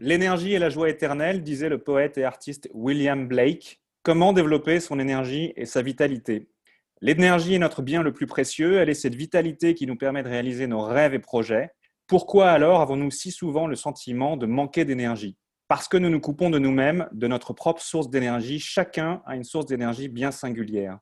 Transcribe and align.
L'énergie 0.00 0.54
est 0.54 0.58
la 0.58 0.70
joie 0.70 0.88
éternelle, 0.88 1.42
disait 1.42 1.68
le 1.68 1.78
poète 1.78 2.18
et 2.18 2.24
artiste 2.24 2.68
William 2.74 3.28
Blake. 3.28 3.80
Comment 4.02 4.32
développer 4.32 4.80
son 4.80 4.98
énergie 4.98 5.52
et 5.56 5.66
sa 5.66 5.82
vitalité? 5.82 6.48
L'énergie 7.00 7.54
est 7.54 7.58
notre 7.58 7.82
bien 7.82 8.02
le 8.02 8.12
plus 8.12 8.26
précieux, 8.26 8.78
elle 8.78 8.88
est 8.88 8.94
cette 8.94 9.14
vitalité 9.14 9.74
qui 9.74 9.86
nous 9.86 9.96
permet 9.96 10.22
de 10.24 10.28
réaliser 10.28 10.66
nos 10.66 10.82
rêves 10.82 11.14
et 11.14 11.20
projets. 11.20 11.70
Pourquoi 12.08 12.50
alors 12.50 12.80
avons-nous 12.80 13.10
si 13.12 13.30
souvent 13.30 13.66
le 13.66 13.76
sentiment 13.76 14.36
de 14.36 14.46
manquer 14.46 14.84
d'énergie? 14.84 15.36
Parce 15.68 15.86
que 15.86 15.96
nous 15.96 16.10
nous 16.10 16.20
coupons 16.20 16.50
de 16.50 16.58
nous-mêmes, 16.58 17.08
de 17.12 17.28
notre 17.28 17.52
propre 17.52 17.82
source 17.82 18.10
d'énergie. 18.10 18.58
Chacun 18.58 19.22
a 19.26 19.36
une 19.36 19.44
source 19.44 19.66
d'énergie 19.66 20.08
bien 20.08 20.32
singulière. 20.32 20.98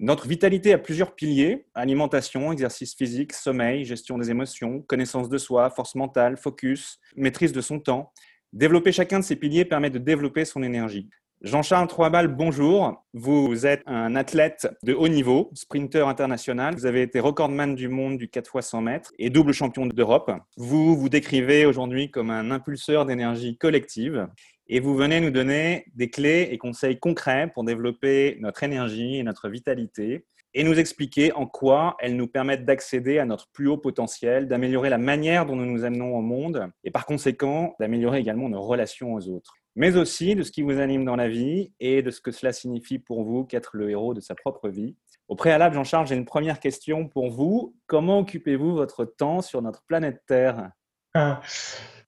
Notre 0.00 0.28
vitalité 0.28 0.72
a 0.72 0.78
plusieurs 0.78 1.16
piliers, 1.16 1.66
alimentation, 1.74 2.52
exercice 2.52 2.94
physique, 2.94 3.32
sommeil, 3.32 3.84
gestion 3.84 4.16
des 4.16 4.30
émotions, 4.30 4.80
connaissance 4.82 5.28
de 5.28 5.38
soi, 5.38 5.70
force 5.70 5.96
mentale, 5.96 6.36
focus, 6.36 7.00
maîtrise 7.16 7.50
de 7.50 7.60
son 7.60 7.80
temps. 7.80 8.12
Développer 8.52 8.92
chacun 8.92 9.18
de 9.18 9.24
ces 9.24 9.34
piliers 9.34 9.64
permet 9.64 9.90
de 9.90 9.98
développer 9.98 10.44
son 10.44 10.62
énergie. 10.62 11.08
Jean-Charles 11.42 11.88
Troibal, 11.88 12.28
bonjour. 12.28 13.04
Vous 13.12 13.66
êtes 13.66 13.82
un 13.86 14.14
athlète 14.14 14.68
de 14.84 14.94
haut 14.94 15.08
niveau, 15.08 15.50
sprinter 15.54 16.06
international. 16.06 16.74
Vous 16.74 16.86
avez 16.86 17.02
été 17.02 17.18
recordman 17.18 17.74
du 17.74 17.88
monde 17.88 18.18
du 18.18 18.28
4 18.28 18.56
x 18.56 18.66
100 18.68 18.80
mètres 18.82 19.12
et 19.18 19.30
double 19.30 19.52
champion 19.52 19.86
d'Europe. 19.86 20.30
Vous 20.56 20.96
vous 20.96 21.08
décrivez 21.08 21.66
aujourd'hui 21.66 22.10
comme 22.10 22.30
un 22.30 22.52
impulseur 22.52 23.04
d'énergie 23.04 23.58
collective 23.58 24.28
et 24.68 24.80
vous 24.80 24.94
venez 24.94 25.20
nous 25.20 25.30
donner 25.30 25.86
des 25.94 26.10
clés 26.10 26.48
et 26.50 26.58
conseils 26.58 26.98
concrets 26.98 27.50
pour 27.52 27.64
développer 27.64 28.36
notre 28.40 28.62
énergie 28.62 29.16
et 29.16 29.22
notre 29.22 29.48
vitalité 29.48 30.26
et 30.54 30.64
nous 30.64 30.78
expliquer 30.78 31.32
en 31.32 31.46
quoi 31.46 31.96
elles 32.00 32.16
nous 32.16 32.26
permettent 32.26 32.64
d'accéder 32.64 33.18
à 33.18 33.24
notre 33.24 33.48
plus 33.52 33.68
haut 33.68 33.78
potentiel, 33.78 34.48
d'améliorer 34.48 34.90
la 34.90 34.98
manière 34.98 35.46
dont 35.46 35.56
nous 35.56 35.66
nous 35.66 35.84
amenons 35.84 36.16
au 36.16 36.22
monde 36.22 36.70
et 36.84 36.90
par 36.90 37.06
conséquent 37.06 37.74
d'améliorer 37.78 38.18
également 38.18 38.48
nos 38.48 38.62
relations 38.62 39.14
aux 39.14 39.28
autres, 39.28 39.54
mais 39.76 39.96
aussi 39.96 40.34
de 40.34 40.42
ce 40.42 40.50
qui 40.50 40.62
vous 40.62 40.80
anime 40.80 41.04
dans 41.04 41.16
la 41.16 41.28
vie 41.28 41.72
et 41.80 42.02
de 42.02 42.10
ce 42.10 42.20
que 42.20 42.32
cela 42.32 42.52
signifie 42.52 42.98
pour 42.98 43.24
vous 43.24 43.44
qu'être 43.44 43.76
le 43.76 43.90
héros 43.90 44.14
de 44.14 44.20
sa 44.20 44.34
propre 44.34 44.68
vie. 44.68 44.96
Au 45.28 45.36
préalable, 45.36 45.74
Jean-Charles, 45.74 46.06
j'ai 46.06 46.16
une 46.16 46.24
première 46.24 46.58
question 46.58 47.06
pour 47.06 47.30
vous. 47.30 47.76
Comment 47.86 48.20
occupez-vous 48.20 48.74
votre 48.74 49.04
temps 49.04 49.42
sur 49.42 49.60
notre 49.60 49.82
planète 49.86 50.22
Terre? 50.26 50.70
Ah. 51.14 51.40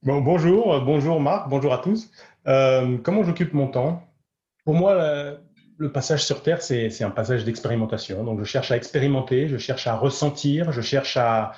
bon, 0.02 0.20
Bonjour, 0.20 0.80
bonjour 0.82 1.20
Marc, 1.20 1.48
bonjour 1.48 1.72
à 1.72 1.78
tous. 1.78 2.10
Euh, 2.46 2.98
comment 2.98 3.22
j'occupe 3.22 3.52
mon 3.52 3.68
temps? 3.68 4.02
Pour 4.64 4.74
moi, 4.74 5.38
le 5.80 5.90
passage 5.90 6.24
sur 6.24 6.42
Terre, 6.42 6.60
c'est 6.60 7.02
un 7.02 7.10
passage 7.10 7.44
d'expérimentation. 7.44 8.22
Donc, 8.22 8.38
je 8.38 8.44
cherche 8.44 8.70
à 8.70 8.76
expérimenter, 8.76 9.48
je 9.48 9.56
cherche 9.56 9.86
à 9.86 9.96
ressentir, 9.96 10.72
je 10.72 10.82
cherche 10.82 11.16
à, 11.16 11.52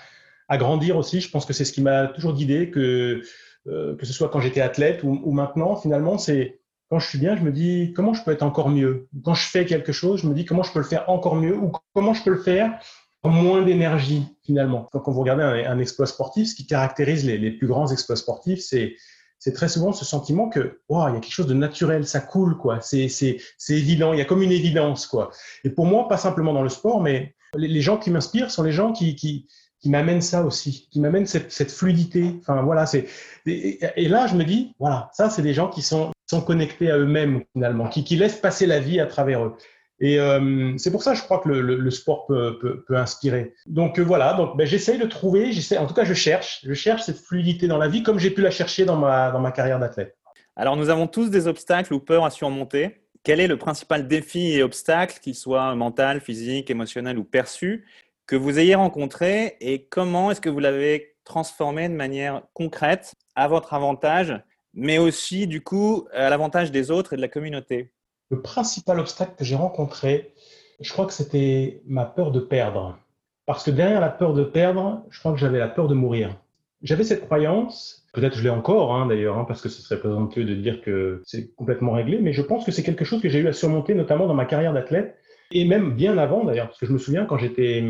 grandir 0.53 0.97
aussi. 0.97 1.21
Je 1.21 1.31
pense 1.31 1.45
que 1.45 1.53
c'est 1.53 1.65
ce 1.65 1.73
qui 1.73 1.83
m'a 1.83 2.07
toujours 2.07 2.35
guidé, 2.35 2.71
que, 2.71 3.23
euh, 3.67 3.97
que 3.97 4.07
ce 4.07 4.13
soit 4.13 4.29
quand 4.29 4.41
j'étais 4.41 4.61
athlète 4.61 5.03
ou, 5.03 5.33
maintenant, 5.33 5.75
finalement, 5.77 6.19
c'est 6.19 6.61
quand 6.89 7.01
je 7.01 7.09
suis 7.09 7.19
bien, 7.19 7.37
je 7.37 7.43
me 7.43 7.51
dis 7.51 7.93
comment 7.97 8.15
je 8.15 8.23
peux 8.23 8.31
être 8.31 8.43
encore 8.43 8.69
mieux? 8.69 9.09
Quand 9.25 9.35
je 9.35 9.49
fais 9.49 9.65
quelque 9.65 9.93
chose, 9.93 10.21
je 10.21 10.29
me 10.29 10.35
dis 10.35 10.45
comment 10.45 10.63
je 10.63 10.73
peux 10.73 10.79
le 10.79 10.85
faire 10.85 11.09
encore 11.09 11.37
mieux 11.37 11.57
ou 11.57 11.73
comment 11.95 12.15
je 12.15 12.23
peux 12.23 12.31
le 12.31 12.43
faire 12.43 12.79
en 13.23 13.31
moins 13.31 13.63
d'énergie, 13.63 14.27
finalement? 14.45 14.89
Quand, 14.93 15.11
vous 15.11 15.21
regardez 15.21 15.43
un, 15.43 15.79
exploit 15.79 16.07
sportif, 16.07 16.49
ce 16.49 16.55
qui 16.55 16.67
caractérise 16.67 17.25
les 17.25 17.51
plus 17.51 17.67
grands 17.67 17.91
exploits 17.91 18.17
sportifs, 18.17 18.61
c'est 18.61 18.95
c'est 19.43 19.53
très 19.53 19.69
souvent 19.69 19.93
ce 19.93 20.05
sentiment 20.05 20.49
que 20.49 20.79
wow, 20.89 21.09
il 21.09 21.15
y 21.15 21.17
a 21.17 21.21
quelque 21.21 21.33
chose 21.33 21.49
de 21.49 21.55
naturel, 21.55 22.07
ça 22.07 22.21
coule 22.21 22.57
quoi. 22.57 22.81
C'est 22.81 23.09
c'est 23.09 23.39
c'est 23.59 23.75
évident, 23.75 24.13
il 24.13 24.21
y 24.21 24.23
a 24.23 24.25
comme 24.25 24.41
une 24.41 24.53
évidence 24.53 25.05
quoi. 25.09 25.31
Et 25.65 25.71
pour 25.71 25.85
moi, 25.85 26.07
pas 26.07 26.17
simplement 26.17 26.53
dans 26.53 26.63
le 26.63 26.69
sport, 26.69 27.03
mais 27.03 27.35
les, 27.57 27.81
gens 27.81 27.97
qui 27.97 28.13
m'inspirent 28.13 28.53
sont 28.53 28.63
les 28.63 28.71
gens 28.71 28.93
qui 28.93 29.17
qui 29.17 29.49
qui 29.81 29.91
m'amènent 29.91 30.23
ça 30.23 30.45
aussi, 30.45 30.89
qui 30.93 31.01
m'amènent 31.01 31.27
cette, 31.27 31.51
cette 31.51 31.73
fluidité. 31.73 32.37
Enfin 32.39 32.63
voilà, 32.63 32.87
c'est 32.87 33.09
et, 33.45 33.81
là 34.09 34.29
je 34.29 34.37
me 34.37 34.45
dis 34.45 34.77
voilà, 34.79 35.11
ça 35.13 35.29
c'est 35.29 35.43
des 35.43 35.55
gens 35.55 35.69
qui 35.69 35.83
sont 35.83 36.13
sont 36.31 36.41
connectés 36.41 36.93
à 36.93 36.97
eux-mêmes 36.97 37.43
finalement, 37.53 37.89
qui 37.89 38.05
qui 38.05 38.15
laissent 38.15 38.39
passer 38.39 38.67
la 38.67 38.79
vie 38.79 39.01
à 39.01 39.07
travers 39.07 39.45
eux. 39.45 39.57
Et 40.03 40.19
euh, 40.19 40.77
c'est 40.79 40.91
pour 40.91 41.05
ça, 41.05 41.15
je 41.15 41.23
crois 41.23 41.39
que 41.39 41.49
le, 41.49 41.91
sport 41.93 42.27
peut, 42.27 42.85
inspirer. 42.91 43.55
Donc 43.67 44.01
euh, 44.01 44.03
voilà, 44.03 44.35
donc 44.35 44.57
ben, 44.57 44.67
j'essaye 44.67 44.99
de 44.99 45.07
trouver, 45.07 45.53
en 45.79 45.87
tout 45.87 45.95
cas 45.95 46.05
je 46.05 46.13
cherche, 46.13 46.61
je 46.65 46.75
cherche 46.75 47.03
cette 47.03 47.21
fluidité 47.21 47.69
dans 47.69 47.79
la 47.79 47.87
vie 47.87 48.03
comme 48.03 48.19
j'ai 48.19 48.33
pu 48.33 48.41
la 48.43 48.51
chercher 48.51 48.85
dans 48.85 48.97
ma 48.97 49.53
carrière 49.53 49.79
d'athlète. 49.79 50.19
Alors 50.57 50.77
nous 50.77 50.91
avons 50.91 51.07
tous 51.07 51.31
des 51.31 51.47
obstacles 51.47 51.95
ou 51.95 52.01
peurs 52.01 52.25
à 52.25 52.31
surmonter. 52.31 52.97
Quel 53.23 53.39
est 53.39 53.47
le 53.47 53.57
principal 53.57 54.09
défi 54.09 54.53
et 54.53 54.65
obstacle, 54.65 55.21
qu'il 55.21 55.37
soit 55.37 55.77
mental, 55.77 56.21
physique, 56.21 56.69
émotionnel 56.69 57.17
ou 57.17 57.23
perçu, 57.23 57.87
que 58.27 58.35
vous 58.35 58.59
ayez 58.59 58.75
rencontré 58.75 59.57
et 59.61 59.85
comment 59.85 60.33
est-ce 60.33 60.41
que 60.41 60.51
vous 60.51 60.59
l'avez 60.59 61.15
transformé 61.23 61.89
de 61.89 61.95
manière 61.95 62.43
concrète 62.55 63.15
à 63.37 63.47
votre 63.47 63.73
avantage, 63.73 64.35
mais 64.75 64.99
aussi 64.99 65.47
du 65.47 65.63
coup 65.63 66.09
à 66.13 66.29
l'avantage 66.29 66.73
des 66.73 66.91
autres 66.91 67.13
et 67.13 67.17
de 67.17 67.23
la 67.23 67.29
communauté? 67.29 67.93
Le 68.33 68.41
principal 68.41 68.99
obstacle 68.99 69.35
que 69.39 69.45
j'ai 69.45 69.57
rencontré, 69.57 70.33
je 70.81 70.91
crois 70.91 71.05
que 71.05 71.13
c'était 71.13 71.83
ma 71.87 72.07
peur 72.07 72.33
de 72.33 72.41
perdre. 72.41 72.99
Parce 73.45 73.63
que 73.63 73.71
derrière 73.71 74.01
la 74.01 74.09
peur 74.09 74.33
de 74.33 74.43
perdre, 74.43 75.05
je 75.11 75.19
crois 75.21 75.33
que 75.33 75.39
j'avais 75.39 75.59
la 75.59 75.69
peur 75.69 75.87
de 75.87 75.95
mourir. 75.95 76.35
J'avais 76.83 77.05
cette 77.05 77.27
croyance, 77.27 78.07
peut-être 78.15 78.37
je 78.37 78.43
l'ai 78.43 78.49
encore 78.49 78.95
hein, 78.95 79.07
d'ailleurs, 79.07 79.37
hein, 79.37 79.45
parce 79.45 79.61
que 79.61 79.69
ce 79.69 79.83
serait 79.83 80.01
présomptueux 80.01 80.45
de 80.45 80.55
dire 80.55 80.81
que 80.81 81.21
c'est 81.27 81.55
complètement 81.55 81.93
réglé, 81.93 82.21
mais 82.21 82.33
je 82.33 82.41
pense 82.41 82.65
que 82.65 82.73
c'est 82.73 82.83
quelque 82.83 83.05
chose 83.05 83.21
que 83.21 83.29
j'ai 83.29 83.39
eu 83.39 83.49
à 83.49 83.53
surmonter, 83.53 83.95
notamment 83.95 84.27
dans 84.27 84.35
ma 84.35 84.47
carrière 84.47 84.73
d'athlète, 84.73 85.15
et 85.51 85.67
même 85.67 85.95
bien 85.95 86.17
avant 86.17 86.43
d'ailleurs, 86.43 86.69
parce 86.69 86.79
que 86.79 86.87
je 86.87 86.93
me 86.93 86.99
souviens 86.99 87.27
quand 87.27 87.37
j'étais 87.37 87.85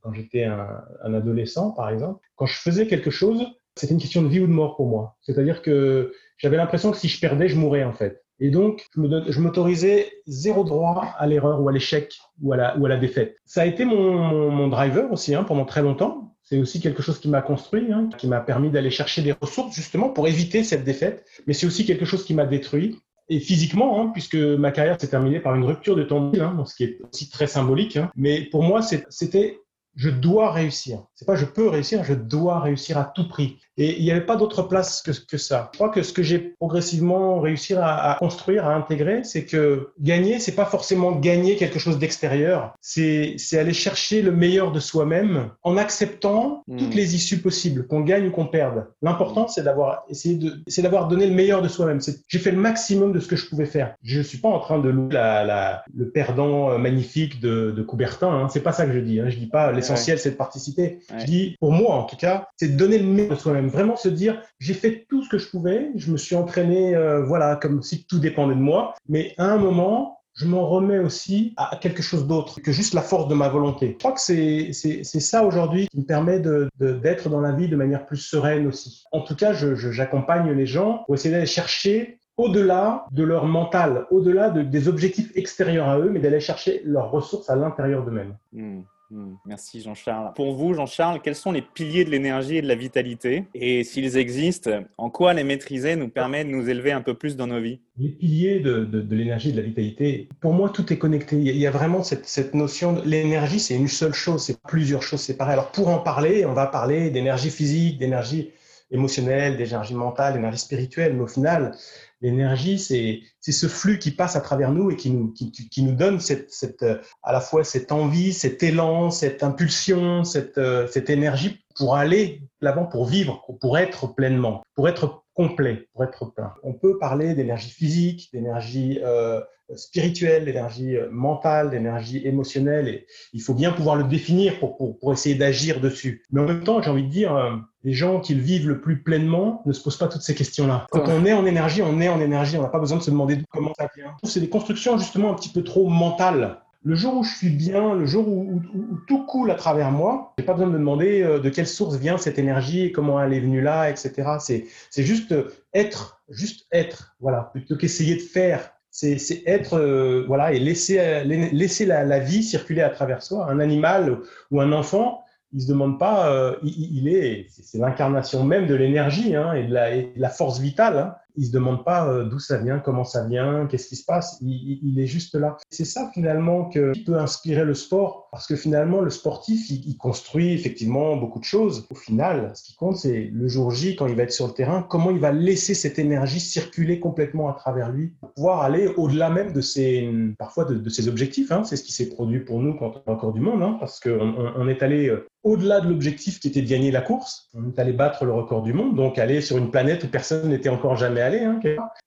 quand 0.00 0.12
j'étais 0.12 0.42
un, 0.42 0.82
un, 1.04 1.14
adolescent, 1.14 1.70
par 1.70 1.88
exemple, 1.88 2.20
quand 2.34 2.46
je 2.46 2.58
faisais 2.58 2.88
quelque 2.88 3.10
chose, 3.10 3.46
c'était 3.76 3.94
une 3.94 4.00
question 4.00 4.22
de 4.22 4.28
vie 4.28 4.40
ou 4.40 4.48
de 4.48 4.52
mort 4.52 4.74
pour 4.76 4.88
moi. 4.88 5.16
C'est-à-dire 5.22 5.62
que 5.62 6.12
j'avais 6.36 6.56
l'impression 6.56 6.90
que 6.90 6.96
si 6.96 7.06
je 7.06 7.20
perdais, 7.20 7.46
je 7.46 7.56
mourrais 7.56 7.84
en 7.84 7.92
fait. 7.92 8.23
Et 8.44 8.50
donc, 8.50 8.86
je 8.94 9.40
m'autorisais 9.40 10.12
zéro 10.26 10.64
droit 10.64 11.14
à 11.16 11.26
l'erreur 11.26 11.62
ou 11.62 11.68
à 11.70 11.72
l'échec 11.72 12.14
ou, 12.42 12.52
à 12.52 12.58
la, 12.58 12.96
défaite. 12.98 13.36
Ça 13.46 13.62
a 13.62 13.64
été 13.64 13.86
mon, 13.86 14.68
driver 14.68 15.10
aussi 15.10 15.34
hein, 15.34 15.44
pendant 15.44 15.64
très 15.64 15.80
longtemps. 15.80 16.36
C'est 16.42 16.58
aussi 16.58 16.78
quelque 16.78 17.02
chose 17.02 17.18
qui 17.18 17.30
m'a 17.30 17.40
construit, 17.40 17.90
hein, 17.90 18.10
qui 18.18 18.26
m'a 18.26 18.40
permis 18.40 18.68
d'aller 18.68 18.90
chercher 18.90 19.22
des 19.22 19.32
ressources 19.32 19.74
justement 19.74 20.10
pour 20.10 20.28
éviter 20.28 20.62
cette 20.62 20.84
défaite. 20.84 21.24
Mais 21.46 21.54
c'est 21.54 21.66
aussi 21.66 21.86
quelque 21.86 22.04
chose 22.04 22.22
qui 22.22 22.34
m'a 22.34 22.44
détruit. 22.44 22.98
Et 23.30 23.40
physiquement, 23.40 24.02
hein, 24.02 24.10
puisque 24.12 24.36
ma 24.36 24.72
carrière 24.72 25.00
s'est 25.00 25.08
terminée 25.08 25.40
par 25.40 25.54
une 25.54 25.64
rupture 25.64 25.96
de 25.96 26.02
tendon, 26.02 26.38
hein, 26.42 26.64
ce 26.66 26.74
qui 26.74 26.84
est 26.84 26.98
aussi 27.10 27.30
très 27.30 27.46
symbolique. 27.46 27.98
Mais 28.14 28.42
pour 28.50 28.62
moi, 28.62 28.82
c'était 28.82 29.58
je 29.96 30.10
dois 30.10 30.50
réussir. 30.52 31.04
C'est 31.14 31.24
pas 31.24 31.36
je 31.36 31.46
peux 31.46 31.68
réussir, 31.68 32.04
je 32.04 32.14
dois 32.14 32.60
réussir 32.60 32.98
à 32.98 33.04
tout 33.04 33.28
prix. 33.28 33.58
Et 33.76 33.98
il 33.98 34.04
n'y 34.04 34.10
avait 34.10 34.26
pas 34.26 34.36
d'autre 34.36 34.62
place 34.62 35.02
que, 35.02 35.10
que 35.26 35.36
ça. 35.36 35.70
Je 35.72 35.78
crois 35.78 35.88
que 35.88 36.02
ce 36.02 36.12
que 36.12 36.22
j'ai 36.22 36.38
progressivement 36.38 37.40
réussi 37.40 37.74
à, 37.74 38.12
à, 38.12 38.18
construire, 38.18 38.66
à 38.66 38.74
intégrer, 38.74 39.24
c'est 39.24 39.44
que 39.44 39.90
gagner, 40.00 40.38
c'est 40.38 40.54
pas 40.54 40.64
forcément 40.64 41.12
gagner 41.12 41.56
quelque 41.56 41.78
chose 41.78 41.98
d'extérieur. 41.98 42.74
C'est, 42.80 43.36
aller 43.54 43.72
chercher 43.72 44.22
le 44.22 44.32
meilleur 44.32 44.72
de 44.72 44.80
soi-même 44.80 45.50
en 45.62 45.76
acceptant 45.76 46.64
hmm. 46.66 46.76
toutes 46.76 46.94
les 46.94 47.14
issues 47.14 47.38
possibles, 47.38 47.86
qu'on 47.86 48.00
gagne 48.00 48.28
ou 48.28 48.30
qu'on 48.30 48.46
perde. 48.46 48.86
L'important, 49.02 49.48
c'est 49.48 49.62
d'avoir 49.62 50.04
essayé 50.08 50.36
de, 50.36 50.54
c'est 50.66 50.82
d'avoir 50.82 51.08
donné 51.08 51.26
le 51.26 51.34
meilleur 51.34 51.62
de 51.62 51.68
soi-même. 51.68 52.00
J'ai 52.28 52.38
fait 52.38 52.50
le 52.50 52.58
maximum 52.58 53.12
de 53.12 53.20
ce 53.20 53.28
que 53.28 53.36
je 53.36 53.48
pouvais 53.48 53.66
faire. 53.66 53.94
Je 54.02 54.20
suis 54.20 54.38
pas 54.38 54.48
en 54.48 54.58
train 54.58 54.78
de 54.78 54.88
louer 54.88 55.12
la, 55.12 55.44
la, 55.44 55.84
le 55.94 56.10
perdant 56.10 56.70
euh, 56.70 56.78
magnifique 56.78 57.40
de, 57.40 57.70
de 57.70 57.82
Coubertin. 57.82 58.28
Hein. 58.28 58.48
C'est 58.48 58.62
pas 58.62 58.72
ça 58.72 58.86
que 58.86 58.92
je 58.92 58.98
dis. 58.98 59.20
Hein. 59.20 59.28
Je 59.28 59.36
dis 59.36 59.46
pas 59.46 59.72
l'essentiel, 59.72 60.18
c'est 60.18 60.32
de 60.32 60.36
participer. 60.36 60.98
Je 61.16 61.24
dis, 61.24 61.56
pour 61.60 61.72
moi 61.72 61.94
en 61.94 62.04
tout 62.04 62.16
cas, 62.16 62.48
c'est 62.56 62.68
de 62.68 62.76
donner 62.76 62.98
le 62.98 63.06
meilleur 63.06 63.36
de 63.36 63.40
soi-même 63.40 63.63
vraiment 63.68 63.96
se 63.96 64.08
dire 64.08 64.40
j'ai 64.58 64.74
fait 64.74 65.06
tout 65.08 65.22
ce 65.22 65.28
que 65.28 65.38
je 65.38 65.48
pouvais, 65.48 65.90
je 65.96 66.10
me 66.10 66.16
suis 66.16 66.36
entraîné, 66.36 66.94
euh, 66.94 67.24
voilà, 67.24 67.56
comme 67.56 67.82
si 67.82 68.06
tout 68.06 68.18
dépendait 68.18 68.54
de 68.54 68.60
moi. 68.60 68.94
Mais 69.08 69.34
à 69.38 69.46
un 69.46 69.58
moment, 69.58 70.20
je 70.36 70.46
m'en 70.46 70.66
remets 70.66 70.98
aussi 70.98 71.54
à 71.56 71.76
quelque 71.76 72.02
chose 72.02 72.26
d'autre 72.26 72.60
que 72.60 72.72
juste 72.72 72.92
la 72.94 73.02
force 73.02 73.28
de 73.28 73.34
ma 73.34 73.48
volonté. 73.48 73.92
Je 73.92 73.98
crois 73.98 74.12
que 74.12 74.20
c'est 74.20 74.72
ça 75.20 75.44
aujourd'hui 75.44 75.86
qui 75.88 75.98
me 75.98 76.04
permet 76.04 76.40
d'être 76.40 77.24
de, 77.24 77.28
dans 77.28 77.40
la 77.40 77.52
vie 77.52 77.68
de 77.68 77.76
manière 77.76 78.04
plus 78.04 78.16
sereine 78.16 78.66
aussi. 78.66 79.04
En 79.12 79.20
tout 79.20 79.36
cas, 79.36 79.52
j'accompagne 79.52 80.50
les 80.50 80.66
gens 80.66 81.04
pour 81.06 81.14
essayer 81.14 81.32
d'aller 81.32 81.46
chercher 81.46 82.18
au-delà 82.36 83.06
de 83.12 83.22
leur 83.22 83.46
mental, 83.46 84.06
au-delà 84.10 84.50
de, 84.50 84.62
des 84.62 84.88
objectifs 84.88 85.30
extérieurs 85.36 85.88
à 85.88 86.00
eux, 86.00 86.10
mais 86.10 86.18
d'aller 86.18 86.40
chercher 86.40 86.82
leurs 86.84 87.12
ressources 87.12 87.48
à 87.48 87.54
l'intérieur 87.54 88.04
d'eux-mêmes. 88.04 88.36
Hmm. 88.52 88.80
Hmm, 89.14 89.36
merci 89.46 89.80
Jean-Charles. 89.80 90.32
Pour 90.34 90.56
vous, 90.56 90.74
Jean-Charles, 90.74 91.20
quels 91.22 91.36
sont 91.36 91.52
les 91.52 91.62
piliers 91.62 92.04
de 92.04 92.10
l'énergie 92.10 92.56
et 92.56 92.62
de 92.62 92.66
la 92.66 92.74
vitalité? 92.74 93.44
Et 93.54 93.84
s'ils 93.84 94.16
existent, 94.16 94.82
en 94.98 95.08
quoi 95.08 95.34
les 95.34 95.44
maîtriser 95.44 95.94
nous 95.94 96.08
permet 96.08 96.44
de 96.44 96.50
nous 96.50 96.68
élever 96.68 96.90
un 96.90 97.00
peu 97.00 97.14
plus 97.14 97.36
dans 97.36 97.46
nos 97.46 97.60
vies? 97.60 97.78
Les 97.96 98.08
piliers 98.08 98.58
de, 98.58 99.06
l'énergie 99.14 99.50
et 99.50 99.52
de 99.52 99.58
la 99.58 99.62
vitalité, 99.62 100.28
pour 100.40 100.52
moi, 100.52 100.68
tout 100.68 100.92
est 100.92 100.98
connecté. 100.98 101.36
Il 101.36 101.56
y 101.56 101.66
a 101.68 101.70
vraiment 101.70 102.02
cette, 102.02 102.26
cette 102.26 102.54
notion 102.54 102.94
de 102.94 103.02
l'énergie, 103.02 103.60
c'est 103.60 103.76
une 103.76 103.86
seule 103.86 104.14
chose, 104.14 104.42
c'est 104.42 104.60
plusieurs 104.62 105.04
choses 105.04 105.20
séparées. 105.20 105.52
Alors 105.52 105.70
pour 105.70 105.86
en 105.86 105.98
parler, 105.98 106.44
on 106.44 106.52
va 106.52 106.66
parler 106.66 107.10
d'énergie 107.10 107.50
physique, 107.50 107.98
d'énergie 107.98 108.50
émotionnelle, 108.90 109.56
d'énergie 109.56 109.94
mentale, 109.94 110.34
d'énergie 110.34 110.58
spirituelle, 110.58 111.14
mais 111.14 111.22
au 111.22 111.28
final, 111.28 111.76
L'énergie, 112.24 112.78
c'est 112.78 113.20
ce 113.52 113.68
flux 113.68 113.98
qui 113.98 114.10
passe 114.10 114.34
à 114.34 114.40
travers 114.40 114.72
nous 114.72 114.90
et 114.90 114.96
qui 114.96 115.10
nous, 115.10 115.30
qui, 115.32 115.52
qui 115.52 115.82
nous 115.82 115.94
donne 115.94 116.20
cette, 116.20 116.50
cette, 116.50 116.82
à 117.22 117.32
la 117.32 117.40
fois 117.40 117.64
cette 117.64 117.92
envie, 117.92 118.32
cet 118.32 118.62
élan, 118.62 119.10
cette 119.10 119.42
impulsion, 119.42 120.24
cette, 120.24 120.58
cette 120.90 121.10
énergie 121.10 121.64
pour 121.76 121.96
aller 121.96 122.40
l'avant, 122.60 122.86
pour 122.86 123.04
vivre, 123.06 123.44
pour 123.60 123.76
être 123.76 124.14
pleinement, 124.14 124.62
pour 124.74 124.88
être 124.88 125.24
complet, 125.34 125.88
pour 125.92 126.04
être 126.04 126.26
plein. 126.26 126.54
On 126.62 126.72
peut 126.72 126.98
parler 126.98 127.34
d'énergie 127.34 127.70
physique, 127.70 128.30
d'énergie 128.32 129.00
euh, 129.02 129.40
spirituelle, 129.76 130.44
d'énergie 130.44 130.96
euh, 130.96 131.08
mentale, 131.10 131.70
d'énergie 131.70 132.26
émotionnelle, 132.26 132.88
et 132.88 133.06
il 133.32 133.42
faut 133.42 133.54
bien 133.54 133.72
pouvoir 133.72 133.96
le 133.96 134.04
définir 134.04 134.58
pour, 134.60 134.76
pour, 134.76 134.98
pour 134.98 135.12
essayer 135.12 135.34
d'agir 135.34 135.80
dessus. 135.80 136.24
Mais 136.30 136.40
en 136.40 136.46
même 136.46 136.64
temps, 136.64 136.80
j'ai 136.80 136.90
envie 136.90 137.04
de 137.04 137.10
dire, 137.10 137.34
euh, 137.34 137.56
les 137.84 137.92
gens 137.92 138.20
qui 138.20 138.34
le 138.34 138.42
vivent 138.42 138.68
le 138.68 138.80
plus 138.80 139.02
pleinement 139.02 139.62
ne 139.66 139.72
se 139.72 139.82
posent 139.82 139.98
pas 139.98 140.08
toutes 140.08 140.22
ces 140.22 140.34
questions-là. 140.34 140.86
Quand 140.90 141.04
on 141.08 141.24
est 141.24 141.32
en 141.32 141.46
énergie, 141.46 141.82
on 141.82 142.00
est 142.00 142.08
en 142.08 142.20
énergie, 142.20 142.56
on 142.56 142.62
n'a 142.62 142.68
pas 142.68 142.78
besoin 142.78 142.98
de 142.98 143.02
se 143.02 143.10
demander 143.10 143.38
comment 143.50 143.72
ça 143.78 143.88
vient. 143.94 144.16
C'est 144.24 144.40
des 144.40 144.48
constructions 144.48 144.98
justement 144.98 145.30
un 145.30 145.34
petit 145.34 145.50
peu 145.50 145.62
trop 145.62 145.88
mentales 145.88 146.58
le 146.84 146.94
jour 146.94 147.16
où 147.16 147.24
je 147.24 147.34
suis 147.34 147.48
bien, 147.48 147.94
le 147.94 148.04
jour 148.04 148.28
où, 148.28 148.60
tout 149.08 149.24
coule 149.24 149.50
à 149.50 149.54
travers 149.54 149.90
moi, 149.90 150.34
j'ai 150.38 150.44
pas 150.44 150.52
besoin 150.52 150.68
de 150.68 150.72
me 150.72 150.78
demander 150.78 151.22
euh, 151.22 151.38
de 151.38 151.48
quelle 151.48 151.66
source 151.66 151.96
vient 151.96 152.18
cette 152.18 152.38
énergie 152.38 152.92
comment 152.92 153.20
elle 153.22 153.32
est 153.32 153.40
venue 153.40 153.62
là, 153.62 153.88
etc. 153.88 154.12
C'est, 154.38 155.02
juste 155.02 155.34
être, 155.72 156.22
juste 156.28 156.66
être, 156.72 157.16
voilà, 157.20 157.50
plutôt 157.52 157.76
qu'essayer 157.76 158.16
de 158.16 158.20
faire. 158.20 158.70
C'est, 158.90 159.18
c'est 159.18 159.42
être, 159.46 159.78
euh, 159.78 160.24
voilà, 160.28 160.52
et 160.52 160.60
laisser, 160.60 161.24
laisser 161.24 161.86
la, 161.86 162.04
la, 162.04 162.18
vie 162.20 162.44
circuler 162.44 162.82
à 162.82 162.90
travers 162.90 163.22
soi. 163.22 163.50
Un 163.50 163.58
animal 163.60 164.20
ou 164.50 164.60
un 164.60 164.70
enfant, 164.70 165.23
il 165.54 165.62
se 165.62 165.68
demande 165.68 165.98
pas, 166.00 166.30
euh, 166.32 166.56
il, 166.62 167.08
est, 167.08 167.46
c'est 167.48 167.78
l'incarnation 167.78 168.44
même 168.44 168.66
de 168.66 168.74
l'énergie 168.74 169.36
hein, 169.36 169.52
et, 169.52 169.64
de 169.64 169.72
la, 169.72 169.94
et, 169.94 170.12
de 170.14 170.20
la, 170.20 170.28
force 170.28 170.58
vitale. 170.58 170.98
Hein. 170.98 171.14
Il 171.36 171.46
se 171.46 171.52
demande 171.52 171.84
pas 171.84 172.08
euh, 172.08 172.24
d'où 172.24 172.38
ça 172.38 172.58
vient, 172.58 172.78
comment 172.78 173.04
ça 173.04 173.24
vient, 173.24 173.66
qu'est-ce 173.66 173.88
qui 173.88 173.96
se 173.96 174.04
passe. 174.04 174.38
Il, 174.40 174.98
est 174.98 175.06
juste 175.06 175.34
là. 175.34 175.56
C'est 175.70 175.84
ça 175.84 176.10
finalement 176.14 176.68
qui 176.68 176.78
peut 177.04 177.18
inspirer 177.18 177.64
le 177.64 177.74
sport, 177.74 178.28
parce 178.30 178.46
que 178.46 178.56
finalement 178.56 179.00
le 179.00 179.10
sportif, 179.10 179.70
il, 179.70 179.96
construit 179.96 180.52
effectivement 180.52 181.16
beaucoup 181.16 181.38
de 181.38 181.44
choses. 181.44 181.86
Au 181.90 181.94
final, 181.94 182.52
ce 182.54 182.62
qui 182.62 182.74
compte, 182.76 182.96
c'est 182.96 183.30
le 183.32 183.48
jour 183.48 183.70
J 183.70 183.96
quand 183.96 184.06
il 184.06 184.14
va 184.14 184.24
être 184.24 184.32
sur 184.32 184.46
le 184.46 184.52
terrain, 184.52 184.82
comment 184.82 185.10
il 185.10 185.18
va 185.18 185.32
laisser 185.32 185.74
cette 185.74 185.98
énergie 185.98 186.40
circuler 186.40 187.00
complètement 187.00 187.48
à 187.48 187.54
travers 187.54 187.90
lui, 187.90 188.14
pour 188.20 188.32
pouvoir 188.32 188.60
aller 188.62 188.88
au-delà 188.96 189.30
même 189.30 189.52
de 189.52 189.60
ses, 189.60 190.10
parfois 190.38 190.64
de, 190.64 190.88
ses 190.88 191.08
objectifs. 191.08 191.50
Hein. 191.52 191.64
C'est 191.64 191.76
ce 191.76 191.84
qui 191.84 191.92
s'est 191.92 192.10
produit 192.10 192.40
pour 192.40 192.60
nous 192.60 192.74
quand 192.74 193.02
on 193.06 193.10
a 193.10 193.14
encore 193.14 193.32
du 193.32 193.40
monde, 193.40 193.62
hein, 193.62 193.76
parce 193.80 194.00
qu'on 194.00 194.34
on 194.56 194.68
est 194.68 194.82
allé 194.82 195.08
euh, 195.08 195.26
au-delà 195.42 195.80
de 195.80 195.88
l'objectif 195.88 196.40
qui 196.40 196.48
était 196.48 196.62
de 196.62 196.68
gagner 196.68 196.90
la 196.90 197.02
course. 197.02 197.48
On 197.54 197.68
est 197.68 197.78
allé 197.78 197.92
battre 197.92 198.24
le 198.24 198.32
record 198.32 198.62
du 198.62 198.72
monde, 198.72 198.96
donc 198.96 199.18
aller 199.18 199.40
sur 199.40 199.58
une 199.58 199.70
planète 199.70 200.04
où 200.04 200.08
personne 200.08 200.48
n'était 200.48 200.70
encore 200.70 200.96
jamais 200.96 201.20
Hein, 201.32 201.60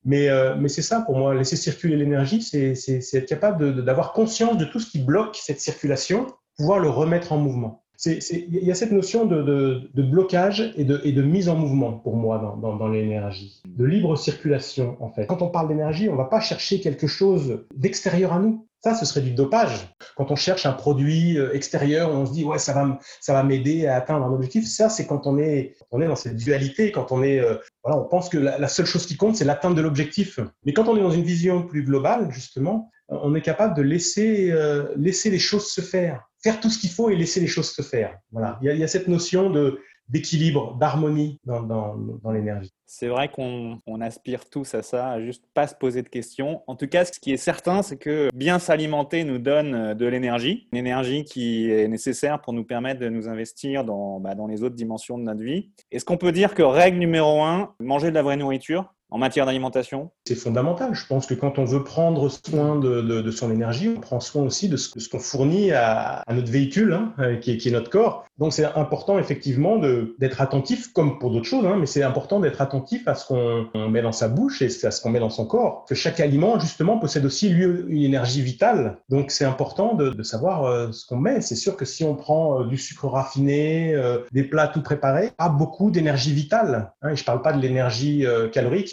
mais 0.05 0.29
euh, 0.29 0.55
mais 0.57 0.69
c'est 0.69 0.81
ça 0.81 1.01
pour 1.01 1.17
moi, 1.17 1.33
laisser 1.33 1.55
circuler 1.55 1.95
l'énergie, 1.95 2.41
c'est 2.41 2.73
être 3.13 3.27
capable 3.27 3.83
d'avoir 3.83 4.13
conscience 4.13 4.57
de 4.57 4.65
tout 4.65 4.79
ce 4.79 4.89
qui 4.89 4.99
bloque 4.99 5.35
cette 5.35 5.59
circulation, 5.59 6.27
pouvoir 6.57 6.79
le 6.79 6.89
remettre 6.89 7.31
en 7.31 7.37
mouvement. 7.37 7.83
Il 8.05 8.63
y 8.63 8.69
a 8.69 8.75
cette 8.75 8.91
notion 8.91 9.25
de, 9.25 9.89
blocage 9.95 10.71
et 10.77 10.83
de, 10.83 11.21
mise 11.23 11.49
en 11.49 11.55
mouvement 11.55 11.93
pour 11.93 12.15
moi 12.15 12.57
dans, 12.61 12.75
dans 12.75 12.87
l'énergie, 12.87 13.61
de 13.65 13.85
libre 13.85 14.15
circulation 14.15 14.97
en 14.99 15.09
fait. 15.09 15.25
Quand 15.25 15.41
on 15.41 15.49
parle 15.49 15.67
d'énergie, 15.67 16.07
on 16.07 16.13
ne 16.13 16.17
va 16.17 16.25
pas 16.25 16.39
chercher 16.39 16.79
quelque 16.79 17.07
chose 17.07 17.65
d'extérieur 17.75 18.33
à 18.33 18.39
nous. 18.39 18.66
Ça, 18.83 18.93
ce 18.93 19.05
serait 19.05 19.21
du 19.21 19.31
dopage. 19.31 19.95
Quand 20.15 20.29
on 20.29 20.35
cherche 20.35 20.65
un 20.65 20.73
produit 20.73 21.37
euh, 21.37 21.53
extérieur, 21.53 22.11
on 22.11 22.25
se 22.25 22.31
dit 22.31 22.43
ouais 22.43 22.59
ça 22.59 22.73
va 22.73 22.99
ça 23.21 23.33
va 23.33 23.43
m'aider 23.43 23.87
à 23.87 23.95
atteindre 23.95 24.25
un 24.25 24.31
objectif. 24.31 24.67
Ça, 24.67 24.87
c'est 24.89 25.07
quand 25.07 25.25
on 25.25 25.39
est 25.39 25.75
on 25.91 26.01
est 26.01 26.07
dans 26.07 26.15
cette 26.15 26.35
dualité, 26.35 26.91
quand 26.91 27.11
on 27.11 27.23
est 27.23 27.39
euh, 27.39 27.55
voilà, 27.83 27.99
on 27.99 28.05
pense 28.05 28.29
que 28.29 28.37
la, 28.37 28.67
seule 28.67 28.85
chose 28.85 29.05
qui 29.07 29.17
compte 29.17 29.35
c'est 29.35 29.45
l'atteinte 29.45 29.75
de 29.75 29.81
l'objectif. 29.81 30.39
Mais 30.63 30.73
quand 30.73 30.87
on 30.87 30.95
est 30.95 31.01
dans 31.01 31.11
une 31.11 31.23
vision 31.23 31.63
plus 31.63 31.83
globale, 31.83 32.31
justement, 32.31 32.91
on 33.09 33.33
est 33.33 33.41
capable 33.41 33.75
de 33.75 33.81
laisser 33.81 34.51
euh, 34.51 34.93
laisser 34.95 35.31
les 35.31 35.39
choses 35.39 35.71
se 35.71 35.81
faire, 35.81 36.29
faire 36.43 36.59
tout 36.59 36.69
ce 36.69 36.77
qu'il 36.77 36.91
faut 36.91 37.09
et 37.09 37.15
laisser 37.15 37.39
les 37.39 37.47
choses 37.47 37.71
se 37.71 37.81
faire. 37.81 38.15
Voilà, 38.31 38.59
il 38.61 38.67
y 38.67 38.69
a, 38.69 38.73
il 38.73 38.79
y 38.79 38.83
a 38.83 38.87
cette 38.87 39.07
notion 39.07 39.49
de 39.49 39.79
d'équilibre, 40.09 40.77
d'harmonie 40.79 41.39
dans, 41.45 41.61
dans, 41.63 42.31
l'énergie. 42.31 42.71
C'est 42.85 43.07
vrai 43.07 43.29
qu'on 43.29 43.79
aspire 43.99 44.49
tous 44.49 44.73
à 44.73 44.81
ça, 44.81 45.09
à 45.09 45.21
juste 45.21 45.43
pas 45.53 45.67
se 45.67 45.75
poser 45.75 46.01
de 46.01 46.07
questions. 46.07 46.61
En 46.67 46.75
tout 46.75 46.87
cas, 46.87 47.03
ce 47.05 47.19
qui 47.19 47.33
est 47.33 47.37
certain, 47.37 47.81
c'est 47.81 47.97
que 47.97 48.29
bien 48.33 48.59
s'alimenter 48.59 49.25
nous 49.25 49.39
donne 49.39 49.73
euh, 49.75 49.93
de 49.93 50.05
l'énergie, 50.05 50.67
une 50.71 50.79
énergie 50.79 51.25
qui 51.25 51.69
est 51.69 51.87
nécessaire 51.87 52.41
pour 52.41 52.53
nous 52.53 52.63
permettre 52.63 52.99
de 53.01 53.09
nous 53.09 53.27
investir 53.27 53.83
dans, 53.83 54.19
bah, 54.19 54.35
dans 54.35 54.47
les 54.47 54.63
autres 54.63 54.75
dimensions 54.75 55.17
de 55.17 55.23
notre 55.23 55.43
vie. 55.43 55.69
Est-ce 55.91 56.05
qu'on 56.05 56.17
peut 56.17 56.31
dire 56.31 56.53
que 56.53 56.63
règle 56.63 56.97
numéro 56.97 57.41
un, 57.43 57.73
manger 57.79 58.09
de 58.09 58.15
la 58.15 58.23
vraie 58.23 58.37
nourriture? 58.37 58.93
En 59.09 59.17
matière 59.17 59.45
d'alimentation? 59.45 60.11
C'est 60.25 60.35
fondamental. 60.35 60.93
Je 60.93 61.05
pense 61.05 61.25
que 61.25 61.33
quand 61.33 61.59
on 61.59 61.65
veut 61.65 61.83
prendre 61.83 62.29
soin 62.29 62.77
de, 62.77 63.01
de, 63.01 63.31
son 63.31 63.51
énergie, 63.51 63.89
on 63.95 63.99
prend 63.99 64.19
soin 64.19 64.43
aussi 64.43 64.69
de 64.69 64.77
ce, 64.77 65.09
qu'on 65.09 65.19
fournit 65.19 65.71
à, 65.71 66.23
notre 66.31 66.51
véhicule, 66.51 66.93
hein, 66.93 67.13
euh, 67.19 67.37
qui, 67.37 67.51
est, 67.51 67.71
notre 67.71 67.89
corps. 67.89 68.25
Donc 68.37 68.53
c'est 68.53 68.65
important 68.65 69.17
effectivement 69.17 69.77
d'être 69.77 70.41
attentif, 70.41 70.91
comme 70.93 71.19
pour 71.19 71.31
d'autres 71.31 71.45
choses, 71.45 71.65
hein, 71.65 71.77
mais 71.79 71.85
c'est 71.85 72.03
important 72.03 72.39
d'être 72.39 72.61
attentif 72.61 73.07
à 73.07 73.15
ce 73.15 73.25
qu'on 73.25 73.89
met 73.89 74.01
dans 74.01 74.11
sa 74.11 74.27
bouche 74.27 74.61
et 74.61 74.67
à 74.85 74.91
ce 74.91 75.01
qu'on 75.01 75.09
met 75.09 75.19
dans 75.19 75.29
son 75.29 75.45
corps. 75.45 75.85
Que 75.87 75.95
chaque 75.95 76.19
aliment, 76.19 76.59
justement, 76.59 76.99
possède 76.99 77.25
aussi 77.25 77.49
lui 77.49 77.65
une 77.87 78.03
énergie 78.03 78.41
vitale. 78.41 78.97
Donc 79.09 79.31
c'est 79.31 79.45
important 79.45 79.95
de, 79.95 80.21
savoir 80.23 80.65
euh, 80.65 80.91
ce 80.91 81.05
qu'on 81.05 81.17
met. 81.17 81.41
C'est 81.41 81.55
sûr 81.55 81.77
que 81.77 81.85
si 81.85 82.03
on 82.03 82.15
prend 82.15 82.61
euh, 82.61 82.65
du 82.65 82.77
sucre 82.77 83.07
raffiné, 83.07 83.95
des 84.31 84.43
plats 84.43 84.67
tout 84.67 84.81
préparés, 84.81 85.31
a 85.37 85.49
beaucoup 85.49 85.91
d'énergie 85.91 86.33
vitale. 86.33 86.91
Hein, 87.01 87.09
et 87.09 87.15
je 87.15 87.23
parle 87.23 87.41
pas 87.41 87.53
de 87.53 87.61
l'énergie 87.61 88.25
euh, 88.25 88.47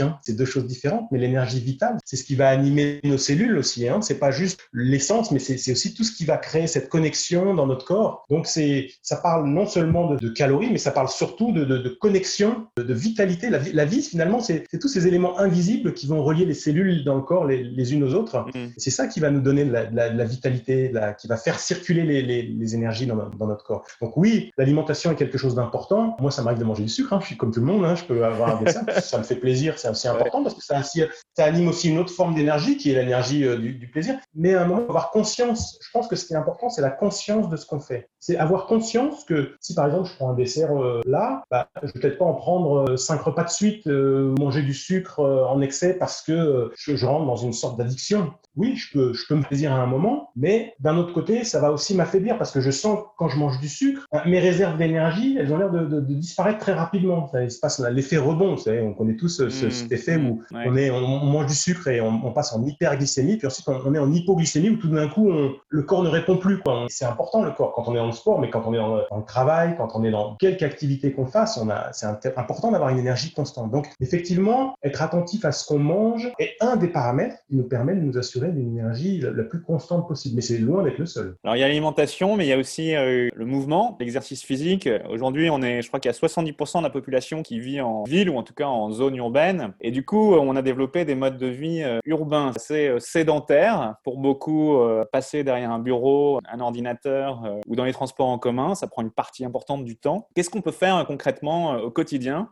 calorique 0.04 0.24
c'est 0.24 0.36
deux 0.36 0.44
choses 0.44 0.66
différentes, 0.66 1.06
mais 1.10 1.18
l'énergie 1.18 1.60
vitale, 1.60 1.96
c'est 2.04 2.16
ce 2.16 2.24
qui 2.24 2.34
va 2.34 2.48
animer 2.48 3.00
nos 3.04 3.18
cellules 3.18 3.56
aussi. 3.58 3.88
Hein. 3.88 4.00
C'est 4.00 4.18
pas 4.18 4.30
juste 4.30 4.60
l'essence, 4.72 5.30
mais 5.30 5.38
c'est 5.38 5.72
aussi 5.72 5.94
tout 5.94 6.04
ce 6.04 6.12
qui 6.12 6.24
va 6.24 6.36
créer 6.36 6.66
cette 6.66 6.88
connexion 6.88 7.54
dans 7.54 7.66
notre 7.66 7.84
corps. 7.84 8.24
Donc 8.30 8.46
c'est, 8.46 8.88
ça 9.02 9.16
parle 9.16 9.46
non 9.48 9.66
seulement 9.66 10.14
de, 10.14 10.28
calories, 10.28 10.70
mais 10.70 10.78
ça 10.78 10.90
parle 10.90 11.08
surtout 11.08 11.52
de, 11.52 11.64
de, 11.64 11.78
de 11.78 11.88
connexion, 11.88 12.66
de, 12.76 12.94
vitalité. 12.94 13.50
La, 13.50 13.58
la 13.72 13.84
vie, 13.84 14.02
finalement, 14.02 14.40
c'est 14.40 14.64
tous 14.80 14.88
ces 14.88 15.06
éléments 15.06 15.38
invisibles 15.38 15.94
qui 15.94 16.06
vont 16.06 16.22
relier 16.22 16.44
les 16.44 16.54
cellules 16.54 17.04
dans 17.04 17.16
le 17.16 17.22
corps 17.22 17.44
les, 17.46 17.62
les 17.62 17.94
unes 17.94 18.04
aux 18.04 18.14
autres. 18.14 18.46
Mm. 18.54 18.72
C'est 18.76 18.90
ça 18.90 19.06
qui 19.06 19.20
va 19.20 19.30
nous 19.30 19.40
donner 19.40 19.64
de 19.64 19.72
la, 19.72 19.90
la, 19.90 20.12
la 20.12 20.24
vitalité, 20.24 20.92
qui 21.18 21.28
va 21.28 21.36
faire 21.36 21.58
circuler 21.58 22.02
les, 22.02 22.22
les, 22.22 22.42
les 22.42 22.74
énergies 22.74 23.06
dans, 23.06 23.16
dans, 23.16 23.46
notre 23.46 23.64
corps. 23.64 23.84
Donc 24.00 24.16
oui, 24.16 24.50
l'alimentation 24.56 25.12
est 25.12 25.16
quelque 25.16 25.38
chose 25.38 25.54
d'important. 25.54 26.16
Moi, 26.20 26.30
ça 26.30 26.42
m'arrive 26.42 26.58
de 26.58 26.64
manger 26.64 26.82
du 26.82 26.88
sucre. 26.88 27.12
Hein. 27.12 27.18
Je 27.20 27.26
suis 27.26 27.36
comme 27.36 27.52
tout 27.52 27.60
le 27.60 27.66
monde. 27.66 27.84
Hein. 27.84 27.94
Je 27.94 28.04
peux 28.04 28.24
avoir 28.24 28.62
des 28.62 28.70
ça. 28.72 29.00
ça 29.00 29.18
me 29.18 29.22
fait 29.22 29.36
plaisir. 29.36 29.78
C'est 29.94 30.08
important 30.08 30.42
parce 30.42 30.54
que 30.54 30.62
ça, 30.62 30.82
ça, 30.82 31.44
anime 31.44 31.68
aussi 31.68 31.90
une 31.90 31.98
autre 31.98 32.12
forme 32.12 32.34
d'énergie 32.34 32.76
qui 32.76 32.90
est 32.90 32.94
l'énergie 32.94 33.44
euh, 33.44 33.56
du, 33.56 33.74
du, 33.74 33.88
plaisir. 33.88 34.16
Mais 34.34 34.54
à 34.54 34.62
un 34.62 34.66
moment, 34.66 34.82
avoir 34.82 35.10
conscience, 35.10 35.78
je 35.82 35.88
pense 35.92 36.08
que 36.08 36.16
ce 36.16 36.26
qui 36.26 36.34
est 36.34 36.36
important, 36.36 36.68
c'est 36.68 36.82
la 36.82 36.90
conscience 36.90 37.48
de 37.48 37.56
ce 37.56 37.66
qu'on 37.66 37.80
fait. 37.80 38.08
C'est 38.20 38.36
avoir 38.36 38.66
conscience 38.66 39.24
que 39.24 39.54
si 39.60 39.74
par 39.74 39.86
exemple 39.86 40.08
je 40.08 40.14
prends 40.16 40.30
un 40.30 40.34
dessert 40.34 40.76
euh, 40.76 41.00
là, 41.06 41.42
bah, 41.50 41.68
je 41.82 41.92
vais 41.92 42.00
peut-être 42.00 42.18
pas 42.18 42.24
en 42.24 42.34
prendre 42.34 42.90
euh, 42.90 42.96
cinq 42.96 43.22
repas 43.22 43.44
de 43.44 43.50
suite, 43.50 43.86
manger 43.86 44.62
du 44.62 44.74
sucre 44.74 45.20
en 45.20 45.60
excès 45.60 45.94
parce 45.94 46.22
que 46.22 46.70
je, 46.76 46.96
je, 46.96 47.06
rentre 47.06 47.26
dans 47.26 47.36
une 47.36 47.52
sorte 47.52 47.78
d'addiction. 47.78 48.32
Oui, 48.56 48.76
je 48.76 48.92
peux, 48.92 49.12
je 49.12 49.26
peux 49.26 49.34
me 49.34 49.42
plaisir 49.42 49.72
à 49.72 49.76
un 49.76 49.86
moment, 49.86 50.30
mais 50.36 50.74
d'un 50.80 50.96
autre 50.96 51.12
côté, 51.12 51.44
ça 51.44 51.60
va 51.60 51.72
aussi 51.72 51.94
m'affaiblir 51.94 52.38
parce 52.38 52.50
que 52.50 52.60
je 52.60 52.70
sens 52.70 53.00
quand 53.16 53.28
je 53.28 53.38
mange 53.38 53.58
du 53.60 53.68
sucre, 53.68 54.06
mes 54.26 54.38
réserves 54.38 54.78
d'énergie, 54.78 55.36
elles 55.38 55.52
ont 55.52 55.58
l'air 55.58 55.70
de, 55.70 55.84
de, 55.84 56.00
de, 56.00 56.14
disparaître 56.14 56.58
très 56.58 56.72
rapidement. 56.72 57.28
Ça, 57.28 57.42
il 57.42 57.50
se 57.50 57.60
passe 57.60 57.80
l'effet 57.80 58.16
rebond. 58.16 58.56
Savez, 58.56 58.80
on 58.80 58.94
connaît 58.94 59.16
tous 59.16 59.28
ce, 59.28 59.44
mmh. 59.44 59.70
cet 59.70 59.92
effet 59.92 60.16
où 60.16 60.42
ouais. 60.52 60.64
on, 60.66 60.76
est, 60.76 60.90
on, 60.90 60.96
on, 60.96 61.26
mange 61.26 61.46
du 61.46 61.54
sucre 61.54 61.88
et 61.88 62.00
on, 62.00 62.20
on, 62.24 62.32
passe 62.32 62.52
en 62.52 62.64
hyperglycémie, 62.64 63.36
puis 63.36 63.46
ensuite 63.46 63.68
on, 63.68 63.94
est 63.94 63.98
en 63.98 64.12
hypoglycémie 64.12 64.70
où 64.70 64.76
tout 64.76 64.88
d'un 64.88 65.08
coup 65.08 65.30
le 65.68 65.82
corps 65.82 66.02
ne 66.02 66.08
répond 66.08 66.36
plus. 66.36 66.60
C'est 66.88 67.04
important 67.04 67.42
le 67.42 67.50
corps 67.50 67.72
quand 67.72 67.84
on 67.88 67.94
est 67.94 67.98
dans 67.98 68.06
le 68.06 68.12
sport, 68.12 68.40
mais 68.40 68.50
quand 68.50 68.62
on 68.66 68.74
est 68.74 68.78
dans 68.78 68.96
le, 68.96 69.02
dans 69.10 69.18
le 69.18 69.24
travail, 69.24 69.74
quand 69.76 69.90
on 69.94 70.04
est 70.04 70.10
dans 70.10 70.36
quelque 70.36 70.62
activité 70.64 71.12
qu'on 71.12 71.26
fasse, 71.26 71.58
on 71.58 71.68
a, 71.70 71.92
c'est 71.92 72.36
important 72.38 72.70
d'avoir 72.72 72.90
une 72.90 72.98
énergie 72.98 73.32
constante. 73.32 73.70
Donc 73.70 73.88
effectivement, 74.00 74.74
être 74.82 75.02
attentif 75.02 75.44
à 75.44 75.52
ce 75.52 75.66
qu'on 75.66 75.78
mange 75.78 76.30
est 76.38 76.54
un 76.60 76.76
des 76.76 76.88
paramètres 76.88 77.36
qui 77.48 77.56
nous 77.56 77.64
permet 77.64 77.94
de 77.94 78.00
nous 78.00 78.18
assurer 78.18 78.43
dirais, 78.44 78.56
d'une 78.56 78.78
énergie 78.78 79.20
la, 79.20 79.44
plus 79.44 79.62
constante 79.62 80.08
possible. 80.08 80.36
Mais 80.36 80.42
c'est 80.42 80.58
loin 80.58 80.82
d'être 80.82 80.98
le 80.98 81.06
seul. 81.06 81.36
Alors, 81.44 81.56
il 81.56 81.60
y 81.60 81.62
a 81.62 81.68
l'alimentation, 81.68 82.36
mais 82.36 82.46
il 82.46 82.48
y 82.48 82.52
a 82.52 82.58
aussi 82.58 82.94
euh, 82.94 83.28
le 83.34 83.44
mouvement, 83.44 83.96
l'exercice 84.00 84.42
physique. 84.42 84.88
Aujourd'hui, 85.10 85.50
on 85.50 85.62
est, 85.62 85.82
je 85.82 85.88
crois 85.88 86.00
qu'il 86.00 86.10
y 86.10 86.14
a 86.14 86.16
70% 86.16 86.78
de 86.78 86.82
la 86.82 86.90
population 86.90 87.42
qui 87.42 87.60
vit 87.60 87.80
en 87.80 88.04
ville 88.04 88.30
ou 88.30 88.36
en 88.36 88.42
tout 88.42 88.54
cas 88.54 88.66
en 88.66 88.90
zone 88.90 89.16
urbaine. 89.16 89.74
Et 89.80 89.90
du 89.90 90.04
coup, 90.04 90.34
on 90.34 90.56
a 90.56 90.62
développé 90.62 91.04
des 91.04 91.14
modes 91.14 91.38
de 91.38 91.46
vie 91.46 91.82
euh, 91.82 92.00
urbains 92.06 92.52
assez 92.54 92.88
euh, 92.88 92.98
sédentaires. 93.00 93.96
Pour 94.04 94.18
beaucoup, 94.18 94.78
passer 95.12 95.44
derrière 95.44 95.70
un 95.70 95.78
bureau, 95.78 96.40
un 96.50 96.60
ordinateur 96.60 97.42
ou 97.66 97.76
dans 97.76 97.84
les 97.84 97.92
transports 97.92 98.28
en 98.28 98.38
commun, 98.38 98.74
ça 98.74 98.86
prend 98.86 99.02
une 99.02 99.10
partie 99.10 99.44
importante 99.44 99.84
du 99.84 99.96
temps. 99.96 100.28
Qu'est-ce 100.34 100.50
qu'on 100.50 100.60
peut 100.60 100.72
faire 100.72 101.04
concrètement 101.06 101.76
au 101.76 101.90
quotidien 101.90 102.48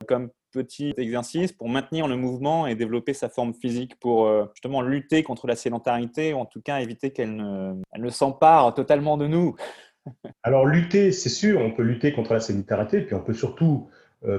petit 0.52 0.94
exercice 0.96 1.52
pour 1.52 1.68
maintenir 1.68 2.06
le 2.06 2.16
mouvement 2.16 2.66
et 2.66 2.74
développer 2.74 3.14
sa 3.14 3.28
forme 3.28 3.54
physique 3.54 3.98
pour 3.98 4.26
euh, 4.26 4.44
justement 4.54 4.82
lutter 4.82 5.22
contre 5.22 5.46
la 5.46 5.56
sédentarité 5.56 6.34
ou 6.34 6.38
en 6.38 6.46
tout 6.46 6.60
cas 6.60 6.80
éviter 6.80 7.10
qu'elle 7.10 7.34
ne, 7.34 7.74
ne 7.96 8.10
s'empare 8.10 8.74
totalement 8.74 9.16
de 9.16 9.26
nous. 9.26 9.56
Alors 10.42 10.66
lutter, 10.66 11.12
c'est 11.12 11.28
sûr, 11.28 11.60
on 11.60 11.72
peut 11.72 11.82
lutter 11.82 12.12
contre 12.12 12.34
la 12.34 12.40
sédentarité, 12.40 13.00
puis 13.02 13.14
on 13.14 13.20
peut 13.20 13.34
surtout 13.34 13.88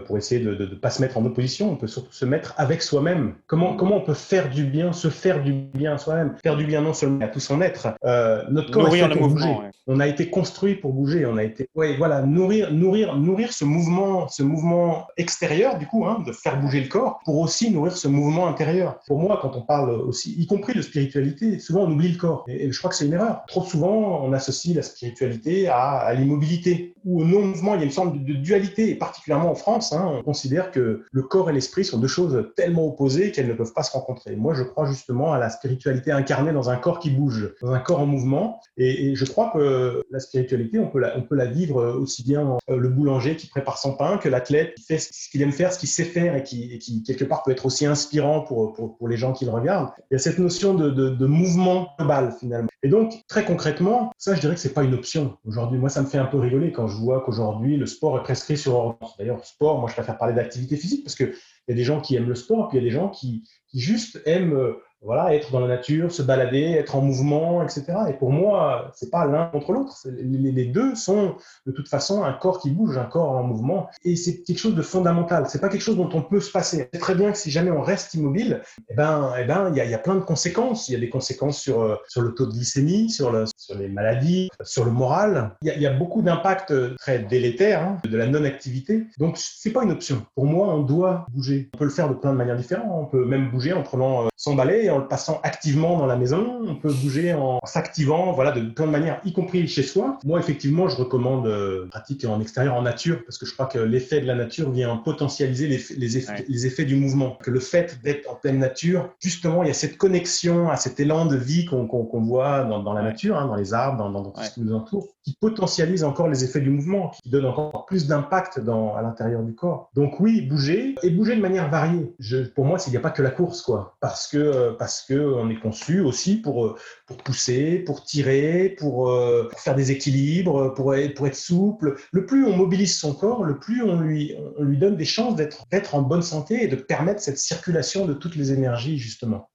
pour 0.05 0.17
essayer 0.17 0.41
de 0.41 0.53
ne 0.53 0.75
pas 0.75 0.89
se 0.89 1.01
mettre 1.01 1.17
en 1.17 1.25
opposition. 1.25 1.71
On 1.71 1.75
peut 1.75 1.87
surtout 1.87 2.13
se 2.13 2.25
mettre 2.25 2.53
avec 2.57 2.81
soi-même. 2.81 3.35
Comment, 3.47 3.75
comment 3.75 3.97
on 3.97 4.01
peut 4.01 4.13
faire 4.13 4.49
du 4.49 4.63
bien, 4.63 4.93
se 4.93 5.09
faire 5.09 5.43
du 5.43 5.51
bien 5.51 5.93
à 5.93 5.97
soi-même, 5.97 6.35
faire 6.41 6.57
du 6.57 6.65
bien 6.65 6.81
non 6.81 6.93
seulement 6.93 7.23
à 7.25 7.27
tout 7.27 7.39
son 7.39 7.61
être. 7.61 7.89
Euh, 8.03 8.43
notre 8.49 8.71
corps 8.71 8.93
est 8.93 8.99
fait 8.99 9.17
pour 9.17 9.27
bouger. 9.27 9.55
On 9.87 9.99
a 9.99 10.07
été 10.07 10.29
construit 10.29 10.75
pour 10.75 10.93
bouger. 10.93 11.25
On 11.25 11.37
a 11.37 11.43
été, 11.43 11.69
ouais, 11.75 11.97
voilà, 11.97 12.21
nourrir, 12.21 12.71
nourrir, 12.71 13.15
nourrir 13.15 13.51
ce 13.51 13.65
mouvement, 13.65 14.27
ce 14.27 14.43
mouvement 14.43 15.07
extérieur 15.17 15.77
du 15.77 15.87
coup, 15.87 16.05
hein, 16.05 16.23
de 16.25 16.31
faire 16.31 16.59
bouger 16.59 16.81
le 16.81 16.87
corps, 16.87 17.19
pour 17.25 17.39
aussi 17.39 17.71
nourrir 17.71 17.95
ce 17.97 18.07
mouvement 18.07 18.47
intérieur. 18.47 18.99
Pour 19.07 19.19
moi, 19.19 19.39
quand 19.41 19.55
on 19.55 19.61
parle 19.61 19.91
aussi, 19.91 20.33
y 20.39 20.47
compris 20.47 20.73
de 20.73 20.81
spiritualité, 20.81 21.59
souvent 21.59 21.81
on 21.81 21.91
oublie 21.91 22.09
le 22.09 22.17
corps. 22.17 22.45
Et, 22.47 22.71
je 22.71 22.77
crois 22.77 22.89
que 22.89 22.95
c'est 22.95 23.05
une 23.05 23.13
erreur. 23.13 23.43
Trop 23.47 23.63
souvent, 23.63 24.23
on 24.23 24.31
associe 24.33 24.75
la 24.75 24.83
spiritualité 24.83 25.67
à, 25.67 25.97
à 25.97 26.13
l'immobilité 26.13 26.93
ou 27.03 27.21
au 27.21 27.25
non-mouvement. 27.25 27.75
Il 27.75 27.79
y 27.79 27.83
a 27.83 27.85
une 27.85 27.91
sorte 27.91 28.13
de, 28.13 28.19
de 28.19 28.33
dualité, 28.39 28.89
et 28.89 28.95
particulièrement 28.95 29.51
en 29.51 29.55
France 29.55 29.72
Hein, 29.91 30.19
on 30.19 30.23
considère 30.23 30.71
que 30.71 31.03
le 31.11 31.21
corps 31.23 31.49
et 31.49 31.53
l'esprit 31.53 31.83
sont 31.85 31.97
deux 31.97 32.07
choses 32.07 32.51
tellement 32.55 32.87
opposées 32.87 33.31
qu'elles 33.31 33.47
ne 33.47 33.53
peuvent 33.53 33.73
pas 33.73 33.83
se 33.83 33.91
rencontrer. 33.91 34.35
Moi, 34.35 34.53
je 34.53 34.63
crois 34.63 34.85
justement 34.85 35.33
à 35.33 35.39
la 35.39 35.49
spiritualité 35.49 36.11
incarnée 36.11 36.51
dans 36.51 36.69
un 36.69 36.75
corps 36.75 36.99
qui 36.99 37.09
bouge, 37.09 37.53
dans 37.61 37.71
un 37.71 37.79
corps 37.79 37.99
en 37.99 38.05
mouvement. 38.05 38.59
Et, 38.77 39.15
je 39.15 39.25
crois 39.25 39.51
que 39.53 40.03
la 40.09 40.19
spiritualité, 40.19 40.79
on 40.79 40.87
peut 40.87 40.99
la, 40.99 41.45
vivre 41.45 41.83
aussi 41.99 42.23
bien 42.23 42.57
euh, 42.69 42.77
le 42.77 42.89
boulanger 42.89 43.35
qui 43.35 43.47
prépare 43.47 43.77
son 43.77 43.95
pain 43.95 44.17
que 44.17 44.29
l'athlète 44.29 44.75
qui 44.75 44.83
fait 44.83 44.97
ce 44.97 45.29
qu'il 45.29 45.41
aime 45.41 45.51
faire, 45.51 45.73
ce 45.73 45.79
qu'il 45.79 45.89
sait 45.89 46.03
faire 46.03 46.35
et 46.35 46.43
qui, 46.43 47.03
quelque 47.05 47.25
part 47.25 47.43
peut 47.43 47.51
être 47.51 47.65
aussi 47.65 47.85
inspirant 47.85 48.41
pour, 48.41 48.95
les 49.07 49.17
gens 49.17 49.33
qui 49.33 49.45
le 49.45 49.51
regardent. 49.51 49.89
Il 50.09 50.13
y 50.13 50.15
a 50.15 50.19
cette 50.19 50.39
notion 50.39 50.73
de, 50.73 50.89
de 50.89 51.25
mouvement 51.25 51.89
global 51.97 52.33
finalement. 52.39 52.69
Et 52.83 52.89
donc, 52.89 53.23
très 53.29 53.45
concrètement, 53.45 54.11
ça, 54.17 54.35
je 54.35 54.41
dirais 54.41 54.55
que 54.55 54.59
c'est 54.59 54.73
pas 54.73 54.83
une 54.83 54.93
option. 54.93 55.37
Aujourd'hui, 55.45 55.79
moi, 55.79 55.87
ça 55.87 56.01
me 56.01 56.07
fait 56.07 56.17
un 56.17 56.25
peu 56.25 56.37
rigoler 56.37 56.73
quand 56.73 56.89
je 56.89 56.97
vois 56.97 57.21
qu'aujourd'hui, 57.21 57.77
le 57.77 57.85
sport 57.85 58.17
est 58.19 58.23
prescrit 58.23 58.57
sur 58.57 58.75
ordonnance. 58.75 59.15
D'ailleurs, 59.17 59.43
sport, 59.45 59.79
moi, 59.79 59.89
je 59.89 59.93
préfère 59.93 60.17
parler 60.17 60.33
d'activité 60.33 60.75
physique 60.75 61.03
parce 61.05 61.15
qu'il 61.15 61.33
y 61.69 61.71
a 61.71 61.75
des 61.75 61.83
gens 61.85 62.01
qui 62.01 62.15
aiment 62.17 62.27
le 62.27 62.35
sport, 62.35 62.67
puis 62.67 62.77
il 62.77 62.83
y 62.83 62.85
a 62.85 62.89
des 62.89 62.93
gens 62.93 63.07
qui, 63.07 63.47
qui 63.69 63.79
juste 63.79 64.21
aiment 64.25 64.53
euh, 64.53 64.73
voilà, 65.03 65.35
être 65.35 65.51
dans 65.51 65.59
la 65.59 65.67
nature, 65.67 66.11
se 66.11 66.21
balader, 66.21 66.71
être 66.71 66.95
en 66.95 67.01
mouvement, 67.01 67.61
etc. 67.63 67.85
Et 68.09 68.13
pour 68.13 68.31
moi, 68.31 68.91
c'est 68.95 69.11
pas 69.11 69.25
l'un 69.25 69.47
contre 69.47 69.73
l'autre. 69.73 69.97
Les, 70.05 70.65
deux 70.65 70.95
sont 70.95 71.35
de 71.65 71.71
toute 71.71 71.89
façon 71.89 72.23
un 72.23 72.33
corps 72.33 72.59
qui 72.59 72.71
bouge, 72.71 72.97
un 72.97 73.05
corps 73.05 73.31
en 73.31 73.43
mouvement. 73.43 73.89
Et 74.03 74.15
c'est 74.15 74.41
quelque 74.43 74.59
chose 74.59 74.75
de 74.75 74.81
fondamental. 74.81 75.45
C'est 75.49 75.59
pas 75.59 75.69
quelque 75.69 75.81
chose 75.81 75.97
dont 75.97 76.09
on 76.13 76.21
peut 76.21 76.39
se 76.39 76.51
passer. 76.51 76.89
C'est 76.93 76.99
très 76.99 77.15
bien 77.15 77.31
que 77.31 77.37
si 77.37 77.51
jamais 77.51 77.71
on 77.71 77.81
reste 77.81 78.13
immobile, 78.13 78.61
eh 78.89 78.93
ben, 78.93 79.33
eh 79.39 79.43
ben, 79.43 79.71
il 79.75 79.75
y 79.75 79.93
a, 79.93 79.97
plein 79.97 80.15
de 80.15 80.21
conséquences. 80.21 80.87
Il 80.89 80.93
y 80.93 80.95
a 80.95 80.99
des 80.99 81.09
conséquences 81.09 81.59
sur, 81.59 81.81
euh, 81.81 81.95
sur 82.07 82.21
le 82.21 82.33
taux 82.33 82.45
de 82.45 82.51
glycémie, 82.51 83.09
sur, 83.09 83.31
le, 83.31 83.45
sur 83.57 83.77
les 83.77 83.89
maladies, 83.89 84.49
sur 84.63 84.85
le 84.85 84.91
moral. 84.91 85.55
Il 85.61 85.81
y 85.81 85.87
a 85.87 85.93
beaucoup 85.93 86.21
d'impacts 86.21 86.73
très 86.97 87.19
délétères 87.19 87.81
hein, 87.81 87.97
de 88.03 88.17
la 88.17 88.27
non-activité. 88.27 89.07
Donc, 89.17 89.37
c'est 89.37 89.71
pas 89.71 89.83
une 89.83 89.91
option. 89.91 90.25
Pour 90.35 90.45
moi, 90.45 90.73
on 90.73 90.81
doit 90.81 91.25
bouger. 91.31 91.69
On 91.73 91.77
peut 91.77 91.85
le 91.85 91.89
faire 91.89 92.09
de 92.09 92.15
plein 92.15 92.31
de 92.31 92.37
manières 92.37 92.57
différentes. 92.57 92.87
On 92.89 93.05
peut 93.05 93.25
même 93.25 93.49
bouger 93.49 93.73
en 93.73 93.83
prenant 93.83 94.25
euh, 94.25 94.27
son 94.35 94.55
balai 94.55 94.89
en 94.93 94.99
le 94.99 95.07
passant 95.07 95.39
activement 95.43 95.97
dans 95.97 96.05
la 96.05 96.15
maison, 96.15 96.59
on 96.67 96.75
peut 96.75 96.93
bouger 96.93 97.33
en 97.33 97.59
s'activant, 97.65 98.31
voilà, 98.31 98.51
de 98.51 98.61
plein 98.61 98.85
de 98.85 98.91
manières, 98.91 99.19
y 99.25 99.33
compris 99.33 99.67
chez 99.67 99.83
soi. 99.83 100.19
Moi, 100.23 100.39
effectivement, 100.39 100.87
je 100.87 100.95
recommande 100.95 101.47
euh, 101.47 101.87
pratique 101.89 102.25
en 102.25 102.39
extérieur, 102.39 102.75
en 102.75 102.81
nature, 102.81 103.23
parce 103.25 103.37
que 103.37 103.45
je 103.45 103.53
crois 103.53 103.65
que 103.65 103.79
l'effet 103.79 104.21
de 104.21 104.27
la 104.27 104.35
nature 104.35 104.71
vient 104.71 104.95
potentialiser 104.97 105.67
les, 105.67 105.81
les, 105.97 106.17
effets, 106.17 106.45
les 106.47 106.65
effets, 106.65 106.85
du 106.85 106.95
mouvement. 106.95 107.37
Que 107.41 107.51
le 107.51 107.59
fait 107.59 107.99
d'être 108.03 108.29
en 108.29 108.35
pleine 108.35 108.59
nature, 108.59 109.09
justement, 109.19 109.63
il 109.63 109.67
y 109.67 109.71
a 109.71 109.75
cette 109.75 109.97
connexion 109.97 110.69
à 110.69 110.77
cet 110.77 110.99
élan 110.99 111.25
de 111.25 111.37
vie 111.37 111.65
qu'on 111.65 112.21
voit 112.21 112.63
dans, 112.63 112.81
dans, 112.81 112.93
la 112.93 113.01
nature, 113.01 113.37
hein, 113.37 113.47
dans 113.47 113.55
les 113.55 113.73
arbres, 113.73 113.97
dans, 113.97 114.11
dans, 114.11 114.31
tout 114.31 114.41
ce 114.41 114.51
qui 114.51 114.61
nous 114.61 114.73
entoure, 114.73 115.07
qui 115.23 115.35
potentialise 115.39 116.03
encore 116.03 116.27
les 116.27 116.43
effets 116.43 116.59
du 116.61 116.69
mouvement, 116.69 117.11
qui 117.21 117.29
donne 117.29 117.45
encore 117.45 117.85
plus 117.85 118.07
d'impact 118.07 118.59
à 118.59 119.01
l'intérieur 119.01 119.41
du 119.43 119.55
corps. 119.55 119.89
Donc 119.93 120.19
oui, 120.19 120.41
bouger 120.41 120.95
et 121.01 121.09
bouger 121.09 121.35
de 121.35 121.41
manière 121.41 121.69
variée. 121.69 122.13
Je, 122.19 122.37
pour 122.37 122.65
moi, 122.65 122.77
il 122.85 122.91
n'y 122.91 122.97
a 122.97 122.99
pas 122.99 123.11
que 123.11 123.21
la 123.21 123.31
course, 123.31 123.61
quoi, 123.61 123.95
parce 123.99 124.27
que 124.27 124.37
euh, 124.37 124.71
parce 124.83 125.01
que 125.01 125.13
on 125.13 125.49
est 125.49 125.61
conçu 125.61 126.01
aussi 126.01 126.35
pour, 126.35 126.65
euh, 126.65 126.75
pour 127.07 127.15
pousser, 127.15 127.79
pour 127.79 128.03
tirer, 128.03 128.75
pour, 128.77 129.09
euh, 129.09 129.49
faire 129.55 129.75
des 129.75 129.91
équilibres, 129.91 130.73
pour 130.73 130.93
être, 130.93 131.13
pour 131.13 131.25
être 131.25 131.37
souple. 131.37 131.95
Le 132.11 132.25
plus 132.25 132.45
on 132.45 132.57
mobilise 132.57 132.97
son 132.97 133.13
corps, 133.13 133.45
le 133.45 133.59
plus 133.59 133.81
on 133.81 134.01
lui, 134.01 134.35
on 134.57 134.63
lui 134.63 134.77
donne 134.77 134.97
des 134.97 135.05
chances 135.05 135.37
d'être 135.37 135.95
en 135.95 136.01
bonne 136.01 136.21
santé 136.21 136.65
et 136.65 136.67
de 136.67 136.75
permettre 136.75 137.21
cette 137.21 137.37
circulation 137.37 138.05
de 138.05 138.13
toutes 138.13 138.35
les 138.35 138.51
énergies, 138.51 138.97
justement. 138.97 139.49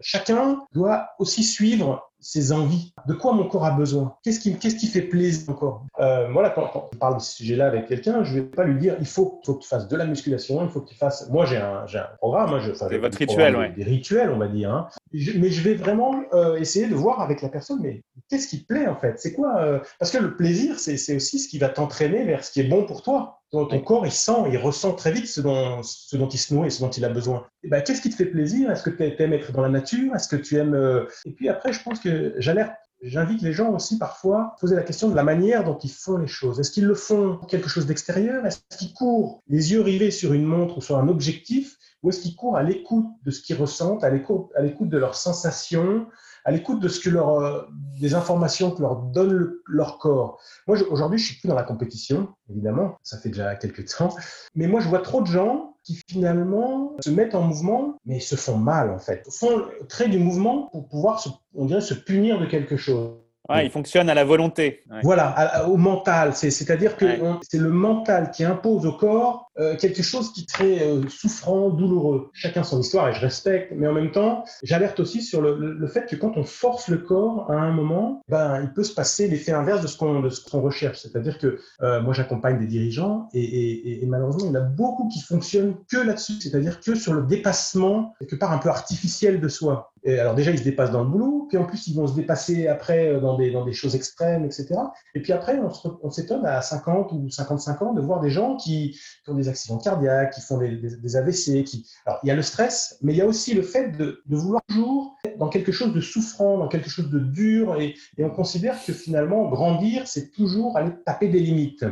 Chacun 0.00 0.60
doit 0.72 1.08
aussi 1.18 1.42
suivre 1.42 2.12
ses 2.24 2.52
envies. 2.52 2.94
De 3.06 3.12
quoi 3.12 3.34
mon 3.34 3.46
corps 3.46 3.66
a 3.66 3.70
besoin? 3.70 4.16
Qu'est-ce 4.24 4.40
qui, 4.40 4.56
qu'est-ce 4.56 4.76
qui 4.76 4.86
fait 4.86 5.02
plaisir 5.02 5.50
encore 5.50 5.84
euh, 6.00 6.26
Voilà, 6.32 6.48
quand, 6.48 6.68
quand, 6.72 6.88
je 6.92 6.98
parle 6.98 7.16
de 7.16 7.20
ce 7.20 7.36
sujet-là 7.36 7.66
avec 7.66 7.86
quelqu'un, 7.86 8.24
je 8.24 8.34
ne 8.34 8.40
vais 8.40 8.46
pas 8.46 8.64
lui 8.64 8.78
dire 8.80 8.96
il 8.98 9.06
faut, 9.06 9.40
faut 9.44 9.54
que 9.54 9.62
tu 9.62 9.68
fasses 9.68 9.88
de 9.88 9.96
la 9.96 10.06
musculation, 10.06 10.62
il 10.62 10.70
faut 10.70 10.80
que 10.80 10.88
tu 10.88 10.94
fasses. 10.94 11.28
Moi, 11.28 11.44
j'ai 11.44 11.58
un, 11.58 11.86
j'ai 11.86 11.98
un 11.98 12.08
programme. 12.16 12.54
Hein, 12.54 12.60
je, 12.60 12.72
c'est 12.72 12.96
votre 12.96 13.18
rituel, 13.18 13.56
ouais. 13.56 13.70
Des, 13.76 13.84
rituels, 13.84 14.30
on 14.30 14.38
va 14.38 14.48
dire. 14.48 14.72
Hein. 14.72 14.88
Mais 15.36 15.50
je 15.50 15.62
vais 15.62 15.74
vraiment 15.74 16.22
euh, 16.32 16.56
essayer 16.56 16.88
de 16.88 16.94
voir 16.94 17.20
avec 17.20 17.40
la 17.40 17.48
personne, 17.48 17.80
mais 17.80 18.02
qu'est-ce 18.28 18.48
qui 18.48 18.62
te 18.62 18.66
plaît 18.66 18.86
en 18.86 18.96
fait? 18.96 19.18
C'est 19.18 19.32
quoi 19.32 19.60
euh... 19.60 19.78
Parce 19.98 20.10
que 20.10 20.18
le 20.18 20.36
plaisir, 20.36 20.78
c'est, 20.78 21.14
aussi 21.14 21.38
ce 21.38 21.48
qui 21.48 21.58
va 21.58 21.68
t'entraîner 21.68 22.24
vers 22.24 22.44
ce 22.44 22.50
qui 22.50 22.60
est 22.60 22.68
bon 22.68 22.84
pour 22.84 23.02
toi. 23.02 23.40
Ton, 23.52 23.66
ton 23.66 23.80
corps, 23.80 24.06
il 24.06 24.12
sent, 24.12 24.32
il 24.50 24.58
ressent 24.58 24.94
très 24.94 25.12
vite 25.12 25.28
ce 25.28 25.40
dont, 25.40 25.82
ce 25.84 26.16
dont 26.16 26.28
il 26.28 26.38
se 26.38 26.52
nourrit, 26.52 26.72
ce 26.72 26.80
dont 26.80 26.90
il 26.90 27.04
a 27.04 27.08
besoin. 27.08 27.46
Et 27.62 27.68
ben, 27.68 27.80
qu'est-ce 27.82 28.02
qui 28.02 28.10
te 28.10 28.16
fait 28.16 28.26
plaisir? 28.26 28.70
Est-ce 28.70 28.82
que 28.82 28.90
tu 28.90 29.22
aimes 29.22 29.32
être 29.32 29.52
dans 29.52 29.62
la 29.62 29.68
nature? 29.68 30.14
Est-ce 30.16 30.28
que 30.28 30.36
tu 30.36 30.56
aimes 30.56 30.74
euh, 30.74 31.06
Et 31.24 31.30
puis 31.30 31.48
après, 31.48 31.72
je 31.72 31.82
pense 31.82 32.00
que 32.00 32.34
j'alerte 32.38 32.74
J'invite 33.04 33.42
les 33.42 33.52
gens 33.52 33.70
aussi 33.74 33.98
parfois 33.98 34.40
à 34.40 34.56
poser 34.58 34.76
la 34.76 34.82
question 34.82 35.10
de 35.10 35.14
la 35.14 35.22
manière 35.22 35.62
dont 35.62 35.76
ils 35.76 35.90
font 35.90 36.16
les 36.16 36.26
choses. 36.26 36.58
Est-ce 36.58 36.70
qu'ils 36.70 36.86
le 36.86 36.94
font 36.94 37.36
pour 37.36 37.48
quelque 37.48 37.68
chose 37.68 37.84
d'extérieur? 37.84 38.46
Est-ce 38.46 38.60
qu'ils 38.78 38.94
courent 38.94 39.42
les 39.46 39.72
yeux 39.72 39.82
rivés 39.82 40.10
sur 40.10 40.32
une 40.32 40.46
montre 40.46 40.78
ou 40.78 40.80
sur 40.80 40.96
un 40.96 41.08
objectif? 41.08 41.76
Ou 42.04 42.10
est-ce 42.10 42.20
qu'ils 42.20 42.36
courent 42.36 42.58
à 42.58 42.62
l'écoute 42.62 43.06
de 43.24 43.30
ce 43.30 43.40
qu'ils 43.40 43.56
ressentent, 43.56 44.04
à 44.04 44.10
l'écoute 44.10 44.88
de 44.90 44.98
leurs 44.98 45.14
sensations, 45.14 46.06
à 46.44 46.50
l'écoute 46.50 46.78
de 46.78 46.88
ce 46.88 47.00
que 47.00 47.08
leur, 47.08 47.40
euh, 47.40 47.62
des 47.98 48.14
informations 48.14 48.70
que 48.70 48.82
leur 48.82 48.96
donne 48.96 49.54
leur 49.66 49.96
corps? 49.96 50.38
Moi, 50.66 50.76
aujourd'hui, 50.90 51.18
je 51.18 51.24
suis 51.24 51.40
plus 51.40 51.48
dans 51.48 51.54
la 51.54 51.62
compétition, 51.62 52.28
évidemment, 52.50 52.98
ça 53.02 53.16
fait 53.18 53.30
déjà 53.30 53.56
quelques 53.56 53.86
temps, 53.86 54.14
mais 54.54 54.66
moi, 54.66 54.80
je 54.80 54.88
vois 54.88 54.98
trop 54.98 55.22
de 55.22 55.26
gens 55.26 55.76
qui 55.82 55.98
finalement 56.06 56.94
se 57.00 57.08
mettent 57.08 57.34
en 57.34 57.42
mouvement, 57.42 57.96
mais 58.04 58.20
se 58.20 58.36
font 58.36 58.56
mal 58.56 58.90
en 58.90 58.98
fait. 58.98 59.26
Font, 59.30 59.64
créent 59.88 60.08
du 60.08 60.18
mouvement 60.18 60.68
pour 60.72 60.88
pouvoir, 60.88 61.20
se, 61.20 61.30
on 61.54 61.64
dirait, 61.64 61.80
se 61.80 61.94
punir 61.94 62.38
de 62.38 62.46
quelque 62.46 62.76
chose. 62.76 63.16
Ouais, 63.48 63.66
il 63.66 63.70
fonctionne 63.70 64.08
à 64.08 64.14
la 64.14 64.24
volonté. 64.24 64.82
Voilà, 65.02 65.66
au 65.68 65.76
mental. 65.76 66.34
C'est-à-dire 66.34 66.96
que 66.96 67.06
c'est 67.42 67.58
le 67.58 67.70
mental 67.70 68.30
qui 68.30 68.44
impose 68.44 68.86
au 68.86 68.92
corps 68.92 69.43
euh, 69.60 69.76
quelque 69.76 70.02
chose 70.02 70.32
qui 70.32 70.46
très 70.46 70.82
euh, 70.82 71.08
souffrant, 71.08 71.70
douloureux. 71.70 72.30
Chacun 72.32 72.64
son 72.64 72.80
histoire 72.80 73.08
et 73.08 73.14
je 73.14 73.20
respecte, 73.20 73.72
mais 73.76 73.86
en 73.86 73.92
même 73.92 74.10
temps, 74.10 74.44
j'alerte 74.64 74.98
aussi 74.98 75.22
sur 75.22 75.40
le, 75.40 75.54
le, 75.56 75.86
fait 75.86 76.06
que 76.06 76.16
quand 76.16 76.36
on 76.36 76.42
force 76.42 76.88
le 76.88 76.98
corps 76.98 77.48
à 77.50 77.54
un 77.54 77.70
moment, 77.70 78.22
ben, 78.28 78.62
il 78.62 78.72
peut 78.72 78.82
se 78.82 78.92
passer 78.92 79.28
l'effet 79.28 79.52
inverse 79.52 79.80
de 79.80 79.86
ce 79.86 79.96
qu'on 79.96 80.28
qu'on 80.50 80.60
recherche. 80.60 80.98
C'est-à-dire 80.98 81.38
que 81.38 81.60
euh, 81.82 82.02
moi, 82.02 82.12
j'accompagne 82.12 82.58
des 82.58 82.66
dirigeants 82.66 83.28
et, 83.32 83.42
et, 83.42 84.02
et, 84.02 84.06
malheureusement, 84.06 84.44
il 84.44 84.54
y 84.54 84.56
en 84.56 84.60
a 84.60 84.64
beaucoup 84.64 85.06
qui 85.08 85.20
fonctionnent 85.20 85.76
que 85.88 85.98
là-dessus, 85.98 86.40
c'est-à-dire 86.40 86.80
que 86.80 86.96
sur 86.96 87.12
le 87.12 87.22
dépassement 87.22 88.14
quelque 88.18 88.34
part 88.34 88.50
un 88.50 88.58
peu 88.58 88.70
artificiel 88.70 89.40
de 89.40 89.48
soi. 89.48 89.92
Et 90.02 90.18
alors 90.18 90.34
déjà, 90.34 90.50
ils 90.50 90.58
se 90.58 90.64
dépassent 90.64 90.90
dans 90.90 91.02
le 91.02 91.08
boulot, 91.08 91.46
puis 91.48 91.56
en 91.56 91.64
plus, 91.64 91.86
ils 91.86 91.94
vont 91.94 92.06
se 92.06 92.14
dépasser 92.14 92.66
après 92.66 93.20
dans 93.20 93.38
des, 93.38 93.50
dans 93.52 93.64
des 93.64 93.72
choses 93.72 93.94
extrêmes, 93.94 94.44
etc. 94.44 94.74
Et 95.14 95.22
puis 95.22 95.32
après, 95.32 95.58
on 96.02 96.10
s'étonne 96.10 96.44
à 96.44 96.60
50 96.60 97.12
ou 97.12 97.30
55 97.30 97.80
ans 97.82 97.94
de 97.94 98.02
voir 98.02 98.20
des 98.20 98.30
gens 98.30 98.56
qui, 98.56 98.98
qui 99.24 99.30
ont 99.30 99.34
des 99.34 99.43
des 99.44 99.50
accidents 99.50 99.78
cardiaques, 99.78 100.34
qui 100.34 100.40
font 100.40 100.58
des, 100.58 101.16
AVC. 101.16 101.64
Qui... 101.64 101.86
Alors, 102.06 102.20
il 102.22 102.28
y 102.28 102.30
a 102.30 102.34
le 102.34 102.42
stress, 102.42 102.98
mais 103.02 103.12
il 103.12 103.16
y 103.16 103.22
a 103.22 103.26
aussi 103.26 103.54
le 103.54 103.62
fait 103.62 103.96
de, 103.96 104.22
vouloir 104.28 104.62
toujours 104.68 105.16
être 105.24 105.38
dans 105.38 105.48
quelque 105.48 105.72
chose 105.72 105.92
de 105.92 106.00
souffrant, 106.00 106.58
dans 106.58 106.68
quelque 106.68 106.90
chose 106.90 107.10
de 107.10 107.18
dur, 107.18 107.80
et, 107.80 107.94
on 108.18 108.30
considère 108.30 108.82
que 108.84 108.92
finalement, 108.92 109.48
grandir, 109.48 110.06
c'est 110.06 110.30
toujours 110.30 110.76
aller 110.76 110.90
taper 111.04 111.28
des 111.28 111.40
limites. 111.40 111.84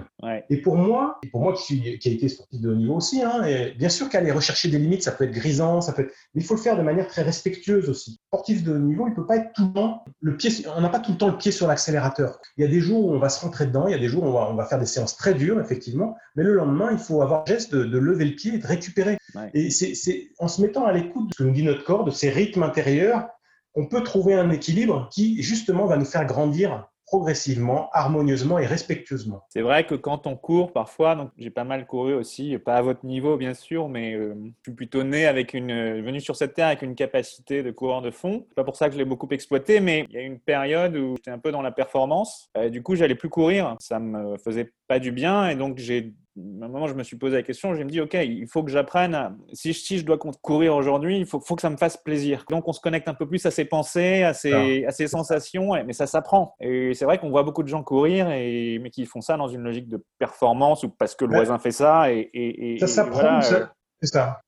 Et 0.48 0.56
pour 0.56 0.76
moi, 0.76 1.18
et 1.22 1.28
pour 1.28 1.40
moi 1.40 1.52
qui, 1.52 1.62
suis, 1.62 1.98
qui 1.98 2.08
a 2.08 2.12
été 2.12 2.28
sportif 2.28 2.60
de 2.60 2.70
haut 2.70 2.74
niveau 2.74 2.94
aussi, 2.94 3.22
hein, 3.22 3.44
et 3.44 3.72
bien 3.72 3.88
sûr 3.88 4.08
qu'aller 4.08 4.32
rechercher 4.32 4.68
des 4.68 4.78
limites, 4.78 5.02
ça 5.02 5.12
peut 5.12 5.24
être 5.24 5.32
grisant, 5.32 5.80
ça 5.80 5.92
peut 5.92 6.02
être... 6.02 6.12
mais 6.34 6.42
il 6.42 6.44
faut 6.44 6.54
le 6.54 6.60
faire 6.60 6.76
de 6.76 6.82
manière 6.82 7.06
très 7.06 7.22
respectueuse 7.22 7.88
aussi. 7.88 8.20
Sportif 8.28 8.64
de 8.64 8.72
haut 8.72 8.78
niveau, 8.78 9.06
il 9.06 9.14
peut 9.14 9.26
pas 9.26 9.36
être 9.36 9.52
tout 9.52 9.66
le 9.66 9.72
temps 9.72 10.04
le 10.20 10.36
pied, 10.36 10.50
on 10.74 10.80
n'a 10.80 10.88
pas 10.88 11.00
tout 11.00 11.12
le 11.12 11.18
temps 11.18 11.28
le 11.28 11.36
pied 11.36 11.52
sur 11.52 11.66
l'accélérateur. 11.66 12.38
Il 12.56 12.64
y 12.64 12.66
a 12.66 12.70
des 12.70 12.80
jours 12.80 13.06
où 13.06 13.12
on 13.12 13.18
va 13.18 13.28
se 13.28 13.40
rentrer 13.40 13.66
dedans, 13.66 13.86
il 13.86 13.92
y 13.92 13.94
a 13.94 13.98
des 13.98 14.08
jours 14.08 14.22
où 14.22 14.26
on 14.26 14.32
va, 14.32 14.48
on 14.50 14.54
va 14.54 14.64
faire 14.64 14.78
des 14.78 14.86
séances 14.86 15.16
très 15.16 15.34
dures, 15.34 15.60
effectivement, 15.60 16.16
mais 16.36 16.42
le 16.42 16.54
lendemain, 16.54 16.90
il 16.92 16.98
faut 16.98 17.22
avoir 17.22 17.41
le 17.46 17.54
geste 17.54 17.74
de, 17.74 17.98
lever 17.98 18.24
le 18.24 18.34
pied 18.34 18.54
et 18.54 18.58
de 18.58 18.66
récupérer. 18.66 19.18
Et 19.54 19.70
c'est 19.70 20.30
en 20.38 20.48
se 20.48 20.60
mettant 20.60 20.84
à 20.84 20.92
l'écoute 20.92 21.28
de 21.28 21.34
ce 21.34 21.38
que 21.42 21.44
nous 21.44 21.54
dit 21.54 21.62
notre 21.62 21.84
corps, 21.84 22.04
de 22.04 22.10
ces 22.10 22.30
rythmes 22.30 22.62
intérieurs, 22.62 23.28
on 23.74 23.86
peut 23.86 24.02
trouver 24.02 24.34
un 24.34 24.50
équilibre 24.50 25.08
qui, 25.10 25.42
justement, 25.42 25.86
va 25.86 25.96
nous 25.96 26.04
faire 26.04 26.26
grandir 26.26 26.88
progressivement, 27.12 27.90
harmonieusement 27.92 28.58
et 28.58 28.64
respectueusement. 28.64 29.44
C'est 29.50 29.60
vrai 29.60 29.84
que 29.84 29.94
quand 29.94 30.26
on 30.26 30.34
court, 30.34 30.72
parfois, 30.72 31.14
donc 31.14 31.30
j'ai 31.36 31.50
pas 31.50 31.62
mal 31.62 31.86
couru 31.86 32.14
aussi, 32.14 32.56
pas 32.56 32.76
à 32.76 32.80
votre 32.80 33.04
niveau 33.04 33.36
bien 33.36 33.52
sûr, 33.52 33.90
mais 33.90 34.14
euh, 34.14 34.34
je 34.34 34.70
suis 34.70 34.72
plutôt 34.72 35.02
né 35.02 35.26
avec 35.26 35.52
une, 35.52 36.00
venu 36.00 36.22
sur 36.22 36.36
cette 36.36 36.54
terre 36.54 36.68
avec 36.68 36.80
une 36.80 36.94
capacité 36.94 37.62
de 37.62 37.70
coureur 37.70 38.00
de 38.00 38.10
fond. 38.10 38.46
C'est 38.48 38.54
pas 38.54 38.64
pour 38.64 38.76
ça 38.76 38.86
que 38.86 38.94
je 38.94 38.98
l'ai 38.98 39.04
beaucoup 39.04 39.28
exploité, 39.30 39.80
mais 39.80 40.06
il 40.08 40.14
y 40.14 40.18
a 40.18 40.22
une 40.22 40.38
période 40.38 40.96
où 40.96 41.16
j'étais 41.16 41.30
un 41.30 41.38
peu 41.38 41.52
dans 41.52 41.60
la 41.60 41.70
performance. 41.70 42.48
Euh, 42.56 42.70
du 42.70 42.82
coup, 42.82 42.94
j'allais 42.94 43.14
plus 43.14 43.28
courir, 43.28 43.76
ça 43.78 43.98
me 43.98 44.38
faisait 44.38 44.72
pas 44.88 44.98
du 44.98 45.12
bien, 45.12 45.50
et 45.50 45.54
donc 45.54 45.76
j'ai 45.76 46.14
un 46.38 46.68
moment, 46.68 46.86
je 46.86 46.94
me 46.94 47.02
suis 47.02 47.16
posé 47.16 47.36
la 47.36 47.42
question, 47.42 47.74
je 47.74 47.82
me 47.82 47.90
dis, 47.90 48.00
OK, 48.00 48.14
il 48.14 48.46
faut 48.46 48.62
que 48.62 48.70
j'apprenne, 48.70 49.36
si, 49.52 49.74
si, 49.74 49.98
je 49.98 50.04
dois 50.04 50.18
courir 50.18 50.74
aujourd'hui, 50.74 51.18
il 51.18 51.26
faut, 51.26 51.40
faut, 51.40 51.56
que 51.56 51.62
ça 51.62 51.70
me 51.70 51.76
fasse 51.76 51.96
plaisir. 51.96 52.44
Donc, 52.48 52.66
on 52.68 52.72
se 52.72 52.80
connecte 52.80 53.08
un 53.08 53.14
peu 53.14 53.28
plus 53.28 53.44
à 53.44 53.50
ses 53.50 53.64
pensées, 53.64 54.22
à 54.22 54.32
ses, 54.32 54.84
à 54.86 54.90
ses 54.92 55.08
sensations, 55.08 55.72
mais 55.84 55.92
ça 55.92 56.06
s'apprend. 56.06 56.54
Et 56.60 56.94
c'est 56.94 57.04
vrai 57.04 57.18
qu'on 57.18 57.30
voit 57.30 57.42
beaucoup 57.42 57.62
de 57.62 57.68
gens 57.68 57.82
courir, 57.82 58.30
et, 58.30 58.78
mais 58.80 58.90
qui 58.90 59.04
font 59.04 59.20
ça 59.20 59.36
dans 59.36 59.48
une 59.48 59.62
logique 59.62 59.88
de 59.88 60.02
performance 60.18 60.84
ou 60.84 60.88
parce 60.88 61.14
que 61.14 61.24
le 61.24 61.34
voisin 61.34 61.58
fait 61.58 61.70
ça. 61.70 62.10
Et, 62.10 62.30
et 62.32 62.78
ça 62.78 62.86
s'apprend, 62.86 63.38
euh, 63.38 63.66
c'est 64.00 64.06
ça. 64.06 64.40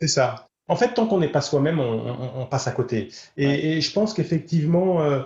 C'est 0.00 0.08
ça. 0.08 0.46
En 0.66 0.76
fait, 0.76 0.94
tant 0.94 1.06
qu'on 1.06 1.18
n'est 1.18 1.30
pas 1.30 1.42
soi-même, 1.42 1.78
on, 1.78 2.46
passe 2.46 2.66
à 2.66 2.72
côté. 2.72 3.12
Et, 3.36 3.82
je 3.82 3.92
pense 3.92 4.14
qu'effectivement, 4.14 5.02
euh, 5.02 5.20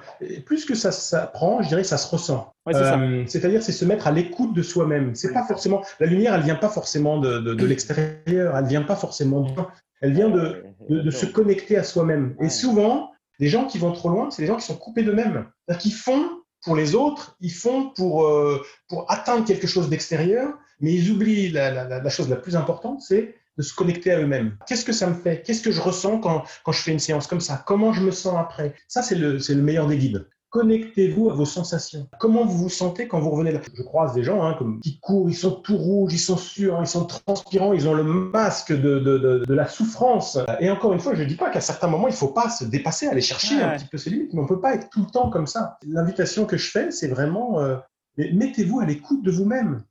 plus 0.44 0.64
que 0.64 0.74
ça 0.74 0.90
s'apprend, 0.90 1.62
je 1.62 1.68
dirais 1.68 1.82
que 1.82 1.88
ça 1.88 1.96
se 1.96 2.10
ressent. 2.10 2.52
Euh, 2.68 3.22
c'est-à-dire, 3.26 3.62
c'est 3.62 3.72
se 3.72 3.84
mettre 3.84 4.08
à 4.08 4.10
l'écoute 4.10 4.52
de 4.52 4.62
soi-même. 4.62 5.14
C'est 5.14 5.32
pas 5.32 5.46
forcément 5.46 5.82
la 6.00 6.06
lumière, 6.06 6.34
elle 6.34 6.42
vient 6.42 6.56
pas 6.56 6.68
forcément 6.68 7.18
de, 7.18 7.64
l'extérieur, 7.64 8.56
elle 8.56 8.66
vient 8.66 8.82
pas 8.82 8.96
forcément 8.96 9.42
de, 9.42 9.62
elle 10.00 10.12
vient 10.12 10.28
de, 10.28 10.64
de 10.90 11.10
se 11.10 11.26
connecter 11.26 11.76
à 11.76 11.84
soi-même. 11.84 12.34
Et 12.40 12.48
souvent, 12.48 13.12
les 13.38 13.48
gens 13.48 13.64
qui 13.66 13.78
vont 13.78 13.92
trop 13.92 14.08
loin, 14.08 14.30
c'est 14.30 14.42
les 14.42 14.48
gens 14.48 14.56
qui 14.56 14.66
sont 14.66 14.76
coupés 14.76 15.04
d'eux-mêmes, 15.04 15.46
c'est-à-dire 15.66 15.82
qu'ils 15.82 15.94
font 15.94 16.30
pour 16.64 16.74
les 16.74 16.96
autres, 16.96 17.36
ils 17.40 17.52
font 17.52 17.90
pour 17.90 18.26
euh, 18.26 18.60
pour 18.88 19.08
atteindre 19.10 19.44
quelque 19.44 19.68
chose 19.68 19.88
d'extérieur, 19.88 20.54
mais 20.80 20.92
ils 20.92 21.10
oublient 21.12 21.50
la, 21.50 21.84
la 21.84 22.10
chose 22.10 22.28
la 22.28 22.36
plus 22.36 22.56
importante, 22.56 23.00
c'est 23.00 23.36
de 23.58 23.62
se 23.62 23.74
connecter 23.74 24.12
à 24.12 24.20
eux-mêmes. 24.20 24.56
Qu'est-ce 24.66 24.84
que 24.84 24.92
ça 24.92 25.08
me 25.08 25.14
fait? 25.14 25.42
Qu'est-ce 25.42 25.62
que 25.62 25.72
je 25.72 25.80
ressens 25.80 26.20
quand, 26.20 26.44
quand 26.64 26.72
je 26.72 26.80
fais 26.80 26.92
une 26.92 26.98
séance 26.98 27.26
comme 27.26 27.40
ça? 27.40 27.62
Comment 27.66 27.92
je 27.92 28.02
me 28.02 28.12
sens 28.12 28.36
après? 28.38 28.74
Ça, 28.86 29.02
c'est 29.02 29.16
le, 29.16 29.36
le 29.36 29.62
meilleur 29.62 29.88
des 29.88 29.98
guides. 29.98 30.26
Connectez-vous 30.50 31.28
à 31.28 31.34
vos 31.34 31.44
sensations. 31.44 32.08
Comment 32.18 32.46
vous 32.46 32.56
vous 32.56 32.68
sentez 32.70 33.06
quand 33.06 33.20
vous 33.20 33.28
revenez 33.28 33.52
là? 33.52 33.60
Je 33.74 33.82
croise 33.82 34.14
des 34.14 34.22
gens 34.22 34.42
hein, 34.42 34.54
comme, 34.58 34.80
qui 34.80 34.98
courent, 34.98 35.28
ils 35.28 35.34
sont 35.34 35.50
tout 35.50 35.76
rouges, 35.76 36.14
ils 36.14 36.18
sont 36.18 36.38
sûrs, 36.38 36.78
ils 36.80 36.86
sont 36.86 37.04
transpirants, 37.04 37.74
ils 37.74 37.86
ont 37.86 37.92
le 37.92 38.02
masque 38.02 38.72
de, 38.72 38.98
de, 38.98 39.18
de, 39.46 39.54
la 39.54 39.68
souffrance. 39.68 40.38
Et 40.60 40.70
encore 40.70 40.94
une 40.94 41.00
fois, 41.00 41.14
je 41.14 41.22
ne 41.22 41.28
dis 41.28 41.34
pas 41.34 41.50
qu'à 41.50 41.60
certains 41.60 41.88
moments, 41.88 42.08
il 42.08 42.12
ne 42.12 42.16
faut 42.16 42.28
pas 42.28 42.48
se 42.48 42.64
dépasser, 42.64 43.08
aller 43.08 43.20
chercher 43.20 43.60
un 43.60 43.76
petit 43.76 43.88
peu 43.88 43.98
ses 43.98 44.08
limites, 44.08 44.32
mais 44.32 44.40
on 44.40 44.44
ne 44.44 44.48
peut 44.48 44.60
pas 44.60 44.74
être 44.74 44.88
tout 44.88 45.00
le 45.00 45.10
temps 45.10 45.28
comme 45.28 45.46
ça. 45.46 45.76
L'invitation 45.86 46.46
que 46.46 46.56
je 46.56 46.70
fais, 46.70 46.90
c'est 46.92 47.08
vraiment, 47.08 47.60
euh, 47.60 47.76
mettez-vous 48.16 48.80
à 48.80 48.86
l'écoute 48.86 49.22
de 49.22 49.30
vous-même. 49.30 49.82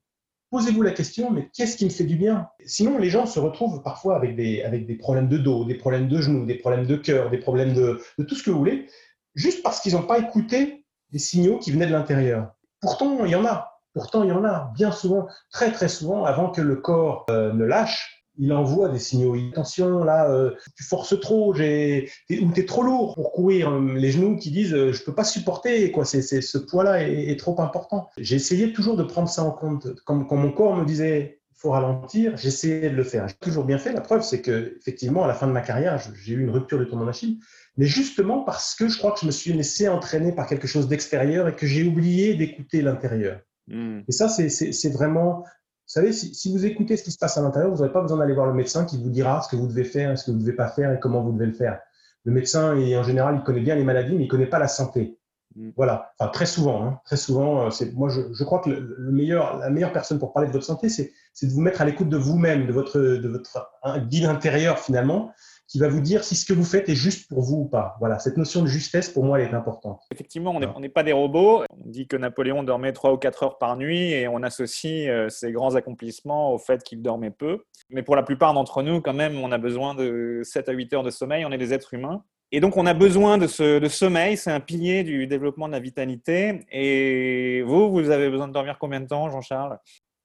Posez-vous 0.50 0.82
la 0.82 0.92
question, 0.92 1.30
mais 1.30 1.50
qu'est-ce 1.54 1.76
qui 1.76 1.84
me 1.84 1.90
fait 1.90 2.06
du 2.06 2.16
bien? 2.16 2.50
Sinon, 2.66 2.98
les 2.98 3.10
gens 3.10 3.26
se 3.26 3.38
retrouvent 3.38 3.84
parfois 3.84 4.16
avec 4.16 4.36
des, 4.36 4.98
problèmes 5.00 5.28
de 5.28 5.38
dos, 5.38 5.66
des 5.66 5.76
problèmes 5.76 6.08
de 6.08 6.22
genoux, 6.22 6.46
des 6.46 6.56
problèmes 6.56 6.86
de 6.86 6.96
cœur, 6.96 7.30
des 7.30 7.38
problèmes 7.38 7.74
de, 7.74 8.02
tout 8.24 8.36
ce 8.36 8.44
que 8.44 8.52
vous 8.52 8.60
voulez, 8.60 8.88
juste 9.36 9.62
parce 9.62 9.82
qu'ils 9.82 9.94
n'ont 9.94 10.04
pas 10.04 10.20
écouté 10.20 10.86
les 11.12 11.20
signaux 11.20 11.60
qui 11.60 11.72
venaient 11.72 11.88
de 11.88 11.92
l'intérieur. 11.92 12.54
Pourtant, 12.80 13.26
il 13.26 13.32
y 13.32 13.36
en 13.36 13.46
a. 13.46 13.82
Pourtant, 13.94 14.24
il 14.24 14.30
y 14.30 14.32
en 14.32 14.46
a. 14.46 14.72
Bien 14.74 14.92
souvent, 14.92 15.28
très 15.52 15.72
très 15.72 15.90
souvent, 15.90 16.24
avant 16.24 16.50
que 16.50 16.62
le 16.62 16.78
corps 16.78 17.26
euh, 17.30 17.52
ne 17.52 17.66
lâche, 17.66 18.17
il 18.38 18.54
envoie 18.54 18.90
des 18.90 19.00
signaux. 19.00 19.36
Attention, 19.52 20.04
là, 20.04 20.30
euh, 20.30 20.52
tu 20.76 20.84
forces 20.84 21.20
trop, 21.20 21.54
j'ai, 21.54 22.10
ou 22.30 22.52
tu 22.52 22.62
es 22.62 22.66
trop 22.66 22.84
lourd 22.84 23.16
pour 23.16 23.32
courir. 23.32 23.80
Les 23.80 24.12
genoux 24.12 24.36
qui 24.38 24.52
disent, 24.52 24.74
euh, 24.74 24.92
je 24.92 25.04
peux 25.04 25.14
pas 25.14 25.24
supporter, 25.24 25.92
quoi. 25.92 26.06
C'est, 26.06 26.22
ce 26.22 26.58
poids-là 26.58 27.08
est, 27.08 27.40
trop 27.40 27.60
important. 27.62 28.10
J'ai 28.18 28.36
essayé 28.36 28.74
toujours 28.74 28.98
de 28.98 29.04
prendre 29.04 29.30
ça 29.30 29.44
en 29.44 29.52
compte. 29.52 29.88
Quand, 30.06 30.24
quand 30.24 30.36
mon 30.36 30.52
corps 30.52 30.76
me 30.76 30.86
disait, 30.86 31.40
il 31.52 31.60
faut 31.60 31.72
ralentir, 31.72 32.38
j'essayais 32.38 32.90
de 32.90 32.96
le 32.96 33.04
faire. 33.04 33.28
J'ai 33.28 33.36
toujours 33.36 33.64
bien 33.64 33.78
fait. 33.78 33.92
La 33.92 34.02
preuve, 34.02 34.22
c'est 34.22 34.42
que, 34.42 34.76
effectivement, 34.78 35.24
à 35.24 35.28
la 35.28 35.34
fin 35.34 35.48
de 35.48 35.52
ma 35.52 35.62
carrière, 35.62 36.00
j'ai 36.24 36.34
eu 36.34 36.42
une 36.42 36.52
rupture 36.52 36.78
de 36.80 36.86
tendon 36.86 37.06
d'Achille. 37.06 37.40
Mais 37.78 37.86
justement 37.86 38.44
parce 38.44 38.76
que 38.76 38.88
je 38.88 38.98
crois 38.98 39.12
que 39.12 39.20
je 39.22 39.28
me 39.28 39.32
suis 39.32 39.54
laissé 39.54 39.88
entraîner 39.88 40.32
par 40.32 40.48
quelque 40.48 40.68
chose 40.68 40.88
d'extérieur 40.88 41.48
et 41.48 41.56
que 41.56 41.68
j'ai 41.68 41.84
oublié 41.84 42.34
d'écouter 42.34 42.82
l'intérieur. 42.82 43.42
Hmm. 43.68 44.00
Et 44.08 44.12
ça, 44.12 44.30
c'est 44.30 44.90
vraiment 44.90 45.44
savez, 45.88 46.12
si, 46.12 46.52
vous 46.52 46.66
écoutez 46.66 46.98
ce 46.98 47.04
qui 47.04 47.12
se 47.12 47.18
passe 47.18 47.38
à 47.38 47.42
l'intérieur, 47.42 47.72
vous 47.72 47.78
n'aurez 47.78 47.92
pas 47.92 48.02
besoin 48.02 48.18
d'aller 48.18 48.34
voir 48.34 48.48
le 48.48 48.54
médecin 48.54 48.86
qui 48.86 49.02
vous 49.02 49.10
dira 49.10 49.42
ce 49.42 49.50
que 49.50 49.56
vous 49.56 49.68
devez 49.68 49.84
faire, 49.84 50.18
ce 50.18 50.26
que 50.26 50.32
vous 50.32 50.38
ne 50.38 50.42
devez 50.42 50.56
pas 50.56 50.68
faire 50.68 50.92
et 50.92 51.00
comment 51.00 51.22
vous 51.22 51.32
devez 51.32 51.46
le 51.46 51.54
faire. 51.54 51.80
Le 52.26 52.32
médecin, 52.32 52.76
en 52.76 53.04
général, 53.04 53.36
il 53.38 53.44
connaît 53.44 53.62
bien 53.62 53.76
les 53.76 53.86
maladies, 53.86 54.16
mais 54.16 54.24
il 54.24 54.26
ne 54.26 54.30
connaît 54.32 54.48
pas 54.48 54.60
la 54.60 54.68
santé. 54.68 55.18
Mm. 55.56 55.70
Voilà, 55.76 56.12
enfin, 56.20 56.30
très 56.30 56.46
souvent. 56.46 56.84
Hein. 56.84 57.00
Très 57.06 57.18
souvent, 57.18 57.68
euh, 57.68 57.86
moi, 57.94 58.10
je, 58.10 58.22
je, 58.34 58.44
crois 58.44 58.60
que 58.60 58.70
le, 58.70 59.12
meilleur, 59.12 59.58
la 59.60 59.70
meilleure 59.70 59.94
personne 59.94 60.20
pour 60.20 60.34
parler 60.34 60.48
de 60.48 60.54
votre 60.54 60.66
santé, 60.66 60.90
c'est 60.90 61.12
de 61.42 61.52
vous 61.52 61.62
mettre 61.62 61.82
à 61.82 61.86
l'écoute 61.86 62.10
de 62.10 62.18
vous-même, 62.18 62.68
de 62.68 62.74
votre, 62.74 63.00
de 63.00 63.28
votre 63.28 63.70
guide 64.08 64.26
intérieur 64.26 64.80
finalement, 64.80 65.32
qui 65.68 65.80
va 65.80 65.90
vous 65.90 66.02
dire 66.02 66.24
si 66.24 66.36
ce 66.36 66.46
que 66.46 66.54
vous 66.54 66.64
faites 66.64 66.88
est 66.88 66.96
juste 66.96 67.28
pour 67.28 67.42
vous 67.42 67.58
ou 67.58 67.66
pas. 67.66 67.98
Voilà, 68.00 68.20
cette 68.20 68.38
notion 68.38 68.62
de 68.62 68.68
justesse, 68.68 69.10
pour 69.10 69.24
moi, 69.24 69.40
elle 69.40 69.50
est 69.50 69.54
importante. 69.54 70.02
Effectivement, 70.12 70.56
on 70.56 70.80
n'est 70.80 70.90
pas 70.90 71.04
des 71.04 71.12
robots. 71.12 71.64
On 71.70 71.90
dit 71.90 72.08
que 72.08 72.16
Napoléon 72.16 72.64
dormait 72.64 72.94
3 72.94 73.14
ou 73.14 73.18
4 73.18 73.44
heures 73.44 73.58
par 73.58 73.76
nuit 73.76 74.12
et 74.12 74.28
on 74.28 74.44
associe 74.44 75.10
euh, 75.10 75.30
ses 75.30 75.52
grands 75.52 75.76
accomplissements 75.76 76.54
au 76.54 76.58
fait 76.58 76.84
qu'il 76.84 77.02
dormait 77.02 77.32
peu. 77.32 77.60
Mais 77.90 78.02
pour 78.02 78.16
la 78.16 78.24
plupart 78.24 78.54
d'entre 78.54 78.82
nous, 78.82 79.02
quand 79.02 79.14
même, 79.14 79.38
on 79.38 79.52
a 79.52 79.58
besoin 79.58 79.94
de 79.94 80.42
7 80.44 80.70
à 80.70 80.72
8 80.72 80.94
heures 80.94 81.04
de 81.04 81.10
sommeil. 81.10 81.46
On 81.46 81.52
est 81.52 81.58
des 81.58 81.74
êtres 81.74 81.94
humains. 81.94 82.24
Et 82.54 82.62
donc, 82.62 82.78
on 82.78 82.86
a 82.86 82.94
besoin 82.94 83.38
de 83.38 83.46
ce 83.46 83.80
de 83.80 83.88
sommeil. 83.90 84.38
C'est 84.38 84.52
un 84.52 84.62
pilier 84.62 85.04
du 85.04 85.28
développement 85.28 85.68
de 85.68 85.74
la 85.74 85.82
vitalité. 85.82 86.66
Et 86.72 87.62
vous, 87.64 87.92
vous 87.92 88.10
avez 88.10 88.30
besoin 88.30 88.48
de 88.48 88.54
dormir 88.54 88.78
combien 88.80 89.02
de 89.02 89.08
temps, 89.08 89.30
Jean-Charles? 89.30 89.78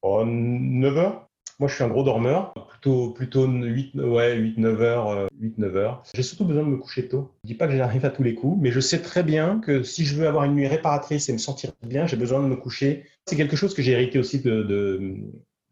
9 0.04 0.98
heures. 0.98 1.31
Moi, 1.58 1.68
je 1.68 1.74
suis 1.74 1.84
un 1.84 1.88
gros 1.88 2.02
dormeur, 2.02 2.54
plutôt, 2.68 3.10
plutôt 3.10 3.46
8, 3.46 3.94
ouais, 3.96 4.36
8, 4.36 4.58
9 4.58 4.82
heures, 4.82 5.28
8, 5.40 5.46
euh, 5.46 5.54
9 5.58 5.76
heures. 5.76 6.02
J'ai 6.14 6.22
surtout 6.22 6.44
besoin 6.44 6.62
de 6.62 6.68
me 6.68 6.76
coucher 6.76 7.08
tôt. 7.08 7.32
Je 7.44 7.48
dis 7.48 7.54
pas 7.54 7.68
que 7.68 7.76
j'arrive 7.76 8.04
à 8.04 8.10
tous 8.10 8.22
les 8.22 8.34
coups, 8.34 8.58
mais 8.60 8.70
je 8.70 8.80
sais 8.80 9.00
très 9.00 9.22
bien 9.22 9.60
que 9.60 9.82
si 9.82 10.04
je 10.04 10.16
veux 10.16 10.26
avoir 10.26 10.44
une 10.44 10.54
nuit 10.54 10.66
réparatrice 10.66 11.28
et 11.28 11.32
me 11.32 11.38
sentir 11.38 11.72
bien, 11.82 12.06
j'ai 12.06 12.16
besoin 12.16 12.40
de 12.42 12.46
me 12.46 12.56
coucher. 12.56 13.04
C'est 13.26 13.36
quelque 13.36 13.56
chose 13.56 13.74
que 13.74 13.82
j'ai 13.82 13.92
hérité 13.92 14.18
aussi 14.18 14.40
de, 14.40 15.16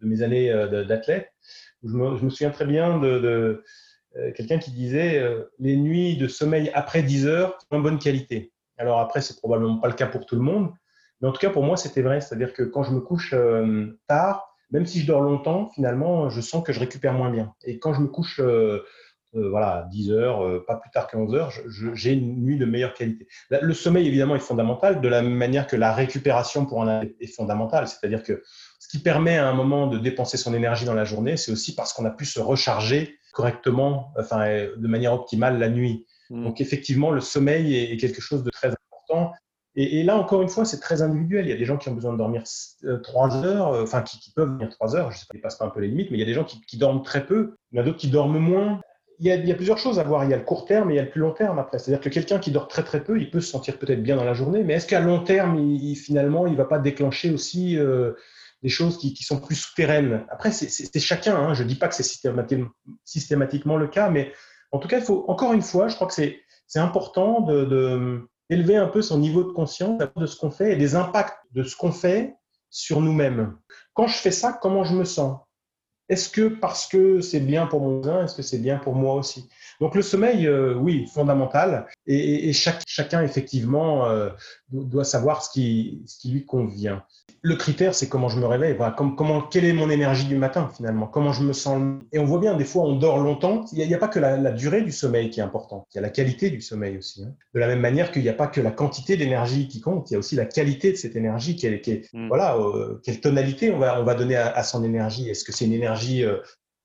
mes 0.03 0.23
années 0.23 0.51
euh, 0.51 0.85
d'athlète. 0.85 1.33
Je 1.83 1.89
me, 1.89 2.31
souviens 2.31 2.51
très 2.51 2.67
bien 2.67 2.99
de, 2.99 3.19
de 3.19 3.65
euh, 4.17 4.33
quelqu'un 4.33 4.59
qui 4.59 4.71
disait 4.71 5.25
les 5.59 5.77
nuits 5.77 6.17
de 6.17 6.29
sommeil 6.29 6.71
après 6.75 7.03
10 7.03 7.27
heures 7.27 7.59
sont 7.61 7.77
en 7.77 7.81
bonne 7.81 7.99
qualité. 7.99 8.53
Alors 8.77 9.01
après, 9.01 9.23
c'est 9.23 9.39
probablement 9.39 9.79
pas 9.79 9.89
le 9.89 9.95
cas 9.95 10.07
pour 10.07 10.27
tout 10.27 10.37
le 10.37 10.43
monde, 10.43 10.71
mais 11.21 11.29
en 11.29 11.33
tout 11.33 11.41
cas 11.41 11.51
pour 11.51 11.65
moi, 11.65 11.77
c'était 11.77 12.03
vrai. 12.03 12.21
C'est-à-dire 12.21 12.53
que 12.53 12.63
quand 12.63 12.83
je 12.83 12.93
me 12.93 13.01
couche 13.01 13.35
tard, 14.07 14.50
même 14.71 14.87
si 14.87 15.01
je 15.01 15.07
dors 15.07 15.21
longtemps, 15.21 15.69
finalement, 15.75 16.31
je 16.31 16.41
sens 16.41 16.63
que 16.65 16.73
je 16.73 16.81
récupère 16.81 17.13
moins 17.13 17.31
bien. 17.31 17.55
Et 17.65 17.79
quand 17.79 17.93
je 17.93 18.01
me 18.01 18.09
couche 18.09 18.41
euh, 18.41 18.85
euh, 19.37 19.49
voilà, 19.49 19.87
10 19.91 20.13
heures, 20.13 20.45
euh, 20.45 20.65
pas 20.67 20.77
plus 20.77 20.91
tard 20.91 21.07
que 21.07 21.17
11 21.17 21.35
heures, 21.35 21.53
j'ai 21.95 22.13
une 22.13 22.43
nuit 22.43 22.59
de 22.59 22.65
meilleure 22.65 22.95
qualité. 22.95 23.27
Le 23.51 23.75
sommeil, 23.75 24.07
évidemment, 24.07 24.37
est 24.37 24.41
fondamental, 24.41 25.01
de 25.01 25.09
la 25.09 25.23
même 25.23 25.35
manière 25.35 25.67
que 25.67 25.77
la 25.77 25.93
récupération 25.93 26.67
pour 26.67 26.83
un 26.83 27.03
est 27.03 27.35
fondamentale. 27.35 27.89
C'est-à-dire 27.89 28.23
que 28.23 28.43
ce 28.79 28.89
qui 28.89 29.03
permet 29.03 29.39
à 29.39 29.49
un 29.49 29.55
moment 29.55 29.87
de 29.87 29.99
dépenser 29.99 30.37
son 30.37 30.55
énergie 30.55 30.85
dans 30.85 30.95
la 30.95 31.05
journée, 31.05 31.37
c'est 31.37 31.53
aussi 31.53 31.75
parce 31.75 31.93
qu'on 31.93 32.05
a 32.05 32.11
pu 32.11 32.25
se 32.25 32.41
recharger 32.41 33.19
correctement, 33.33 34.13
enfin, 34.19 34.45
de 34.77 34.89
manière 34.89 35.13
optimale 35.13 35.59
la 35.59 35.69
nuit. 35.69 36.07
Mmh. 36.31 36.45
Donc, 36.45 36.61
effectivement, 36.61 37.11
le 37.11 37.21
sommeil 37.21 37.77
est 37.77 37.97
quelque 37.97 38.21
chose 38.21 38.43
de 38.43 38.51
très 38.51 38.69
important. 38.69 39.33
Et, 39.77 40.03
là, 40.03 40.17
encore 40.17 40.43
une 40.43 40.49
fois, 40.49 40.65
c'est 40.65 40.81
très 40.81 41.01
individuel. 41.01 41.47
Il 41.47 41.51
y 41.51 41.53
a 41.53 41.57
des 41.57 41.65
gens 41.65 41.77
qui 41.77 41.89
ont 41.89 41.95
besoin 41.95 42.13
de 42.13 42.19
dormir 42.19 42.43
euh, 42.85 42.99
trois 42.99 43.45
heures, 43.45 43.69
euh, 43.69 43.85
enfin, 43.85 44.03
qui, 44.03 44.33
peuvent 44.33 44.49
dormir 44.49 44.69
trois 44.71 44.97
heures, 44.97 45.11
je 45.13 45.17
ne 45.17 45.21
sais 45.21 45.27
pas, 45.29 45.35
dépasse 45.35 45.57
pas 45.57 45.65
un 45.65 45.71
peu 45.71 45.81
les 45.81 45.89
limites, 45.89 46.11
mais 46.11 46.17
il 46.17 46.21
y 46.21 46.25
a 46.25 46.27
des 46.27 46.35
gens 46.35 46.45
qui, 46.45 46.77
dorment 46.77 47.03
très 47.03 47.25
peu, 47.25 47.57
il 47.71 47.77
y 47.77 47.79
en 47.79 47.83
a 47.83 47.87
d'autres 47.87 47.99
qui 47.99 48.09
dorment 48.09 48.39
moins. 48.39 48.81
Il 49.21 49.27
y, 49.27 49.53
a, 49.53 49.55
plusieurs 49.55 49.77
choses 49.77 49.99
à 49.99 50.03
voir. 50.03 50.25
Il 50.25 50.31
y 50.31 50.35
a 50.35 50.39
le 50.39 50.45
court 50.45 50.65
terme 50.65 50.91
et 50.91 50.95
il 50.95 50.97
y 50.97 50.99
a 50.99 51.03
le 51.03 51.11
plus 51.11 51.21
long 51.21 51.33
terme 51.33 51.59
après. 51.59 51.79
C'est-à-dire 51.79 52.01
que 52.01 52.09
quelqu'un 52.09 52.39
qui 52.39 52.51
dort 52.53 52.69
très 52.69 52.83
très 52.83 53.05
peu, 53.05 53.21
il 53.21 53.31
peut 53.31 53.43
se 53.43 53.51
sentir 53.51 53.79
peut-être 53.79 54.03
bien 54.03 54.17
dans 54.17 54.25
la 54.25 54.33
journée, 54.33 54.65
mais 54.65 54.75
est-ce 54.75 54.87
qu'à 54.87 55.01
long 55.01 55.23
terme, 55.23 55.59
il, 55.59 55.95
finalement, 55.95 56.47
il 56.47 56.53
ne 56.53 56.57
va 56.57 56.65
pas 56.65 56.79
déclencher 56.79 57.31
aussi 57.31 57.79
euh, 57.79 58.13
des 58.63 58.71
choses 58.71 58.97
qui, 58.97 59.13
qui 59.13 59.23
sont 59.23 59.39
plus 59.39 59.57
souterraines? 59.57 60.25
Après, 60.31 60.51
c'est 60.51 61.01
chacun. 61.01 61.37
Hein. 61.37 61.55
Je 61.55 61.65
dis 61.65 61.77
pas 61.77 61.89
que 61.89 61.95
c'est 61.95 62.03
systématiquement, 62.03 62.71
systématiquement 63.05 63.77
le 63.77 63.89
cas, 63.89 64.09
mais 64.09 64.33
en 64.73 64.79
tout 64.79 64.89
cas, 64.89 64.99
il 64.99 65.05
faut 65.05 65.27
encore 65.29 65.53
une 65.53 65.63
fois, 65.63 65.89
je 65.89 65.95
crois 65.97 66.07
que 66.07 66.15
c'est 66.15 66.41
important 66.77 67.43
de, 67.43 67.65
de 67.67 68.30
élever 68.51 68.77
un 68.77 68.89
peu 68.89 69.01
son 69.01 69.19
niveau 69.19 69.45
de 69.45 69.53
conscience 69.53 70.03
de 70.17 70.27
ce 70.27 70.37
qu'on 70.37 70.51
fait 70.51 70.73
et 70.73 70.77
des 70.77 70.95
impacts 70.97 71.39
de 71.53 71.63
ce 71.63 71.77
qu'on 71.77 71.93
fait 71.93 72.35
sur 72.69 73.01
nous-mêmes. 73.01 73.57
Quand 73.95 74.07
je 74.07 74.17
fais 74.17 74.31
ça, 74.31 74.53
comment 74.61 74.85
je 74.85 74.95
me 74.95 75.05
sens? 75.05 75.39
Est-ce 76.09 76.29
que 76.29 76.49
parce 76.49 76.89
que 76.89 77.21
c'est 77.21 77.41
bien 77.41 77.67
pour 77.67 77.81
mon 77.81 78.01
voisin, 78.01 78.25
est-ce 78.25 78.35
que 78.35 78.43
c'est 78.43 78.59
bien 78.59 78.79
pour 78.79 78.97
moi 78.97 79.15
aussi? 79.15 79.49
Donc 79.81 79.95
le 79.95 80.03
sommeil, 80.03 80.47
euh, 80.49 80.75
oui, 80.75 81.07
fondamental. 81.07 81.87
Et, 82.07 82.53
chacun, 82.53 83.23
effectivement, 83.23 84.07
euh, 84.07 84.31
doit 84.73 85.05
savoir 85.05 85.45
ce 85.45 85.51
qui, 85.51 86.03
ce 86.07 86.19
qui 86.19 86.31
lui 86.31 86.45
convient 86.45 87.03
le 87.43 87.57
critère, 87.57 87.95
c'est 87.95 88.09
comment 88.09 88.29
je 88.29 88.39
me 88.39 88.47
réveille. 88.47 88.75
Voilà, 88.75 88.93
comment, 88.93 89.41
quelle 89.41 89.65
est 89.65 89.73
mon 89.73 89.89
énergie 89.89 90.27
du 90.27 90.37
matin 90.37 90.71
finalement 90.75 91.07
Comment 91.07 91.33
je 91.33 91.43
me 91.43 91.53
sens 91.53 92.01
Et 92.13 92.19
on 92.19 92.25
voit 92.25 92.39
bien, 92.39 92.55
des 92.55 92.65
fois, 92.65 92.85
on 92.85 92.97
dort 92.97 93.19
longtemps. 93.19 93.65
Il 93.73 93.87
n'y 93.87 93.95
a, 93.95 93.99
pas 93.99 94.09
que 94.09 94.19
la, 94.19 94.51
durée 94.51 94.83
du 94.83 94.93
sommeil 94.93 95.31
qui 95.31 95.41
est 95.41 95.43
importante. 95.43 95.87
Il 95.93 95.97
y 95.97 95.99
a 95.99 96.03
la 96.03 96.11
qualité 96.11 96.51
du 96.51 96.61
sommeil 96.61 96.99
aussi. 96.99 97.25
Hein. 97.25 97.35
De 97.55 97.61
la 97.61 97.67
même 97.67 97.81
manière 97.81 98.13
qu'il 98.13 98.23
n'y 98.23 98.29
a 98.29 98.35
pas 98.35 98.47
que 98.47 98.61
la 98.61 98.71
quantité 98.71 99.17
d'énergie 99.17 99.69
qui 99.69 99.81
compte. 99.81 100.11
Il 100.11 100.15
y 100.15 100.17
a 100.17 100.19
aussi 100.19 100.37
la 100.37 100.45
qualité 100.45 100.93
de 100.93 100.97
cette 100.97 101.17
énergie. 101.17 101.57
Qui 101.57 101.67
est, 101.67 102.13
mm. 102.13 102.29
Voilà, 102.29 102.59
euh, 102.59 103.01
quelle 103.05 103.21
tonalité 103.21 103.73
on 103.73 103.79
va, 103.79 104.01
on 104.01 104.05
va 104.05 104.15
donner 104.15 104.37
à, 104.37 104.63
son 104.63 104.85
énergie 104.85 105.31
Est-ce 105.31 105.45
que 105.45 105.53
c'est 105.53 105.65
une 105.65 105.73
énergie 105.73 106.25
euh, 106.25 106.37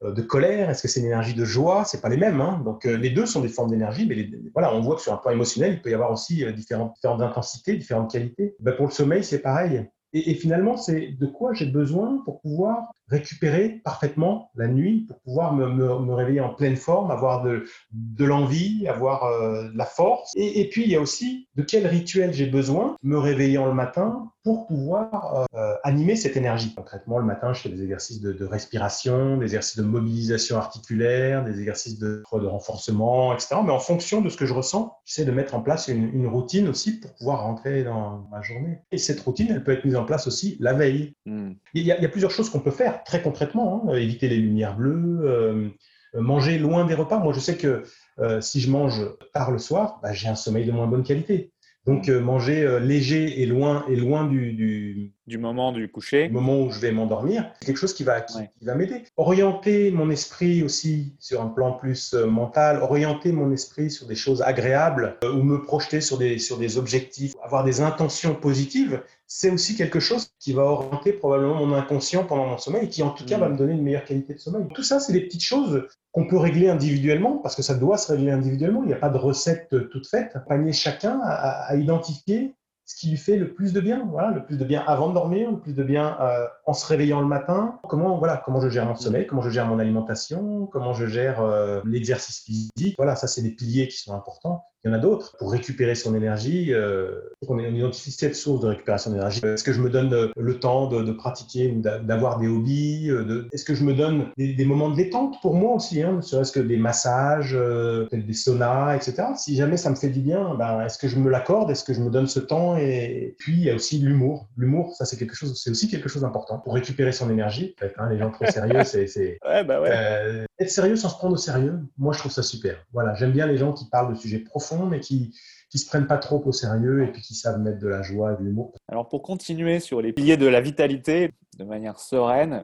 de 0.03 0.21
colère 0.21 0.69
Est-ce 0.69 0.81
que 0.81 0.87
c'est 0.87 0.99
une 0.99 1.07
énergie 1.07 1.33
de 1.33 1.45
joie? 1.45 1.85
C'est 1.85 2.01
pas 2.01 2.09
les 2.09 2.17
mêmes. 2.17 2.41
Hein. 2.41 2.61
Donc 2.63 2.85
euh, 2.85 2.97
les 2.97 3.09
deux 3.09 3.25
sont 3.25 3.41
des 3.41 3.49
formes 3.49 3.71
d'énergie, 3.71 4.05
mais 4.05 4.29
voilà, 4.53 4.73
on 4.73 4.81
voit 4.81 4.95
que 4.95 5.01
sur 5.01 5.13
un 5.13 5.17
plan 5.17 5.31
émotionnel, 5.31 5.73
il 5.73 5.81
peut 5.81 5.89
y 5.89 5.93
avoir 5.93 6.11
aussi 6.11 6.45
différentes, 6.53 6.93
différentes 6.95 7.21
intensités, 7.21 7.75
différentes 7.77 8.11
qualités. 8.11 8.55
Ben, 8.59 8.75
pour 8.75 8.87
le 8.87 8.91
sommeil, 8.91 9.23
c'est 9.23 9.39
pareil. 9.39 9.87
Et, 10.17 10.33
finalement, 10.33 10.77
c'est 10.77 11.11
de 11.11 11.25
quoi 11.25 11.53
j'ai 11.53 11.65
besoin 11.65 12.21
pour 12.23 12.39
pouvoir 12.39 12.93
récupérer 13.07 13.81
parfaitement 13.83 14.51
la 14.55 14.67
nuit, 14.67 15.05
pour 15.07 15.19
pouvoir 15.21 15.53
me, 15.53 15.69
me, 15.69 16.13
réveiller 16.13 16.41
en 16.41 16.53
pleine 16.53 16.75
forme, 16.75 17.11
avoir 17.11 17.43
de, 17.43 17.65
de 17.91 18.25
l'envie, 18.25 18.87
avoir 18.87 19.25
euh, 19.25 19.69
de 19.69 19.77
la 19.77 19.85
force. 19.85 20.31
Et, 20.35 20.61
et, 20.61 20.69
puis, 20.69 20.83
il 20.83 20.89
y 20.89 20.95
a 20.95 21.01
aussi 21.01 21.47
de 21.55 21.63
quel 21.63 21.85
rituel 21.87 22.33
j'ai 22.33 22.47
besoin, 22.47 22.95
me 23.03 23.17
réveillant 23.17 23.65
le 23.65 23.73
matin 23.73 24.31
pour 24.45 24.67
pouvoir 24.67 25.47
euh, 25.55 25.73
animer 25.83 26.15
cette 26.15 26.37
énergie. 26.37 26.73
Concrètement, 26.75 27.17
le 27.17 27.25
matin, 27.25 27.53
je 27.53 27.61
fais 27.61 27.69
des 27.69 27.81
exercices 27.81 28.21
de, 28.21 28.31
de 28.31 28.45
respiration, 28.45 29.37
des 29.37 29.45
exercices 29.45 29.77
de 29.77 29.83
mobilisation 29.83 30.57
articulaire, 30.57 31.43
des 31.43 31.59
exercices 31.59 31.97
de, 31.97 32.21
de, 32.31 32.45
renforcement, 32.45 33.33
etc. 33.33 33.55
Mais 33.65 33.71
en 33.71 33.79
fonction 33.79 34.21
de 34.21 34.29
ce 34.29 34.37
que 34.37 34.45
je 34.45 34.53
ressens, 34.53 34.95
j'essaie 35.03 35.25
de 35.25 35.31
mettre 35.31 35.55
en 35.55 35.61
place 35.61 35.87
une, 35.87 36.13
une, 36.13 36.27
routine 36.27 36.67
aussi 36.67 36.99
pour 36.99 37.13
pouvoir 37.15 37.41
rentrer 37.41 37.83
dans 37.83 38.27
ma 38.29 38.43
journée. 38.43 38.81
Et 38.91 38.99
cette 38.99 39.19
routine, 39.21 39.47
elle 39.49 39.63
peut 39.63 39.71
être 39.71 39.83
mise 39.83 39.95
en 39.95 40.05
place 40.05 40.27
aussi 40.27 40.57
la 40.59 40.73
veille. 40.73 41.15
Hmm. 41.25 41.53
Il, 41.73 41.81
y 41.81 41.91
a, 41.91 41.97
il, 41.97 42.03
y 42.03 42.05
a, 42.05 42.09
plusieurs 42.09 42.31
choses 42.31 42.51
qu'on 42.51 42.59
peut 42.59 42.69
faire 42.69 42.94
très 43.05 43.21
concrètement. 43.21 43.83
Hein. 43.87 43.95
éviter 43.95 44.27
les 44.27 44.37
lumières 44.37 44.75
bleues, 44.75 45.21
euh, 45.23 45.69
manger 46.13 46.57
loin 46.57 46.85
des 46.85 46.93
repas. 46.93 47.19
Moi, 47.19 47.33
je 47.33 47.39
sais 47.39 47.57
que 47.57 47.83
euh, 48.19 48.41
si 48.41 48.61
je 48.61 48.69
mange 48.69 49.01
tard 49.33 49.51
le 49.51 49.57
soir, 49.57 49.99
bah, 50.01 50.13
j'ai 50.13 50.27
un 50.27 50.35
sommeil 50.35 50.65
de 50.65 50.71
moins 50.71 50.87
bonne 50.87 51.03
qualité. 51.03 51.51
Donc 51.85 52.09
euh, 52.09 52.19
manger 52.19 52.63
euh, 52.63 52.79
léger 52.79 53.41
et 53.41 53.45
loin 53.45 53.85
et 53.87 53.95
loin 53.95 54.25
du, 54.25 54.53
du, 54.53 55.13
du, 55.27 55.37
moment 55.37 55.71
du 55.71 55.87
coucher, 55.87 56.27
du 56.27 56.33
moment 56.33 56.59
où 56.59 56.71
je 56.71 56.79
vais 56.79 56.91
m'endormir, 56.91 57.51
c'est 57.59 57.67
quelque 57.67 57.77
chose 57.77 57.93
qui 57.93 58.03
va 58.03 58.21
qui, 58.21 58.39
va 58.63 58.73
m'aider. 58.73 59.03
Orienter 59.17 59.91
mon 59.91 60.09
esprit 60.09 60.63
aussi 60.63 61.15
sur 61.19 61.43
un 61.43 61.47
plan 61.47 61.73
plus 61.73 62.15
euh, 62.15 62.25
mental, 62.25 62.81
orienter 62.81 63.31
mon 63.31 63.51
esprit 63.51 63.91
sur 63.91 64.07
des 64.07 64.15
choses 64.15 64.41
agréables 64.41 65.17
ou 65.23 65.43
me 65.43 65.61
projeter 65.61 66.01
sur 66.01 66.17
des 66.17 66.39
sur 66.39 66.57
des 66.57 66.79
objectifs, 66.79 67.33
avoir 67.43 67.63
des 67.63 67.81
intentions 67.81 68.33
positives, 68.33 69.03
c'est 69.27 69.49
aussi 69.49 69.75
quelque 69.75 69.99
chose 69.99 70.29
qui 70.39 70.53
va 70.53 70.63
orienter 70.63 71.13
probablement 71.13 71.55
mon 71.55 71.73
inconscient 71.73 72.25
pendant 72.25 72.45
mon 72.45 72.57
sommeil 72.57 72.85
et 72.85 72.89
qui 72.89 73.03
en 73.03 73.09
tout 73.09 73.25
cas 73.25 73.37
va 73.37 73.49
mm. 73.49 73.53
me 73.53 73.57
donner 73.57 73.73
une 73.73 73.83
meilleure 73.83 74.05
qualité 74.05 74.33
de 74.33 74.39
sommeil. 74.39 74.67
Tout 74.73 74.83
ça, 74.83 74.99
c'est 74.99 75.13
des 75.13 75.21
petites 75.21 75.43
choses 75.43 75.87
qu'on 76.11 76.27
peut 76.27 76.37
régler 76.37 76.69
individuellement, 76.69 77.37
parce 77.39 77.55
que 77.55 77.61
ça 77.61 77.75
doit 77.75 77.97
se 77.97 78.11
régler 78.11 78.31
individuellement. 78.31 78.83
Il 78.83 78.87
n'y 78.87 78.93
a 78.93 78.97
pas 78.97 79.09
de 79.09 79.17
recette 79.17 79.75
toute 79.91 80.07
faite. 80.07 80.37
Panier 80.47 80.71
chacun 80.71 81.19
à, 81.23 81.65
à 81.65 81.75
identifier 81.75 82.55
ce 82.85 82.95
qui 82.95 83.09
lui 83.09 83.17
fait 83.17 83.35
le 83.35 83.53
plus 83.53 83.73
de 83.73 83.81
bien, 83.81 84.07
voilà, 84.11 84.29
le 84.29 84.45
plus 84.45 84.57
de 84.57 84.63
bien 84.63 84.83
avant 84.85 85.09
de 85.09 85.15
dormir, 85.15 85.49
le 85.49 85.59
plus 85.59 85.73
de 85.73 85.83
bien 85.83 86.17
euh, 86.21 86.45
en 86.65 86.73
se 86.73 86.85
réveillant 86.85 87.19
le 87.19 87.27
matin. 87.27 87.79
Comment, 87.89 88.17
voilà, 88.19 88.37
comment 88.37 88.61
je 88.61 88.69
gère 88.69 88.85
mon 88.85 88.95
sommeil, 88.95 89.25
comment 89.25 89.41
je 89.41 89.49
gère 89.49 89.65
mon 89.65 89.79
alimentation, 89.79 90.67
comment 90.67 90.93
je 90.93 91.07
gère 91.07 91.41
euh, 91.41 91.81
l'exercice 91.83 92.43
physique. 92.43 92.95
Voilà, 92.97 93.15
ça 93.15 93.27
c'est 93.27 93.41
des 93.41 93.51
piliers 93.51 93.87
qui 93.87 93.97
sont 93.97 94.13
importants. 94.13 94.63
Il 94.85 94.89
y 94.89 94.91
en 94.91 94.97
a 94.97 94.99
d'autres. 94.99 95.35
Pour 95.39 95.51
récupérer 95.51 95.95
son 95.95 96.13
énergie, 96.13 96.71
euh, 96.71 97.19
on 97.47 97.57
identifie 97.57 98.11
cette 98.11 98.35
source 98.35 98.61
de 98.61 98.67
récupération 98.67 99.09
d'énergie. 99.09 99.41
Est-ce 99.43 99.63
que 99.63 99.73
je 99.73 99.81
me 99.81 99.89
donne 99.89 100.13
euh, 100.13 100.27
le 100.37 100.59
temps 100.59 100.87
de, 100.87 101.01
de 101.01 101.11
pratiquer, 101.11 101.71
d'avoir 101.71 102.37
des 102.37 102.47
hobbies 102.47 103.07
de... 103.07 103.47
Est-ce 103.51 103.65
que 103.65 103.73
je 103.73 103.83
me 103.83 103.95
donne 103.95 104.27
des, 104.37 104.53
des, 104.53 104.65
moments 104.65 104.91
de 104.91 104.95
détente 104.95 105.41
pour 105.41 105.55
moi 105.55 105.73
aussi, 105.73 106.03
hein, 106.03 106.21
serait-ce 106.21 106.51
que 106.51 106.59
des 106.59 106.77
massages, 106.77 107.55
euh, 107.55 108.07
des 108.11 108.33
saunas, 108.33 108.95
etc. 108.95 109.29
Si 109.37 109.55
jamais 109.55 109.77
ça 109.77 109.89
me 109.89 109.95
fait 109.95 110.09
du 110.09 110.19
bien, 110.19 110.53
ben, 110.53 110.81
est-ce 110.81 110.99
que 110.99 111.07
je 111.07 111.17
me 111.17 111.31
l'accorde 111.31 111.71
Est-ce 111.71 111.83
que 111.83 111.93
je 111.93 112.01
me 112.01 112.11
donne 112.11 112.27
ce 112.27 112.39
temps 112.39 112.77
Et 112.77 113.35
puis 113.39 113.53
il 113.53 113.63
y 113.63 113.71
a 113.71 113.75
aussi 113.75 113.97
l'humour. 113.97 114.47
L'humour, 114.55 114.93
ça 114.95 115.05
c'est 115.05 115.17
quelque 115.17 115.35
chose, 115.35 115.59
c'est 115.59 115.71
aussi 115.71 115.89
quelque 115.89 116.09
chose 116.09 116.21
d'important 116.21 116.59
pour 116.59 116.75
récupérer 116.75 117.11
son 117.11 117.31
énergie. 117.31 117.75
Hein, 117.97 118.09
les 118.11 118.19
gens 118.19 118.29
trop 118.29 118.45
sérieux, 118.45 118.83
c'est 118.85 119.39
ouais, 119.47 119.63
bah 119.63 119.81
ouais. 119.81 119.89
euh, 119.91 120.45
être 120.59 120.69
sérieux 120.69 120.95
sans 120.95 121.09
se 121.09 121.17
prendre 121.17 121.33
au 121.33 121.37
sérieux. 121.37 121.79
Moi, 121.97 122.13
je 122.13 122.19
trouve 122.19 122.31
ça 122.31 122.43
super. 122.43 122.77
Voilà, 122.93 123.15
j'aime 123.15 123.31
bien 123.31 123.47
les 123.47 123.57
gens 123.57 123.73
qui 123.73 123.85
parlent 123.89 124.13
de 124.13 124.17
sujets 124.17 124.39
profonds 124.39 124.74
mais 124.85 124.99
qui 124.99 125.33
qui 125.69 125.79
se 125.79 125.87
prennent 125.87 126.07
pas 126.07 126.17
trop 126.17 126.41
au 126.45 126.51
sérieux 126.51 127.03
et 127.03 127.11
puis 127.11 127.21
qui 127.21 127.33
savent 127.33 127.59
mettre 127.59 127.79
de 127.79 127.87
la 127.87 128.01
joie 128.01 128.33
et 128.33 128.37
de 128.37 128.43
l'humour. 128.43 128.73
Alors 128.87 129.09
pour 129.09 129.21
continuer 129.21 129.79
sur 129.79 130.01
les 130.01 130.13
piliers 130.13 130.37
de 130.37 130.45
la 130.45 130.61
vitalité 130.61 131.31
de 131.57 131.63
manière 131.65 131.99
sereine, 131.99 132.63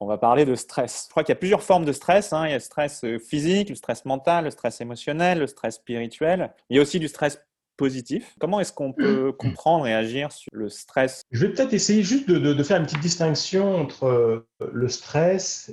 on 0.00 0.06
va 0.06 0.18
parler 0.18 0.44
de 0.44 0.54
stress. 0.54 1.04
Je 1.06 1.10
crois 1.10 1.22
qu'il 1.22 1.32
y 1.32 1.36
a 1.36 1.38
plusieurs 1.38 1.62
formes 1.62 1.84
de 1.84 1.92
stress. 1.92 2.32
Hein. 2.32 2.46
Il 2.46 2.50
y 2.50 2.52
a 2.52 2.56
le 2.56 2.60
stress 2.60 3.04
euh, 3.04 3.18
physique, 3.18 3.68
le 3.68 3.74
stress 3.74 4.04
mental, 4.04 4.44
le 4.44 4.50
stress 4.50 4.80
émotionnel, 4.80 5.38
le 5.38 5.46
stress 5.46 5.76
spirituel. 5.76 6.52
Il 6.70 6.76
y 6.76 6.78
a 6.78 6.82
aussi 6.82 6.98
du 6.98 7.08
stress 7.08 7.40
positif. 7.76 8.34
Comment 8.38 8.60
est-ce 8.60 8.72
qu'on 8.72 8.92
peut 8.92 9.32
comprendre 9.38 9.86
et 9.86 9.94
agir 9.94 10.32
sur 10.32 10.50
le 10.52 10.68
stress? 10.68 11.22
Je 11.30 11.46
vais 11.46 11.52
peut-être 11.52 11.74
essayer 11.74 12.02
juste 12.02 12.28
de, 12.28 12.38
de, 12.38 12.62
faire 12.62 12.78
une 12.78 12.84
petite 12.84 13.00
distinction 13.00 13.76
entre 13.76 14.04
euh, 14.04 14.48
le 14.72 14.88
stress 14.88 15.72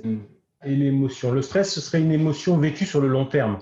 et 0.64 0.74
l'émotion. 0.74 1.32
Le 1.32 1.42
stress, 1.42 1.72
ce 1.72 1.80
serait 1.80 2.00
une 2.00 2.12
émotion 2.12 2.58
vécue 2.58 2.84
sur 2.84 3.00
le 3.00 3.08
long 3.08 3.24
terme 3.24 3.58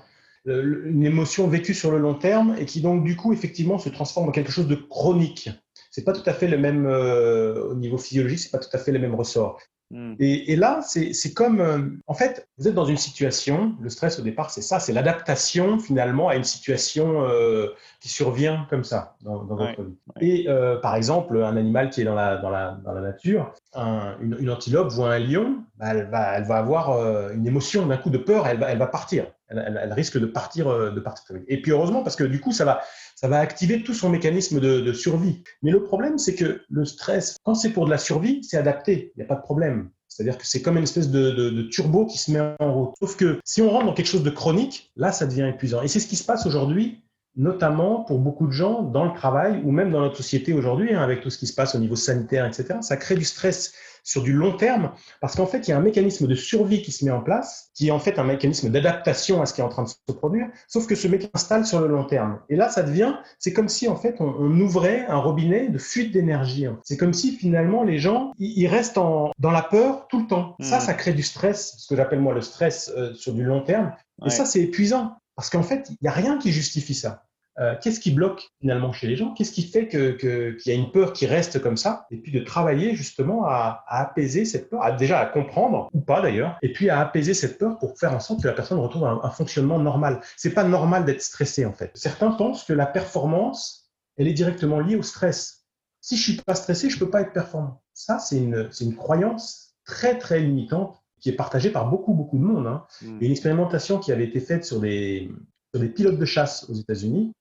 une 0.47 1.05
émotion 1.05 1.49
vécue 1.49 1.75
sur 1.75 1.91
le 1.91 1.99
long 1.99 2.15
terme 2.15 2.55
et 2.59 2.65
qui 2.65 2.81
donc 2.81 3.05
du 3.05 3.17
coup 3.17 3.33
effectivement 3.33 3.79
se 3.79 3.89
transforme 3.89 4.29
en 4.29 4.33
quelque 4.33 4.53
chose 4.53 4.69
de 4.69 4.77
chronique. 4.77 5.51
C'est 5.91 6.05
pas 6.05 6.13
tout 6.13 6.29
à 6.29 6.33
fait 6.33 6.49
le 6.49 6.59
même 6.59 6.87
euh, 6.87 7.71
au 7.71 7.75
niveau 7.75 7.99
physiologique, 7.99 8.39
c'est 8.39 8.51
pas 8.51 8.59
tout 8.59 8.69
à 8.73 8.79
fait 8.79 8.93
le 8.93 8.99
même 8.99 9.15
ressort. 9.15 9.59
Hmm. 9.93 10.15
Et, 10.19 10.53
et, 10.53 10.57
là, 10.57 10.81
c'est 10.83 11.33
comme, 11.33 11.61
euh, 11.61 11.79
en 12.09 12.15
fait, 12.15 12.49
vous 12.59 12.67
êtes 12.67 12.75
dans 12.75 12.87
une 12.87 12.97
situation, 12.97 13.77
le 13.81 13.89
stress 13.89 14.19
au 14.19 14.23
départ, 14.23 14.51
c'est 14.51 14.63
ça, 14.63 14.81
c'est 14.81 14.93
l'adaptation 14.93 15.79
finalement 15.79 16.29
à 16.29 16.35
une 16.35 16.45
situation 16.45 17.23
euh, 17.23 17.69
qui 18.01 18.09
survient 18.09 18.67
comme 18.69 18.83
ça 18.83 19.17
dans, 19.23 19.45
dans 19.45 19.55
votre 19.55 19.83
vie. 19.83 19.95
Et 20.21 20.49
euh, 20.49 20.77
par 20.81 20.97
exemple, 20.97 21.41
un 21.41 21.57
animal 21.57 21.91
qui 21.91 22.01
est 22.01 22.05
dans 22.05 22.17
la, 22.17 22.37
dans 22.39 22.51
la, 22.51 22.81
dans 22.85 22.93
la 22.93 23.01
nature, 23.01 23.55
un, 23.75 24.17
une, 24.21 24.37
une, 24.41 24.51
antilope 24.51 24.91
voit 24.91 25.13
un 25.13 25.21
lion, 25.21 25.63
bah, 25.77 25.87
elle, 25.91 26.11
va, 26.11 26.37
elle 26.37 26.45
va 26.45 26.57
avoir 26.57 26.91
euh, 26.91 27.33
une 27.33 27.47
émotion 27.47 27.87
d'un 27.87 27.97
coup 27.97 28.11
de 28.11 28.19
peur, 28.19 28.49
elle 28.49 28.59
va, 28.59 28.73
elle 28.73 28.79
va 28.79 28.89
partir. 28.89 29.27
Elle, 29.49 29.93
risque 29.93 30.19
de 30.19 30.27
partir, 30.27 30.69
euh, 30.69 30.91
de 30.91 31.01
partir. 31.01 31.37
Et 31.47 31.63
puis 31.63 31.71
heureusement, 31.71 32.03
parce 32.03 32.17
que 32.17 32.25
du 32.25 32.41
coup, 32.41 32.53
ça 32.53 32.65
va, 32.65 32.83
ça 33.15 33.29
va 33.29 33.39
activer 33.39 33.83
tout 33.83 33.95
son 33.95 34.09
mécanisme 34.09 34.61
de, 34.61 34.93
survie. 34.93 35.43
Mais 35.63 35.71
le 35.71 35.83
problème, 35.83 36.19
c'est 36.19 36.35
que 36.35 36.63
le 36.69 36.85
stress, 36.85 37.37
quand 37.45 37.55
c'est 37.55 37.71
pour 37.71 37.87
de 37.87 37.91
la 37.91 37.99
survie, 37.99 38.43
c'est 38.43 38.57
adapté, 38.57 39.13
il 39.15 39.19
n'y 39.21 39.25
a 39.25 39.27
pas 39.27 39.37
de 39.37 39.43
problème. 39.43 39.91
C'est-à-dire 40.09 40.39
que 40.39 40.47
c'est 40.47 40.63
comme 40.63 40.77
une 40.79 40.85
espèce 40.85 41.11
de, 41.11 41.31
de, 41.31 41.63
turbo 41.63 42.07
qui 42.07 42.19
se 42.19 42.31
met 42.31 42.41
en 42.59 42.73
route. 42.73 42.95
Sauf 42.99 43.17
que 43.17 43.39
si 43.45 43.61
on 43.61 43.71
rentre 43.71 43.87
dans 43.87 43.93
quelque 43.93 44.09
chose 44.09 44.23
de 44.23 44.31
chronique, 44.31 44.91
là, 44.97 45.13
ça 45.13 45.27
devient 45.27 45.51
épuisant. 45.53 45.83
Et 45.83 45.89
c'est 45.89 46.01
ce 46.01 46.07
qui 46.07 46.17
se 46.17 46.25
passe 46.25 46.47
aujourd'hui 46.47 47.03
notamment 47.37 48.03
pour 48.05 48.19
beaucoup 48.19 48.47
de 48.47 48.53
gens 48.53 48.83
dans 48.83 49.05
le 49.05 49.13
travail 49.13 49.61
ou 49.65 49.71
même 49.71 49.91
dans 49.91 50.01
notre 50.01 50.17
société 50.17 50.53
aujourd'hui, 50.53 50.95
hein, 50.95 51.03
avec 51.03 51.21
tout 51.21 51.31
ce 51.31 51.39
qui 51.39 51.47
se 51.47 51.55
passe 51.55 51.75
au 51.75 51.79
niveau 51.79 51.97
sanitaire, 51.97 52.47
etc. 52.47 52.79
Ça 52.81 52.97
crée 52.97 53.15
du 53.15 53.25
stress 53.25 53.75
sur 54.03 54.23
du 54.23 54.33
long 54.33 54.57
terme 54.57 54.93
parce 55.21 55.35
qu'en 55.35 55.47
fait, 55.47 55.67
il 55.67 55.73
y 55.73 55.75
a 55.75 55.77
un 55.77 55.83
mécanisme 55.83 56.27
de 56.29 56.35
survie 56.35 56.81
qui 56.81 56.93
se 56.93 57.05
met 57.05 57.11
en 57.11 57.21
place, 57.21 57.71
qui 57.75 57.89
est 57.89 57.91
en 57.91 57.99
fait 57.99 58.19
un 58.19 58.25
mécanisme 58.25 58.71
d'adaptation 58.71 59.43
à 59.43 59.47
ce 59.47 59.53
qui 59.53 59.61
est 59.61 59.65
en 59.65 59.69
train 59.69 59.83
de 59.83 59.89
se 59.89 60.13
produire, 60.13 60.47
sauf 60.69 60.87
que 60.87 60.95
ce 60.95 61.09
mécanisme 61.09 61.33
s'installe 61.35 61.67
sur 61.67 61.81
le 61.81 61.89
long 61.89 62.05
terme. 62.05 62.39
Et 62.49 62.57
là, 62.57 62.69
ça 62.69 62.83
devient, 62.83 63.15
c'est 63.39 63.53
comme 63.53 63.69
si 63.69 63.89
en 63.89 63.97
fait, 63.97 64.17
on, 64.21 64.35
on 64.39 64.61
ouvrait 64.61 65.05
un 65.07 65.17
robinet 65.17 65.69
de 65.69 65.79
fuite 65.79 66.13
d'énergie. 66.13 66.67
C'est 66.85 66.97
comme 66.97 67.13
si 67.13 67.33
finalement 67.33 67.83
les 67.83 67.99
gens, 67.99 68.33
ils 68.39 68.69
restent 68.69 68.99
en, 68.99 69.33
dans 69.39 69.51
la 69.51 69.63
peur 69.63 70.07
tout 70.09 70.21
le 70.21 70.27
temps. 70.27 70.57
Ça, 70.61 70.79
mmh. 70.79 70.81
ça 70.81 70.95
crée 70.95 71.13
du 71.13 71.23
stress, 71.23 71.75
ce 71.79 71.89
que 71.89 71.97
j'appelle 71.97 72.21
moi 72.21 72.33
le 72.33 72.41
stress 72.41 72.93
euh, 72.97 73.13
sur 73.15 73.35
du 73.35 73.43
long 73.43 73.63
terme. 73.63 73.93
Et 74.25 74.31
ça, 74.31 74.47
c'est 74.47 74.61
épuisant. 74.61 75.17
Parce 75.35 75.51
qu'en 75.51 75.63
fait, 75.63 75.89
il 75.91 75.97
n'y 76.01 76.09
a 76.09 76.13
rien 76.13 76.39
qui 76.39 76.51
justifie 76.51 76.95
ça. 76.95 77.26
Euh, 77.59 77.75
qu'est-ce 77.81 78.01
qui 78.01 78.11
bloque 78.11 78.51
finalement 78.61 78.93
chez 78.93 79.07
les 79.07 79.17
gens? 79.17 79.33
Qu'est-ce 79.33 79.53
qui 79.53 79.63
fait 79.63 79.89
qu'il 79.89 80.17
que, 80.19 80.57
y 80.67 80.71
a 80.71 80.75
une 80.75 80.91
peur 80.91 81.13
qui 81.13 81.27
reste 81.27 81.61
comme 81.63 81.77
ça? 81.77 82.07
Et 82.11 82.19
puis 82.19 82.31
de 82.31 82.41
travailler 82.41 82.95
justement 82.95 83.47
à, 83.47 83.85
à 83.87 84.03
apaiser 84.03 84.45
cette 84.45 84.69
peur, 84.69 84.83
à, 84.83 84.93
déjà 84.93 85.21
à 85.21 85.27
comprendre, 85.27 85.89
ou 85.95 86.01
pas 86.01 86.21
d'ailleurs, 86.21 86.59
et 86.63 86.73
puis 86.73 86.91
à 86.91 87.01
apaiser 87.01 87.33
cette 87.33 87.59
peur 87.59 87.79
pour 87.79 87.99
faire 87.99 88.13
en 88.13 88.21
sorte 88.21 88.43
que 88.43 88.49
la 88.49 88.53
personne 88.55 88.79
retrouve 88.79 89.05
un, 89.07 89.21
un 89.23 89.31
fonctionnement 89.31 89.79
normal. 89.79 90.21
C'est 90.37 90.53
pas 90.53 90.65
normal 90.65 91.05
d'être 91.07 91.23
stressé 91.23 91.65
en 91.65 91.73
fait. 91.73 91.91
Certains 91.95 92.33
pensent 92.33 92.65
que 92.65 92.75
la 92.75 92.87
performance, 92.87 93.91
elle 94.19 94.29
est 94.29 94.35
directement 94.35 94.81
liée 94.81 94.97
au 94.97 95.03
stress. 95.03 95.65
Si 96.03 96.17
je 96.17 96.23
suis 96.23 96.43
pas 96.43 96.55
stressé, 96.55 96.91
je 96.91 96.99
peux 96.99 97.11
pas 97.11 97.23
être 97.23 97.33
performant. 97.33 97.83
Ça, 97.95 98.19
c'est 98.19 98.37
une, 98.37 98.69
une 98.81 98.95
croyance 98.95 99.75
très, 99.87 100.19
très 100.19 100.41
limitante 100.41 101.03
qui 101.21 101.31
est 101.31 101.37
partagée 101.37 101.71
par 101.71 101.89
beaucoup, 101.89 102.13
beaucoup 102.13 102.39
de 102.39 102.45
monde. 102.45 102.67
Hein. 102.67 102.85
Mm. 103.01 103.19
une 103.23 103.31
expérimentation 103.31 103.99
qui 103.99 104.13
avait 104.13 104.27
été 104.27 104.41
faite 104.41 104.65
sur 104.65 104.81
des, 104.81 105.31
sur 105.73 105.81
des 105.81 105.89
pilotes 105.89 106.19
de 106.19 106.25
chasse 106.25 106.69
aux 106.69 106.75
États-Unis, 106.75 107.33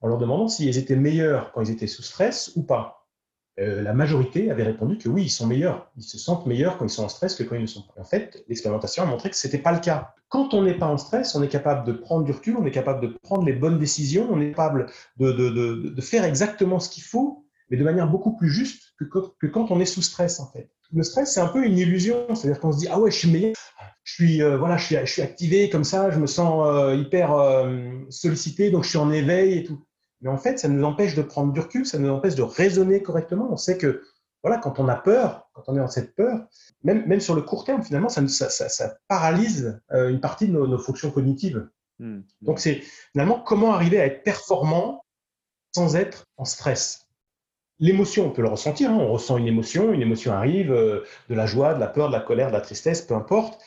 en 0.00 0.08
leur 0.08 0.18
demandant 0.18 0.48
s'ils 0.48 0.78
étaient 0.78 0.96
meilleurs 0.96 1.52
quand 1.52 1.62
ils 1.62 1.70
étaient 1.70 1.86
sous 1.86 2.02
stress 2.02 2.52
ou 2.56 2.62
pas. 2.62 3.00
Euh, 3.58 3.82
la 3.82 3.92
majorité 3.92 4.50
avait 4.50 4.62
répondu 4.62 4.96
que 4.96 5.08
oui, 5.08 5.24
ils 5.24 5.30
sont 5.30 5.46
meilleurs. 5.46 5.90
Ils 5.96 6.02
se 6.02 6.18
sentent 6.18 6.46
meilleurs 6.46 6.78
quand 6.78 6.86
ils 6.86 6.90
sont 6.90 7.04
en 7.04 7.08
stress 7.08 7.34
que 7.34 7.42
quand 7.42 7.56
ils 7.56 7.62
ne 7.62 7.66
sont 7.66 7.82
pas. 7.82 8.00
En 8.00 8.04
fait, 8.04 8.42
l'expérimentation 8.48 9.02
a 9.02 9.06
montré 9.06 9.28
que 9.28 9.36
ce 9.36 9.46
n'était 9.46 9.58
pas 9.58 9.72
le 9.72 9.80
cas. 9.80 10.14
Quand 10.28 10.54
on 10.54 10.62
n'est 10.62 10.78
pas 10.78 10.86
en 10.86 10.96
stress, 10.96 11.34
on 11.34 11.42
est 11.42 11.48
capable 11.48 11.86
de 11.86 11.92
prendre 11.92 12.24
du 12.24 12.32
recul, 12.32 12.56
on 12.56 12.64
est 12.64 12.70
capable 12.70 13.00
de 13.02 13.18
prendre 13.22 13.44
les 13.44 13.52
bonnes 13.52 13.78
décisions, 13.78 14.28
on 14.30 14.40
est 14.40 14.50
capable 14.50 14.86
de, 15.18 15.32
de, 15.32 15.90
de, 15.90 16.00
faire 16.00 16.24
exactement 16.24 16.78
ce 16.78 16.88
qu'il 16.88 17.02
faut, 17.02 17.44
mais 17.68 17.76
de 17.76 17.84
manière 17.84 18.08
beaucoup 18.08 18.36
plus 18.36 18.48
juste 18.48 18.94
que, 18.98 19.04
que, 19.04 19.46
quand 19.46 19.70
on 19.70 19.80
est 19.80 19.86
sous 19.86 20.02
stress, 20.02 20.40
en 20.40 20.46
fait. 20.46 20.70
Le 20.92 21.02
stress, 21.02 21.34
c'est 21.34 21.40
un 21.40 21.48
peu 21.48 21.64
une 21.64 21.76
illusion. 21.76 22.34
C'est-à-dire 22.34 22.60
qu'on 22.60 22.72
se 22.72 22.78
dit, 22.78 22.88
ah 22.90 22.98
ouais, 22.98 23.10
je 23.10 23.18
suis 23.18 23.30
meilleur, 23.30 23.54
je 24.04 24.14
suis, 24.14 24.42
euh, 24.42 24.56
voilà, 24.56 24.76
je 24.76 25.04
suis 25.04 25.22
activé 25.22 25.68
comme 25.68 25.84
ça, 25.84 26.10
je 26.10 26.18
me 26.18 26.26
sens 26.26 26.66
euh, 26.66 26.94
hyper 26.94 27.34
sollicité, 28.08 28.70
donc 28.70 28.84
je 28.84 28.90
suis 28.90 28.98
en 28.98 29.12
éveil 29.12 29.58
et 29.58 29.64
tout. 29.64 29.84
Mais 30.20 30.30
en 30.30 30.36
fait, 30.36 30.58
ça 30.58 30.68
nous 30.68 30.82
empêche 30.84 31.14
de 31.14 31.22
prendre 31.22 31.52
du 31.52 31.60
recul, 31.60 31.86
ça 31.86 31.98
nous 31.98 32.10
empêche 32.10 32.34
de 32.34 32.42
raisonner 32.42 33.02
correctement. 33.02 33.48
On 33.50 33.56
sait 33.56 33.78
que 33.78 34.02
voilà, 34.42 34.58
quand 34.58 34.78
on 34.78 34.88
a 34.88 34.96
peur, 34.96 35.48
quand 35.52 35.64
on 35.66 35.76
est 35.76 35.80
dans 35.80 35.88
cette 35.88 36.14
peur, 36.14 36.46
même, 36.82 37.06
même 37.06 37.20
sur 37.20 37.34
le 37.34 37.42
court 37.42 37.64
terme, 37.64 37.82
finalement, 37.82 38.08
ça, 38.08 38.26
ça, 38.28 38.50
ça, 38.50 38.96
paralyse 39.08 39.80
euh, 39.92 40.08
une 40.08 40.20
partie 40.20 40.48
de 40.48 40.52
nos, 40.52 40.78
fonctions 40.78 41.10
cognitives. 41.10 41.68
Hmm. 41.98 42.20
Donc, 42.40 42.58
c'est 42.58 42.80
finalement 43.12 43.40
comment 43.40 43.72
arriver 43.72 44.00
à 44.00 44.06
être 44.06 44.22
performant 44.22 45.04
sans 45.72 45.96
être 45.96 46.24
en 46.36 46.44
stress? 46.44 47.06
L'émotion, 47.78 48.26
on 48.26 48.30
peut 48.30 48.42
le 48.42 48.48
ressentir, 48.48 48.90
hein. 48.90 48.98
on 48.98 49.12
ressent 49.12 49.38
une 49.38 49.46
émotion, 49.46 49.92
une 49.92 50.02
émotion 50.02 50.32
arrive, 50.32 50.72
euh, 50.72 51.04
de 51.28 51.34
la 51.34 51.46
joie, 51.46 51.74
de 51.74 51.80
la 51.80 51.86
peur, 51.86 52.08
de 52.08 52.12
la 52.12 52.20
colère, 52.20 52.48
de 52.48 52.52
la 52.52 52.60
tristesse, 52.60 53.02
peu 53.02 53.14
importe. 53.14 53.62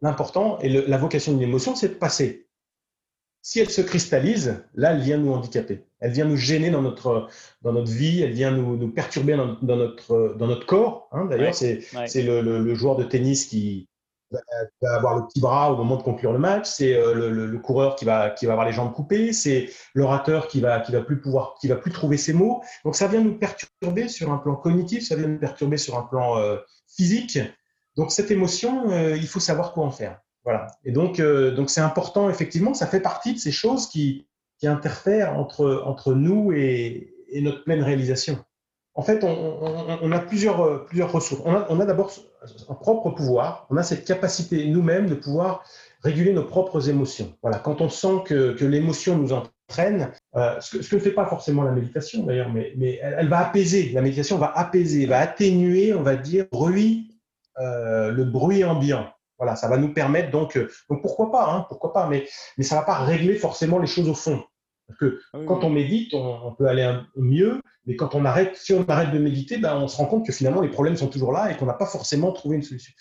L'important, 0.00 0.58
et 0.60 0.68
la 0.68 0.98
vocation 0.98 1.32
d'une 1.32 1.42
émotion, 1.42 1.76
c'est 1.76 1.90
de 1.90 1.94
passer. 1.94 2.48
Si 3.44 3.58
elle 3.58 3.70
se 3.70 3.80
cristallise, 3.80 4.62
là, 4.74 4.92
elle 4.92 5.00
vient 5.00 5.18
nous 5.18 5.32
handicaper. 5.32 5.84
Elle 5.98 6.12
vient 6.12 6.24
nous 6.24 6.36
gêner 6.36 6.70
dans 6.70 6.80
notre, 6.80 7.28
dans 7.62 7.72
notre 7.72 7.90
vie, 7.90 8.22
elle 8.22 8.32
vient 8.32 8.52
nous, 8.52 8.76
nous 8.76 8.88
perturber 8.88 9.36
dans, 9.36 9.76
notre, 9.76 10.36
dans 10.38 10.46
notre 10.46 10.64
corps. 10.64 11.08
Hein. 11.10 11.26
D'ailleurs, 11.26 11.54
c'est 11.54 11.82
le, 12.22 12.40
le, 12.40 12.74
joueur 12.74 12.94
de 12.94 13.02
tennis 13.02 13.46
qui 13.46 13.88
va 14.80 14.94
avoir 14.94 15.16
le 15.16 15.26
petit 15.26 15.40
bras 15.40 15.72
au 15.72 15.76
moment 15.76 15.96
de 15.96 16.02
conclure 16.02 16.32
le 16.32 16.38
match, 16.38 16.66
c'est 16.66 16.94
euh, 16.94 17.14
le, 17.14 17.46
le, 17.46 17.58
coureur 17.58 17.96
qui 17.96 18.04
va, 18.04 18.30
qui 18.30 18.46
va 18.46 18.52
avoir 18.52 18.66
les 18.66 18.72
jambes 18.72 18.92
coupées, 18.92 19.32
c'est 19.32 19.68
l'orateur 19.94 20.48
qui 20.48 20.60
va, 20.60 20.80
qui 20.80 20.92
va 20.92 21.00
plus 21.02 21.20
pouvoir, 21.20 21.56
qui 21.60 21.68
va 21.68 21.76
plus 21.76 21.90
trouver 21.90 22.16
ses 22.16 22.32
mots. 22.32 22.62
Donc, 22.84 22.96
ça 22.96 23.08
vient 23.08 23.20
nous 23.20 23.38
perturber 23.38 24.08
sur 24.08 24.32
un 24.32 24.38
plan 24.38 24.56
cognitif, 24.56 25.06
ça 25.06 25.16
vient 25.16 25.28
nous 25.28 25.38
perturber 25.38 25.76
sur 25.76 25.98
un 25.98 26.02
plan 26.02 26.38
euh, 26.38 26.58
physique. 26.88 27.38
Donc, 27.96 28.10
cette 28.10 28.30
émotion, 28.30 28.90
euh, 28.90 29.16
il 29.16 29.26
faut 29.26 29.40
savoir 29.40 29.72
quoi 29.72 29.84
en 29.84 29.90
faire. 29.90 30.20
Voilà. 30.44 30.66
Et 30.84 30.92
donc, 30.92 31.20
euh, 31.20 31.52
donc 31.52 31.70
c'est 31.70 31.80
important, 31.80 32.28
effectivement, 32.28 32.74
ça 32.74 32.86
fait 32.86 33.00
partie 33.00 33.34
de 33.34 33.38
ces 33.38 33.52
choses 33.52 33.88
qui, 33.88 34.26
qui 34.58 34.66
interfèrent 34.66 35.38
entre, 35.38 35.82
entre 35.86 36.14
nous 36.14 36.52
et, 36.52 37.14
et, 37.28 37.40
notre 37.40 37.64
pleine 37.64 37.82
réalisation. 37.82 38.38
En 38.94 39.02
fait, 39.02 39.24
on, 39.24 40.12
a 40.12 40.18
plusieurs, 40.18 40.84
plusieurs 40.84 41.10
ressources. 41.10 41.40
On 41.46 41.80
a, 41.80 41.86
d'abord 41.86 42.12
un 42.68 42.74
propre 42.74 43.08
pouvoir, 43.10 43.66
on 43.70 43.78
a 43.78 43.82
cette 43.82 44.04
capacité 44.04 44.66
nous-mêmes 44.66 45.06
de 45.06 45.14
pouvoir 45.14 45.64
réguler 46.02 46.32
nos 46.32 46.44
propres 46.44 46.88
émotions. 46.88 47.32
Voilà. 47.42 47.58
Quand 47.58 47.80
on 47.80 47.88
sent 47.88 48.22
que, 48.26 48.52
que 48.52 48.64
l'émotion 48.64 49.16
nous 49.16 49.32
entraîne, 49.32 50.12
euh, 50.36 50.60
ce, 50.60 50.76
que, 50.76 50.96
ne 50.96 51.00
fait 51.00 51.12
pas 51.12 51.26
forcément 51.26 51.62
la 51.62 51.72
méditation 51.72 52.24
d'ailleurs, 52.24 52.52
mais, 52.52 52.74
mais 52.76 52.98
elle, 53.02 53.28
va 53.28 53.38
apaiser, 53.38 53.90
la 53.92 54.02
méditation 54.02 54.36
va 54.38 54.52
apaiser, 54.56 55.06
va 55.06 55.18
atténuer, 55.18 55.94
on 55.94 56.02
va 56.02 56.16
dire, 56.16 56.46
bruit, 56.50 57.18
euh, 57.58 58.10
le 58.10 58.24
bruit 58.24 58.64
ambiant. 58.64 59.08
Voilà, 59.42 59.56
ça 59.56 59.66
va 59.66 59.76
nous 59.76 59.92
permettre 59.92 60.30
donc, 60.30 60.56
euh, 60.56 60.70
donc 60.88 61.02
pourquoi 61.02 61.32
pas, 61.32 61.52
hein, 61.52 61.66
pourquoi 61.68 61.92
pas, 61.92 62.06
mais, 62.08 62.28
mais 62.56 62.62
ça 62.62 62.76
ne 62.76 62.80
va 62.80 62.86
pas 62.86 62.98
régler 62.98 63.34
forcément 63.34 63.80
les 63.80 63.88
choses 63.88 64.08
au 64.08 64.14
fond. 64.14 64.40
Parce 64.86 65.00
que 65.00 65.18
ah 65.32 65.38
quand 65.48 65.64
on 65.64 65.68
médite, 65.68 66.14
on, 66.14 66.54
peut 66.56 66.68
aller 66.68 66.82
un, 66.82 67.08
mieux, 67.16 67.60
mais 67.84 67.96
quand 67.96 68.14
on 68.14 68.24
arrête, 68.24 68.54
si 68.54 68.72
on 68.72 68.88
arrête 68.88 69.10
de 69.10 69.18
méditer, 69.18 69.58
ben, 69.58 69.74
on 69.74 69.88
se 69.88 69.96
rend 69.96 70.06
compte 70.06 70.24
que 70.24 70.32
finalement 70.32 70.60
les 70.60 70.68
problèmes 70.68 70.96
sont 70.96 71.08
toujours 71.08 71.32
là 71.32 71.50
et 71.50 71.56
qu'on 71.56 71.66
n'a 71.66 71.72
pas 71.72 71.86
forcément 71.86 72.30
trouvé 72.30 72.54
une 72.54 72.62
solution. 72.62 72.92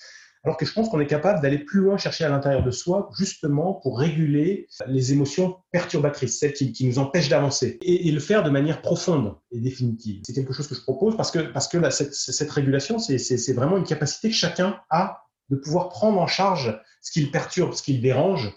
Alors 0.44 0.58
que 0.58 0.66
je 0.66 0.74
pense 0.74 0.90
qu'on 0.90 1.00
est 1.00 1.06
capable 1.06 1.42
d'aller 1.42 1.60
plus 1.60 1.82
loin, 1.82 1.98
chercher 1.98 2.24
à 2.24 2.30
l'intérieur 2.30 2.64
de 2.64 2.72
soi, 2.72 3.12
justement 3.20 3.76
pour 3.76 4.00
réguler 4.00 4.66
les 4.88 5.14
émotions 5.14 5.58
perturbatrices, 5.72 6.40
celles 6.40 6.54
qui, 6.54 6.72
qui 6.72 6.88
nous 6.88 6.98
empêchent 6.98 7.30
d'avancer, 7.30 7.78
et, 7.84 8.08
et, 8.08 8.12
le 8.12 8.20
faire 8.20 8.42
de 8.42 8.50
manière 8.50 8.82
profonde 8.82 9.36
et 9.52 9.60
définitive. 9.60 10.22
C'est 10.26 10.34
quelque 10.34 10.54
chose 10.54 10.68
que 10.68 10.74
je 10.74 10.82
propose 10.82 11.16
parce 11.16 11.30
que, 11.30 11.52
parce 11.52 11.68
que 11.68 11.88
cette, 11.92 12.16
cette 12.16 12.50
régulation, 12.50 12.98
c'est 12.98 13.54
vraiment 13.54 13.78
une 13.78 13.84
capacité 13.84 14.30
que 14.30 14.36
chacun 14.36 14.80
a 14.90 15.22
de 15.52 15.56
pouvoir 15.58 15.90
prendre 15.90 16.20
en 16.20 16.28
charge 16.28 16.82
ce 17.02 17.12
qui 17.12 17.22
le 17.22 17.32
perturbe, 17.32 17.74
ce 17.74 17.84
qui 17.84 17.94
le 17.94 18.02
dérange, 18.02 18.52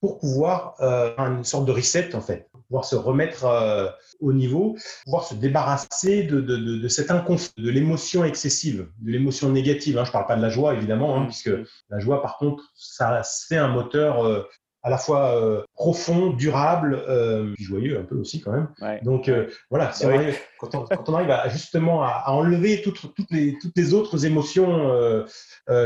pour 0.00 0.18
pouvoir 0.18 0.76
euh, 0.80 1.14
une 1.18 1.44
sorte 1.44 1.66
de 1.66 1.72
reset 1.72 2.14
en 2.14 2.22
fait, 2.22 2.48
pouvoir 2.68 2.86
se 2.86 2.96
remettre 2.96 3.44
euh, 3.44 3.88
au 4.20 4.32
niveau, 4.32 4.76
pouvoir 5.04 5.24
se 5.24 5.34
débarrasser 5.34 6.22
de, 6.22 6.40
de, 6.40 6.56
de, 6.56 6.76
de 6.78 6.88
cet 6.88 7.10
inconfort, 7.10 7.52
de 7.58 7.70
l'émotion 7.70 8.24
excessive, 8.24 8.88
de 9.00 9.10
l'émotion 9.10 9.50
négative. 9.50 9.98
Hein. 9.98 10.04
Je 10.04 10.08
ne 10.08 10.12
parle 10.12 10.26
pas 10.26 10.36
de 10.36 10.42
la 10.42 10.48
joie 10.48 10.74
évidemment, 10.74 11.18
hein, 11.20 11.26
puisque 11.26 11.50
la 11.90 11.98
joie 11.98 12.22
par 12.22 12.38
contre, 12.38 12.64
ça 12.74 13.22
fait 13.46 13.58
un 13.58 13.68
moteur 13.68 14.24
euh, 14.24 14.48
à 14.82 14.90
la 14.90 14.98
fois 14.98 15.36
euh, 15.36 15.62
profond, 15.74 16.30
durable, 16.30 16.94
euh, 17.08 17.54
joyeux 17.58 17.98
un 17.98 18.04
peu 18.04 18.16
aussi 18.16 18.40
quand 18.40 18.52
même. 18.52 18.68
Donc 19.02 19.28
euh, 19.28 19.48
voilà, 19.70 19.92
quand, 20.58 20.74
on, 20.74 20.84
quand, 20.84 21.08
on, 21.08 21.14
arrive 21.14 21.30
à, 21.30 21.48
justement 21.48 22.02
à, 22.02 22.24
enlever 22.28 22.82
toutes, 22.82 23.14
toutes, 23.14 23.30
les, 23.30 23.58
toutes 23.58 23.76
les 23.76 23.94
autres 23.94 24.24
émotions 24.24 25.24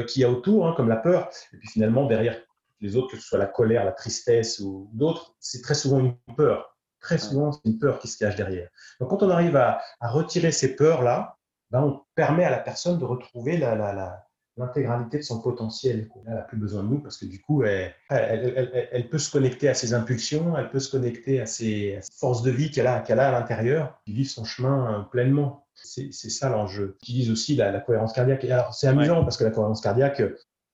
qu'il 0.08 0.22
y 0.22 0.24
a 0.24 0.30
autour, 0.30 0.68
hein, 0.68 0.74
comme 0.76 0.88
la 0.88 0.96
peur, 0.96 1.30
et 1.52 1.56
puis 1.56 1.68
finalement 1.68 2.06
derrière 2.06 2.40
les 2.80 2.96
autres, 2.96 3.12
que 3.12 3.16
ce 3.16 3.26
soit 3.26 3.38
la 3.38 3.46
colère, 3.46 3.84
la 3.84 3.92
tristesse 3.92 4.60
ou 4.60 4.90
d'autres, 4.92 5.34
c'est 5.40 5.62
très 5.62 5.74
souvent 5.74 6.00
une 6.00 6.16
peur. 6.36 6.70
Très 7.00 7.18
souvent, 7.18 7.52
c'est 7.52 7.60
une 7.66 7.78
peur 7.78 7.98
qui 7.98 8.08
se 8.08 8.16
cache 8.16 8.34
derrière. 8.34 8.68
Donc 8.98 9.10
quand 9.10 9.22
on 9.22 9.28
arrive 9.28 9.56
à, 9.56 9.80
à 10.00 10.08
retirer 10.08 10.52
ces 10.52 10.74
peurs-là, 10.74 11.36
ben, 11.70 11.82
on 11.82 12.00
permet 12.14 12.44
à 12.44 12.50
la 12.50 12.58
personne 12.58 12.98
de 12.98 13.04
retrouver 13.04 13.58
la, 13.58 13.74
la, 13.74 13.92
la 13.92 14.24
l'intégralité 14.56 15.18
de 15.18 15.22
son 15.22 15.40
potentiel. 15.40 16.08
Elle 16.26 16.34
n'a 16.34 16.42
plus 16.42 16.56
besoin 16.56 16.82
de 16.82 16.88
nous 16.88 17.00
parce 17.00 17.16
que 17.16 17.26
du 17.26 17.40
coup, 17.40 17.64
elle, 17.64 17.92
elle, 18.10 18.88
elle, 18.92 19.08
peut 19.08 19.18
se 19.18 19.30
connecter 19.30 19.68
à 19.68 19.74
ses 19.74 19.94
impulsions, 19.94 20.56
elle 20.56 20.70
peut 20.70 20.80
se 20.80 20.90
connecter 20.90 21.40
à 21.40 21.46
ses 21.46 22.00
forces 22.18 22.42
de 22.42 22.50
vie 22.50 22.70
qu'elle 22.70 22.86
a, 22.86 23.00
qu'elle 23.00 23.20
a 23.20 23.28
à 23.28 23.32
l'intérieur, 23.32 24.00
vivre 24.06 24.30
son 24.30 24.44
chemin 24.44 25.00
euh, 25.00 25.02
pleinement. 25.02 25.66
C'est 25.74 26.12
ça 26.12 26.48
l'enjeu. 26.48 26.96
J'utilise 27.02 27.30
aussi 27.30 27.56
la, 27.56 27.70
la, 27.70 27.80
cohérence 27.80 28.12
cardiaque. 28.12 28.44
alors, 28.44 28.72
c'est 28.72 28.86
amusant 28.86 29.22
parce 29.22 29.36
que 29.36 29.44
la 29.44 29.50
cohérence 29.50 29.80
cardiaque, 29.80 30.22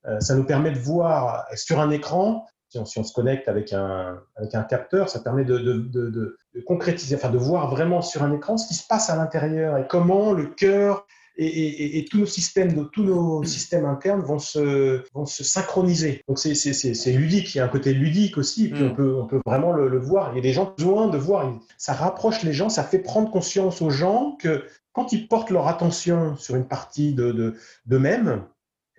euh, 0.07 0.21
ça 0.21 0.35
nous 0.35 0.45
permet 0.45 0.71
de 0.71 0.79
voir 0.79 1.47
sur 1.55 1.81
un 1.81 1.91
écran, 1.91 2.47
si 2.69 2.79
on, 2.79 2.85
si 2.85 2.99
on, 2.99 3.03
se 3.03 3.13
connecte 3.13 3.49
avec 3.49 3.73
un, 3.73 4.21
avec 4.37 4.55
un 4.55 4.63
capteur, 4.63 5.09
ça 5.09 5.21
permet 5.21 5.45
de, 5.45 5.59
de, 5.59 5.73
de, 5.73 6.11
de 6.55 6.61
concrétiser, 6.61 7.17
enfin 7.17 7.31
de 7.31 7.39
voir 7.39 7.71
vraiment 7.71 8.03
sur 8.03 8.23
un 8.23 8.33
écran 8.33 8.57
ce 8.57 8.69
qui 8.69 8.75
se 8.75 8.87
passe 8.87 9.11
à 9.11 9.17
l'intérieur 9.17 9.79
et 9.79 9.87
comment 9.89 10.33
le 10.33 10.47
cœur 10.47 11.07
et, 11.43 12.05
tous 12.11 12.19
nos 12.19 12.27
systèmes, 12.27 12.89
tous 12.93 13.03
nos 13.03 13.43
systèmes 13.45 13.87
internes 13.87 14.21
vont 14.21 14.39
se, 14.39 15.03
vont 15.15 15.25
se 15.25 15.43
synchroniser. 15.43 16.23
Donc 16.29 16.39
c'est 16.39 17.13
ludique, 17.13 17.55
il 17.55 17.59
y 17.59 17.61
a 17.61 17.65
un 17.65 17.69
côté 17.69 17.95
ludique 17.95 18.37
aussi, 18.37 18.67
et 18.67 18.69
puis 18.69 18.83
on, 18.83 18.91
mm. 18.91 18.97
peut, 18.97 19.15
on 19.17 19.27
peut 19.27 19.41
vraiment 19.47 19.73
le, 19.73 19.99
voir. 19.99 20.33
Il 20.33 20.37
y 20.37 20.39
a 20.39 20.43
des 20.43 20.53
gens 20.53 20.67
qui 20.67 20.85
ont 20.85 20.89
besoin 20.89 21.09
de 21.09 21.19
voir, 21.19 21.59
ça 21.79 21.95
rapproche 21.95 22.43
les 22.43 22.53
gens, 22.53 22.69
ça 22.69 22.85
fait 22.85 22.99
prendre 22.99 23.31
conscience 23.31 23.81
aux 23.81 23.91
gens 23.91 24.37
que 24.39 24.65
quand 24.93 25.13
ils 25.13 25.29
portent 25.29 25.51
leur 25.51 25.69
attention 25.69 26.37
sur 26.37 26.57
une 26.57 26.67
partie 26.67 27.15
d'eux-mêmes, 27.15 28.27
de, 28.27 28.41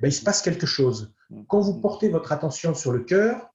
ben, 0.02 0.08
il 0.08 0.14
se 0.14 0.24
passe 0.24 0.42
quelque 0.42 0.66
chose. 0.66 1.14
Mm. 1.30 1.44
Quand 1.48 1.60
vous 1.60 1.80
portez 1.80 2.10
votre 2.10 2.32
attention 2.32 2.74
sur 2.74 2.92
le 2.92 3.00
cœur, 3.00 3.51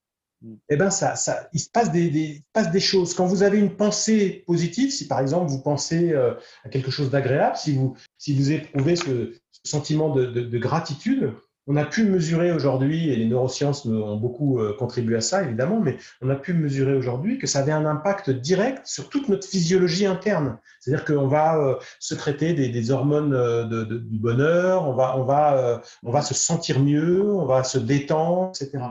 eh 0.69 0.77
ben 0.77 0.89
ça, 0.89 1.15
ça, 1.15 1.49
il 1.53 1.59
se 1.59 1.69
passe 1.69 1.91
des, 1.91 2.43
passe 2.53 2.71
des 2.71 2.79
choses. 2.79 3.13
Quand 3.13 3.25
vous 3.25 3.43
avez 3.43 3.57
une 3.57 3.75
pensée 3.75 4.43
positive, 4.45 4.91
si 4.91 5.07
par 5.07 5.19
exemple 5.19 5.49
vous 5.49 5.61
pensez 5.61 6.11
euh, 6.11 6.33
à 6.63 6.69
quelque 6.69 6.91
chose 6.91 7.09
d'agréable, 7.09 7.57
si 7.57 7.75
vous, 7.75 7.95
si 8.17 8.35
vous 8.35 8.51
éprouvez 8.51 8.95
ce, 8.95 9.33
sentiment 9.63 10.13
de, 10.13 10.25
de, 10.25 10.41
de, 10.41 10.57
gratitude, 10.59 11.33
on 11.65 11.75
a 11.75 11.83
pu 11.83 12.05
mesurer 12.05 12.53
aujourd'hui, 12.53 13.09
et 13.09 13.17
les 13.17 13.25
neurosciences 13.25 13.85
ont 13.85 14.15
beaucoup 14.15 14.61
euh, 14.61 14.73
contribué 14.77 15.17
à 15.17 15.21
ça 15.21 15.43
évidemment, 15.43 15.81
mais 15.81 15.97
on 16.21 16.29
a 16.29 16.35
pu 16.35 16.53
mesurer 16.53 16.93
aujourd'hui 16.93 17.37
que 17.37 17.47
ça 17.47 17.59
avait 17.59 17.73
un 17.73 17.85
impact 17.85 18.29
direct 18.29 18.85
sur 18.85 19.09
toute 19.09 19.27
notre 19.27 19.45
physiologie 19.45 20.05
interne. 20.05 20.57
C'est-à-dire 20.79 21.03
qu'on 21.03 21.27
va 21.27 21.57
euh, 21.57 21.75
secréter 21.99 22.53
des, 22.53 22.69
des 22.69 22.91
hormones 22.91 23.31
du 23.67 24.19
bonheur, 24.19 24.87
on 24.87 24.93
va, 24.93 25.17
on, 25.17 25.25
va, 25.25 25.81
on 26.03 26.11
va 26.11 26.21
se 26.21 26.33
sentir 26.33 26.79
mieux, 26.79 27.29
on 27.33 27.45
va 27.45 27.63
se 27.63 27.79
détendre, 27.79 28.51
etc. 28.55 28.85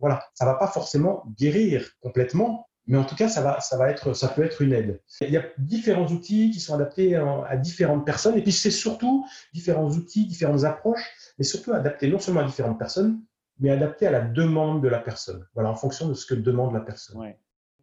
Voilà, 0.00 0.22
ça 0.34 0.44
va 0.44 0.54
pas 0.54 0.68
forcément 0.68 1.24
guérir 1.36 1.88
complètement, 2.00 2.68
mais 2.86 2.96
en 2.96 3.04
tout 3.04 3.16
cas, 3.16 3.28
ça, 3.28 3.42
va, 3.42 3.60
ça, 3.60 3.76
va 3.76 3.90
être, 3.90 4.14
ça 4.14 4.28
peut 4.28 4.42
être 4.42 4.62
une 4.62 4.72
aide. 4.72 5.00
Il 5.20 5.30
y 5.30 5.36
a 5.36 5.44
différents 5.58 6.06
outils 6.06 6.50
qui 6.50 6.60
sont 6.60 6.74
adaptés 6.74 7.16
à 7.16 7.56
différentes 7.56 8.06
personnes, 8.06 8.36
et 8.38 8.42
puis 8.42 8.52
c'est 8.52 8.70
surtout 8.70 9.26
différents 9.52 9.90
outils, 9.90 10.26
différentes 10.26 10.64
approches, 10.64 11.04
mais 11.38 11.44
surtout 11.44 11.72
adaptés 11.72 12.08
non 12.08 12.18
seulement 12.18 12.40
à 12.40 12.44
différentes 12.44 12.78
personnes, 12.78 13.20
mais 13.60 13.70
adaptés 13.70 14.06
à 14.06 14.10
la 14.10 14.20
demande 14.20 14.82
de 14.82 14.88
la 14.88 15.00
personne. 15.00 15.44
Voilà, 15.54 15.70
en 15.70 15.74
fonction 15.74 16.08
de 16.08 16.14
ce 16.14 16.24
que 16.26 16.34
demande 16.34 16.72
la 16.72 16.80
personne. 16.80 17.34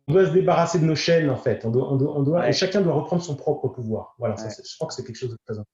On 0.08 0.14
doit 0.14 0.26
se 0.28 0.32
débarrasser 0.32 0.80
de 0.80 0.86
nos 0.86 0.96
chaînes, 0.96 1.30
en 1.30 1.38
fait. 1.38 1.66
On 1.66 1.72
doit, 1.72 1.92
on 1.92 1.96
doit, 1.96 2.18
on 2.18 2.24
doit 2.24 2.48
Et 2.48 2.54
chacun 2.54 2.82
doit 2.82 2.94
reprendre 2.94 3.24
son 3.24 3.36
propre 3.36 3.68
pouvoir. 3.68 4.16
Voilà, 4.20 4.38
ça, 4.38 4.50
je 4.50 4.76
crois 4.76 4.88
que 4.88 4.94
c'est 4.94 5.04
quelque 5.04 5.18
chose 5.18 5.32
de 5.32 5.38
très 5.46 5.56
important. 5.56 5.70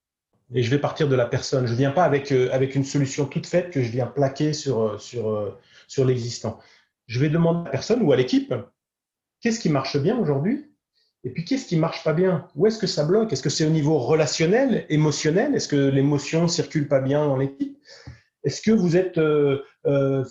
et 0.54 0.64
je 0.64 0.72
vais 0.72 0.80
partir 0.80 1.10
de 1.10 1.16
la 1.16 1.26
personne. 1.26 1.68
Je 1.68 1.74
ne 1.74 1.78
viens 1.78 1.92
pas 1.92 2.04
avec, 2.04 2.32
euh, 2.32 2.50
avec 2.52 2.76
une 2.76 2.86
solution 2.86 3.26
toute 3.26 3.46
faite 3.46 3.72
que 3.72 3.82
je 3.82 3.92
viens 3.92 4.08
plaquer 4.08 4.54
sur, 4.54 4.82
euh, 4.82 4.98
sur, 4.98 5.30
euh, 5.30 5.58
sur 5.92 6.06
l'existant. 6.06 6.58
Je 7.08 7.20
vais 7.20 7.28
demander 7.28 7.60
à 7.60 7.64
la 7.66 7.70
personne 7.70 8.02
ou 8.02 8.14
à 8.14 8.16
l'équipe 8.16 8.54
qu'est-ce 9.42 9.60
qui 9.60 9.70
marche 9.70 9.98
bien 9.98 10.18
aujourd'hui 10.18 10.72
et 11.26 11.32
puis 11.32 11.44
qu'est-ce 11.44 11.66
qui 11.66 11.76
marche 11.76 12.04
pas 12.04 12.14
bien? 12.14 12.48
Où 12.56 12.66
est-ce 12.66 12.80
que 12.80 12.88
ça 12.88 13.04
bloque? 13.04 13.34
Est-ce 13.34 13.44
que 13.44 13.50
c'est 13.50 13.66
au 13.66 13.70
niveau 13.70 14.00
relationnel, 14.00 14.86
émotionnel? 14.90 15.54
Est-ce 15.54 15.68
que 15.68 15.76
l'émotion 15.76 16.48
circule 16.48 16.88
pas 16.88 17.02
bien 17.02 17.28
dans 17.28 17.36
l'équipe? 17.36 17.78
Est-ce 18.44 18.62
que 18.62 18.72
vous 18.72 18.96
êtes 18.96 19.20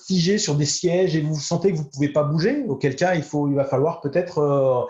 figé 0.07 0.38
sur 0.38 0.57
des 0.57 0.64
sièges 0.64 1.14
et 1.14 1.20
vous 1.20 1.38
sentez 1.38 1.73
que 1.73 1.77
vous 1.77 1.85
ne 1.85 1.90
pouvez 1.90 2.09
pas 2.09 2.25
bouger? 2.25 2.64
Auquel 2.66 2.96
cas, 2.96 3.14
il, 3.14 3.23
va 3.55 3.64
falloir 3.64 4.01
peut-être 4.01 4.88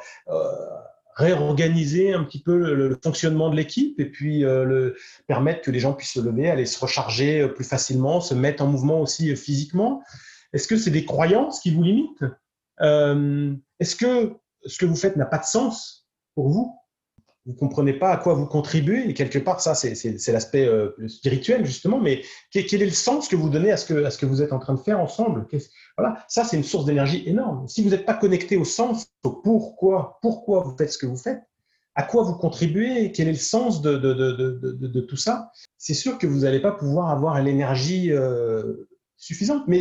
réorganiser 1.20 2.12
un 2.12 2.24
petit 2.24 2.42
peu 2.42 2.56
le, 2.56 2.98
fonctionnement 3.02 3.50
de 3.50 3.56
l'équipe 3.56 3.98
et 4.00 4.06
puis 4.06 4.44
euh, 4.44 4.92
permettre 5.26 5.60
que 5.60 5.70
les 5.70 5.80
gens 5.80 5.92
puissent 5.92 6.14
se 6.14 6.20
lever, 6.20 6.48
aller 6.48 6.66
se 6.66 6.78
recharger 6.80 7.42
euh, 7.42 7.48
plus 7.48 7.64
facilement, 7.64 8.20
se 8.20 8.34
mettre 8.34 8.62
en 8.62 8.66
mouvement 8.66 9.00
aussi 9.00 9.30
euh, 9.30 9.36
physiquement. 9.36 10.02
Est-ce 10.52 10.68
que 10.68 10.76
c'est 10.76 10.90
des 10.90 11.04
croyances 11.04 11.60
qui 11.60 11.70
vous 11.70 11.82
limitent 11.82 12.24
Est-ce 12.80 13.96
que 13.96 14.34
ce 14.66 14.78
que 14.78 14.86
vous 14.86 14.96
faites 14.96 15.16
n'a 15.16 15.26
pas 15.26 15.38
de 15.38 15.44
sens 15.44 16.08
pour 16.34 16.48
vous? 16.48 16.76
Vous 17.46 17.54
comprenez 17.54 17.94
pas 17.94 18.10
à 18.10 18.16
quoi 18.18 18.34
vous 18.34 18.46
contribuez. 18.46 19.08
Et 19.08 19.14
quelque 19.14 19.38
part, 19.38 19.60
ça, 19.60 19.74
c'est 19.74 20.28
l'aspect 20.28 20.66
euh, 20.66 20.90
spirituel, 21.08 21.64
justement. 21.64 21.98
Mais 21.98 22.22
quel, 22.50 22.82
est 22.82 22.86
le 22.86 22.90
sens 22.90 23.28
que 23.28 23.36
vous 23.36 23.48
donnez 23.48 23.72
à 23.72 23.76
ce 23.76 23.86
que, 23.86 24.26
vous 24.26 24.42
êtes 24.42 24.52
en 24.52 24.58
train 24.58 24.74
de 24.74 24.80
faire 24.80 25.00
ensemble? 25.00 25.46
Voilà, 25.96 26.22
ça, 26.28 26.44
c'est 26.44 26.56
une 26.56 26.64
source 26.64 26.84
d'énergie 26.84 27.22
énorme. 27.26 27.66
Si 27.66 27.82
vous 27.82 27.90
n'êtes 27.90 28.04
pas 28.04 28.14
connecté 28.14 28.56
au 28.56 28.64
sens, 28.64 29.06
au 29.24 29.30
pourquoi, 29.30 30.18
pourquoi 30.20 30.62
vous 30.62 30.76
faites 30.76 30.92
ce 30.92 30.98
que 30.98 31.06
vous 31.06 31.16
faites, 31.16 31.40
à 31.94 32.02
quoi 32.02 32.22
vous 32.22 32.34
contribuez, 32.34 33.10
quel 33.10 33.26
est 33.26 33.32
le 33.32 33.38
sens 33.38 33.80
de 33.82 35.00
tout 35.00 35.16
ça, 35.16 35.50
c'est 35.76 35.94
sûr 35.94 36.18
que 36.18 36.26
vous 36.26 36.40
n'allez 36.40 36.60
pas 36.60 36.72
pouvoir 36.72 37.08
avoir 37.10 37.42
l'énergie 37.42 38.12
euh, 38.12 38.86
suffisante. 39.16 39.64
Mais 39.66 39.80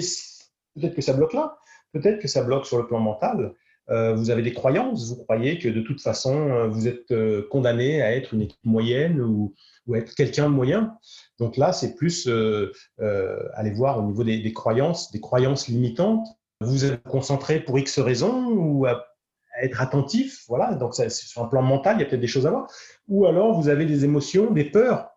peut-être 0.76 0.96
que 0.96 1.02
ça 1.02 1.14
bloque 1.14 1.34
là, 1.34 1.58
peut-être 1.94 2.20
que 2.20 2.28
ça 2.28 2.44
bloque 2.44 2.66
sur 2.66 2.78
le 2.78 2.88
plan 2.88 3.00
mental. 3.00 3.54
Euh, 3.90 4.14
vous 4.14 4.30
avez 4.30 4.44
des 4.44 4.54
croyances, 4.54 5.10
vous 5.10 5.24
croyez 5.24 5.58
que 5.58 5.68
de 5.68 5.82
toute 5.82 6.00
façon, 6.00 6.50
euh, 6.50 6.68
vous 6.68 6.88
êtes 6.88 7.12
euh, 7.12 7.48
condamné 7.50 8.02
à 8.02 8.16
être 8.16 8.36
une 8.36 8.42
équipe 8.42 8.64
moyenne 8.64 9.20
ou, 9.20 9.56
ou 9.88 9.96
être 9.96 10.14
quelqu'un 10.14 10.48
de 10.48 10.54
moyen. 10.54 10.96
Donc 11.40 11.58
là, 11.58 11.74
c'est 11.74 11.96
plus 11.96 12.28
aller 12.28 13.72
voir 13.72 14.00
au 14.00 14.04
niveau 14.04 14.24
des, 14.24 14.54
croyances, 14.54 15.12
des 15.12 15.20
croyances 15.20 15.68
limitantes. 15.68 16.28
Vous 16.62 16.86
êtes 16.86 17.02
concentré 17.04 17.60
pour 17.62 17.80
X 17.80 18.00
raisons 18.00 18.48
ou 18.50 18.86
à, 18.86 19.06
être 19.62 19.82
attentif, 19.82 20.46
voilà. 20.48 20.76
Donc 20.76 20.94
sur 20.96 21.44
un 21.44 21.48
plan 21.48 21.62
mental, 21.62 21.98
il 21.98 22.02
y 22.02 22.04
a 22.04 22.06
peut-être 22.06 22.22
des 22.22 22.28
choses 22.28 22.46
à 22.46 22.52
voir. 22.52 22.68
Ou 23.08 23.26
alors 23.26 23.60
vous 23.60 23.68
avez 23.70 23.86
des 23.86 24.06
émotions, 24.06 24.52
des 24.52 24.66
peurs. 24.66 25.10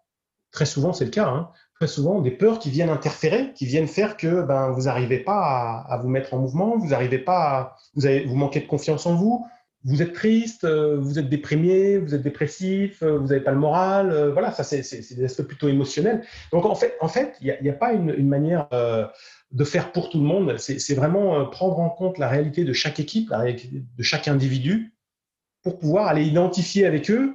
Très 0.51 0.67
souvent, 0.67 0.93
c'est 0.93 1.05
le 1.05 1.11
cas. 1.11 1.29
Hein 1.29 1.51
souvent 1.87 2.21
des 2.21 2.31
peurs 2.31 2.59
qui 2.59 2.71
viennent 2.71 2.91
interférer, 2.91 3.53
qui 3.55 3.67
viennent 3.67 3.89
faire 3.89 4.17
que 4.17 4.43
ben, 4.43 4.71
vous 4.71 4.83
n'arrivez 4.83 5.19
pas 5.19 5.85
à, 5.89 5.99
vous 5.99 6.09
mettre 6.09 6.35
en 6.35 6.39
mouvement, 6.39 6.77
vous 6.77 6.89
n'arrivez 6.89 7.19
pas, 7.19 7.77
vous, 7.95 8.07
avez, 8.07 8.25
vous 8.25 8.37
manquez 8.37 8.61
de 8.61 8.67
confiance 8.67 9.07
en 9.07 9.15
vous, 9.15 9.47
vous 9.85 10.01
êtes 10.01 10.13
triste, 10.13 10.65
euh, 10.65 10.97
vous 10.99 11.19
êtes 11.19 11.29
déprimé, 11.29 11.99
vous 11.99 12.15
êtes 12.15 12.23
dépressif, 12.23 13.03
euh, 13.03 13.19
vous 13.19 13.27
n'avez 13.27 13.41
pas 13.41 13.51
le 13.51 13.59
moral. 13.59 14.13
Euh, 14.13 14.33
voilà, 14.33 14.53
ça 14.53 14.63
c'est 14.63 14.81
des 15.15 15.25
aspects 15.25 15.43
plutôt 15.43 15.69
émotionnels. 15.69 16.25
Donc 16.53 16.67
en 16.67 16.75
fait, 16.75 16.97
en 17.01 17.09
fait, 17.09 17.37
il 17.41 17.57
n'y 17.61 17.71
a, 17.71 17.73
pas 17.73 17.93
une, 17.93 18.29
manière 18.29 18.69
de 18.71 19.65
faire 19.65 19.93
pour 19.93 20.11
tout 20.11 20.19
le 20.19 20.25
monde. 20.25 20.57
C'est 20.59 20.95
vraiment 20.95 21.47
prendre 21.47 21.81
en 21.81 21.91
compte 21.91 22.19
la 22.19 22.29
réalité 22.29 22.65
de 22.65 22.73
chaque 22.73 23.01
équipe, 23.01 23.31
la 23.31 23.39
réalité 23.39 23.69
de 23.73 24.03
chaque 24.03 24.29
individu, 24.29 24.95
pour 25.63 25.79
pouvoir 25.79 26.07
aller 26.07 26.25
identifier 26.25 26.87
avec 26.87 27.11
eux 27.11 27.35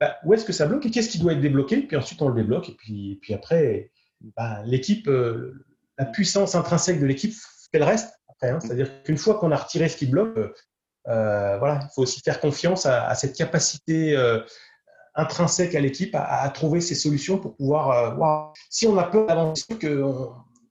bah, 0.00 0.16
où 0.24 0.34
est-ce 0.34 0.44
que 0.44 0.52
ça 0.52 0.66
bloque 0.66 0.84
et 0.86 0.90
qu'est-ce 0.90 1.08
qui 1.08 1.18
doit 1.18 1.32
être 1.32 1.40
débloqué? 1.40 1.78
Puis 1.78 1.96
ensuite, 1.96 2.20
on 2.20 2.28
le 2.28 2.34
débloque. 2.34 2.68
Et 2.68 2.74
puis, 2.74 3.18
puis 3.22 3.34
après, 3.34 3.90
bah, 4.36 4.62
l'équipe, 4.64 5.08
euh, 5.08 5.64
la 5.98 6.04
puissance 6.04 6.54
intrinsèque 6.54 7.00
de 7.00 7.06
l'équipe 7.06 7.34
fait 7.72 7.78
le 7.78 7.84
reste. 7.84 8.12
Hein. 8.42 8.60
C'est-à-dire 8.60 9.02
qu'une 9.02 9.16
fois 9.16 9.38
qu'on 9.38 9.50
a 9.52 9.56
retiré 9.56 9.88
ce 9.88 9.96
qui 9.96 10.06
bloque, 10.06 10.36
euh, 11.08 11.58
voilà, 11.58 11.80
il 11.82 11.88
faut 11.94 12.02
aussi 12.02 12.20
faire 12.20 12.40
confiance 12.40 12.84
à, 12.84 13.14
cette 13.14 13.34
capacité 13.34 14.14
euh, 14.14 14.40
intrinsèque 15.14 15.74
à 15.74 15.80
l'équipe 15.80 16.14
à, 16.14 16.46
trouver 16.50 16.82
ces 16.82 16.94
solutions 16.94 17.38
pour 17.38 17.56
pouvoir. 17.56 18.52
Si 18.68 18.86
on 18.86 18.98
a 18.98 19.04
peur 19.04 19.26
d'avancer 19.26 19.64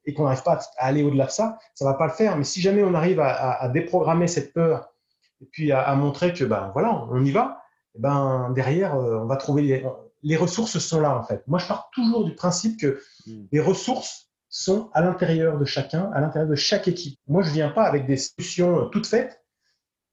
et 0.06 0.14
qu'on 0.14 0.26
n'arrive 0.26 0.44
pas 0.44 0.60
à 0.78 0.86
aller 0.86 1.02
au-delà 1.02 1.26
de 1.26 1.32
ça, 1.32 1.58
ça 1.74 1.86
ne 1.86 1.90
va 1.90 1.96
pas 1.96 2.06
le 2.06 2.14
faire. 2.14 2.38
Mais 2.38 2.44
si 2.44 2.62
jamais 2.62 2.84
on 2.84 2.94
arrive 2.94 3.20
à, 3.20 3.68
déprogrammer 3.70 4.28
cette 4.28 4.54
peur 4.54 4.94
et 5.42 5.46
puis 5.52 5.72
à, 5.72 5.96
montrer 5.96 6.34
que 6.34 6.44
ben 6.44 6.70
voilà, 6.74 7.08
on 7.10 7.26
y 7.26 7.32
va, 7.32 7.65
eh 7.96 8.02
ben, 8.02 8.52
derrière, 8.54 8.96
euh, 8.96 9.20
on 9.20 9.26
va 9.26 9.38
trouver 9.38 9.84
les, 10.24 10.36
ressources 10.36 10.80
sont 10.80 11.00
là 11.00 11.18
en 11.18 11.24
fait. 11.24 11.44
Moi, 11.48 11.60
je 11.60 11.68
pars 11.68 11.90
toujours 11.94 12.26
du 12.26 12.34
principe 12.36 12.80
que 12.80 13.00
hmm. 13.26 13.46
les 13.52 13.60
ressources 13.60 14.30
sont 14.50 14.90
à 14.94 15.02
l'intérieur 15.02 15.58
de 15.58 15.66
chacun, 15.66 16.12
à 16.14 16.22
l'intérieur 16.22 16.50
de 16.50 16.56
chaque 16.56 16.88
équipe. 16.88 17.20
Moi, 17.28 17.42
je 17.44 17.52
viens 17.52 17.70
pas 17.70 17.84
avec 17.84 18.06
des 18.06 18.18
solutions 18.18 18.80
euh, 18.80 18.86
toutes 18.86 19.08
faites. 19.08 19.42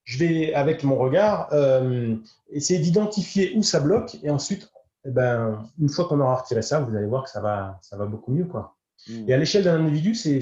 Je 0.05 0.17
vais, 0.17 0.53
avec 0.53 0.83
mon 0.83 0.97
regard, 0.97 1.47
euh, 1.53 2.15
essayer 2.49 2.79
d'identifier 2.79 3.53
où 3.55 3.63
ça 3.63 3.79
bloque 3.79 4.17
et 4.21 4.29
ensuite, 4.29 4.69
eh 5.05 5.11
ben, 5.11 5.65
une 5.79 5.89
fois 5.89 6.05
qu'on 6.05 6.19
aura 6.19 6.35
retiré 6.35 6.61
ça, 6.61 6.81
vous 6.81 6.95
allez 6.95 7.07
voir 7.07 7.23
que 7.23 7.29
ça 7.29 7.41
va, 7.41 7.79
ça 7.81 7.95
va 7.95 8.05
beaucoup 8.05 8.31
mieux. 8.31 8.45
Quoi. 8.45 8.75
Hmm. 9.07 9.29
Et 9.29 9.33
à 9.33 9.37
l'échelle 9.37 9.63
d'un 9.63 9.85
individu, 9.85 10.13
c'est 10.15 10.39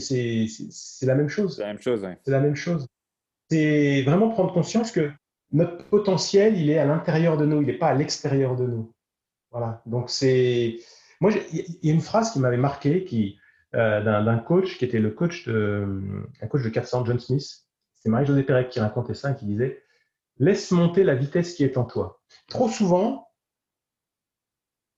la 1.03 1.15
même 1.15 1.29
chose. 1.29 1.55
C'est 1.55 1.61
la 1.61 1.67
même 1.67 1.81
chose, 1.81 2.07
C'est 2.23 2.31
la 2.31 2.39
même 2.39 2.55
chose. 2.55 2.87
C'est 3.49 4.03
vraiment 4.03 4.29
prendre 4.29 4.53
conscience 4.53 4.91
que 4.91 5.11
notre 5.51 5.83
potentiel, 5.85 6.57
il 6.57 6.69
est 6.69 6.77
à 6.77 6.85
l'intérieur 6.85 7.37
de 7.37 7.45
nous, 7.45 7.61
il 7.61 7.67
n'est 7.67 7.77
pas 7.77 7.89
à 7.89 7.93
l'extérieur 7.93 8.55
de 8.55 8.65
nous. 8.65 8.93
Voilà. 9.51 9.81
Donc 9.85 10.09
c'est, 10.09 10.77
moi, 11.19 11.31
il 11.51 11.77
y 11.83 11.89
a 11.89 11.93
une 11.93 12.01
phrase 12.01 12.31
qui 12.31 12.39
m'avait 12.39 12.57
marqué, 12.57 13.03
qui 13.03 13.37
euh, 13.73 14.01
d'un 14.01 14.37
coach 14.37 14.77
qui 14.77 14.83
était 14.83 14.99
le 14.99 15.11
coach 15.11 15.47
de 15.47 15.87
un 16.41 16.47
coach 16.47 16.61
de 16.61 16.69
400, 16.69 17.05
John 17.05 17.19
Smith. 17.19 17.65
C'est 17.95 18.09
Marie-Josée 18.09 18.43
Pérec 18.43 18.69
qui 18.69 18.79
racontait 18.79 19.13
ça, 19.13 19.33
qui 19.33 19.45
disait 19.45 19.81
laisse 20.39 20.71
monter 20.71 21.03
la 21.03 21.15
vitesse 21.15 21.53
qui 21.53 21.63
est 21.63 21.77
en 21.77 21.85
toi. 21.85 22.19
Trop 22.47 22.67
souvent, 22.67 23.29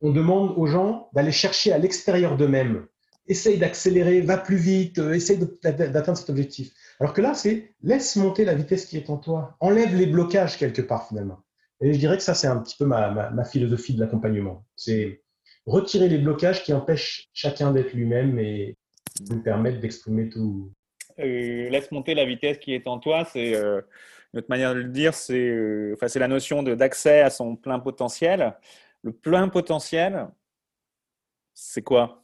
on 0.02 0.12
demande 0.12 0.54
aux 0.58 0.66
gens 0.66 1.10
d'aller 1.14 1.32
chercher 1.32 1.72
à 1.72 1.78
l'extérieur 1.78 2.38
d'eux-mêmes. 2.38 2.88
Essaye 3.28 3.58
d'accélérer, 3.58 4.22
va 4.22 4.38
plus 4.38 4.58
vite, 4.58 5.00
euh, 5.00 5.14
essaye 5.14 5.38
d'atteindre 5.38 6.18
cet 6.18 6.30
objectif. 6.30 6.72
Alors 7.04 7.14
que 7.14 7.20
là, 7.20 7.34
c'est 7.34 7.76
laisse 7.82 8.16
monter 8.16 8.46
la 8.46 8.56
vitesse 8.56 8.86
qui 8.86 8.96
est 8.96 9.10
en 9.10 9.18
toi, 9.18 9.58
enlève 9.60 9.94
les 9.94 10.06
blocages 10.06 10.58
quelque 10.58 10.82
part 10.82 11.06
finalement. 11.10 11.44
Et 11.82 11.92
je 11.92 12.00
dirais 12.00 12.16
que 12.16 12.24
ça, 12.24 12.34
c'est 12.34 12.48
un 12.48 12.56
petit 12.62 12.78
peu 12.78 12.86
ma, 12.86 13.44
philosophie 13.44 13.94
de 13.94 14.00
l'accompagnement. 14.00 14.66
C'est 14.78 15.22
retirer 15.66 16.08
les 16.08 16.18
blocages 16.18 16.64
qui 16.64 16.72
empêchent 16.72 17.28
chacun 17.34 17.72
d'être 17.74 17.92
lui-même 17.92 18.40
et 18.40 18.78
nous 19.30 19.44
permettre 19.44 19.82
d'exprimer 19.82 20.30
tout. 20.30 20.72
Euh, 21.20 21.68
laisse 21.70 21.92
monter 21.92 22.16
la 22.16 22.24
vitesse 22.24 22.58
qui 22.60 22.74
est 22.74 22.88
en 22.88 23.00
toi, 23.00 23.26
c'est 23.26 23.54
euh, 23.54 23.82
notre 24.34 24.48
manière 24.48 24.74
de 24.74 24.80
le 24.80 24.90
dire, 24.90 25.14
c'est 25.14 25.50
euh, 25.50 25.98
enfin, 26.02 26.08
la 26.18 26.30
notion 26.30 26.64
d'accès 26.64 27.20
à 27.20 27.30
son 27.30 27.58
plein 27.58 27.80
potentiel. 27.80 28.56
Le 29.02 29.12
plein 29.12 29.50
potentiel, 29.50 30.30
c'est 31.54 31.82
quoi? 31.82 32.24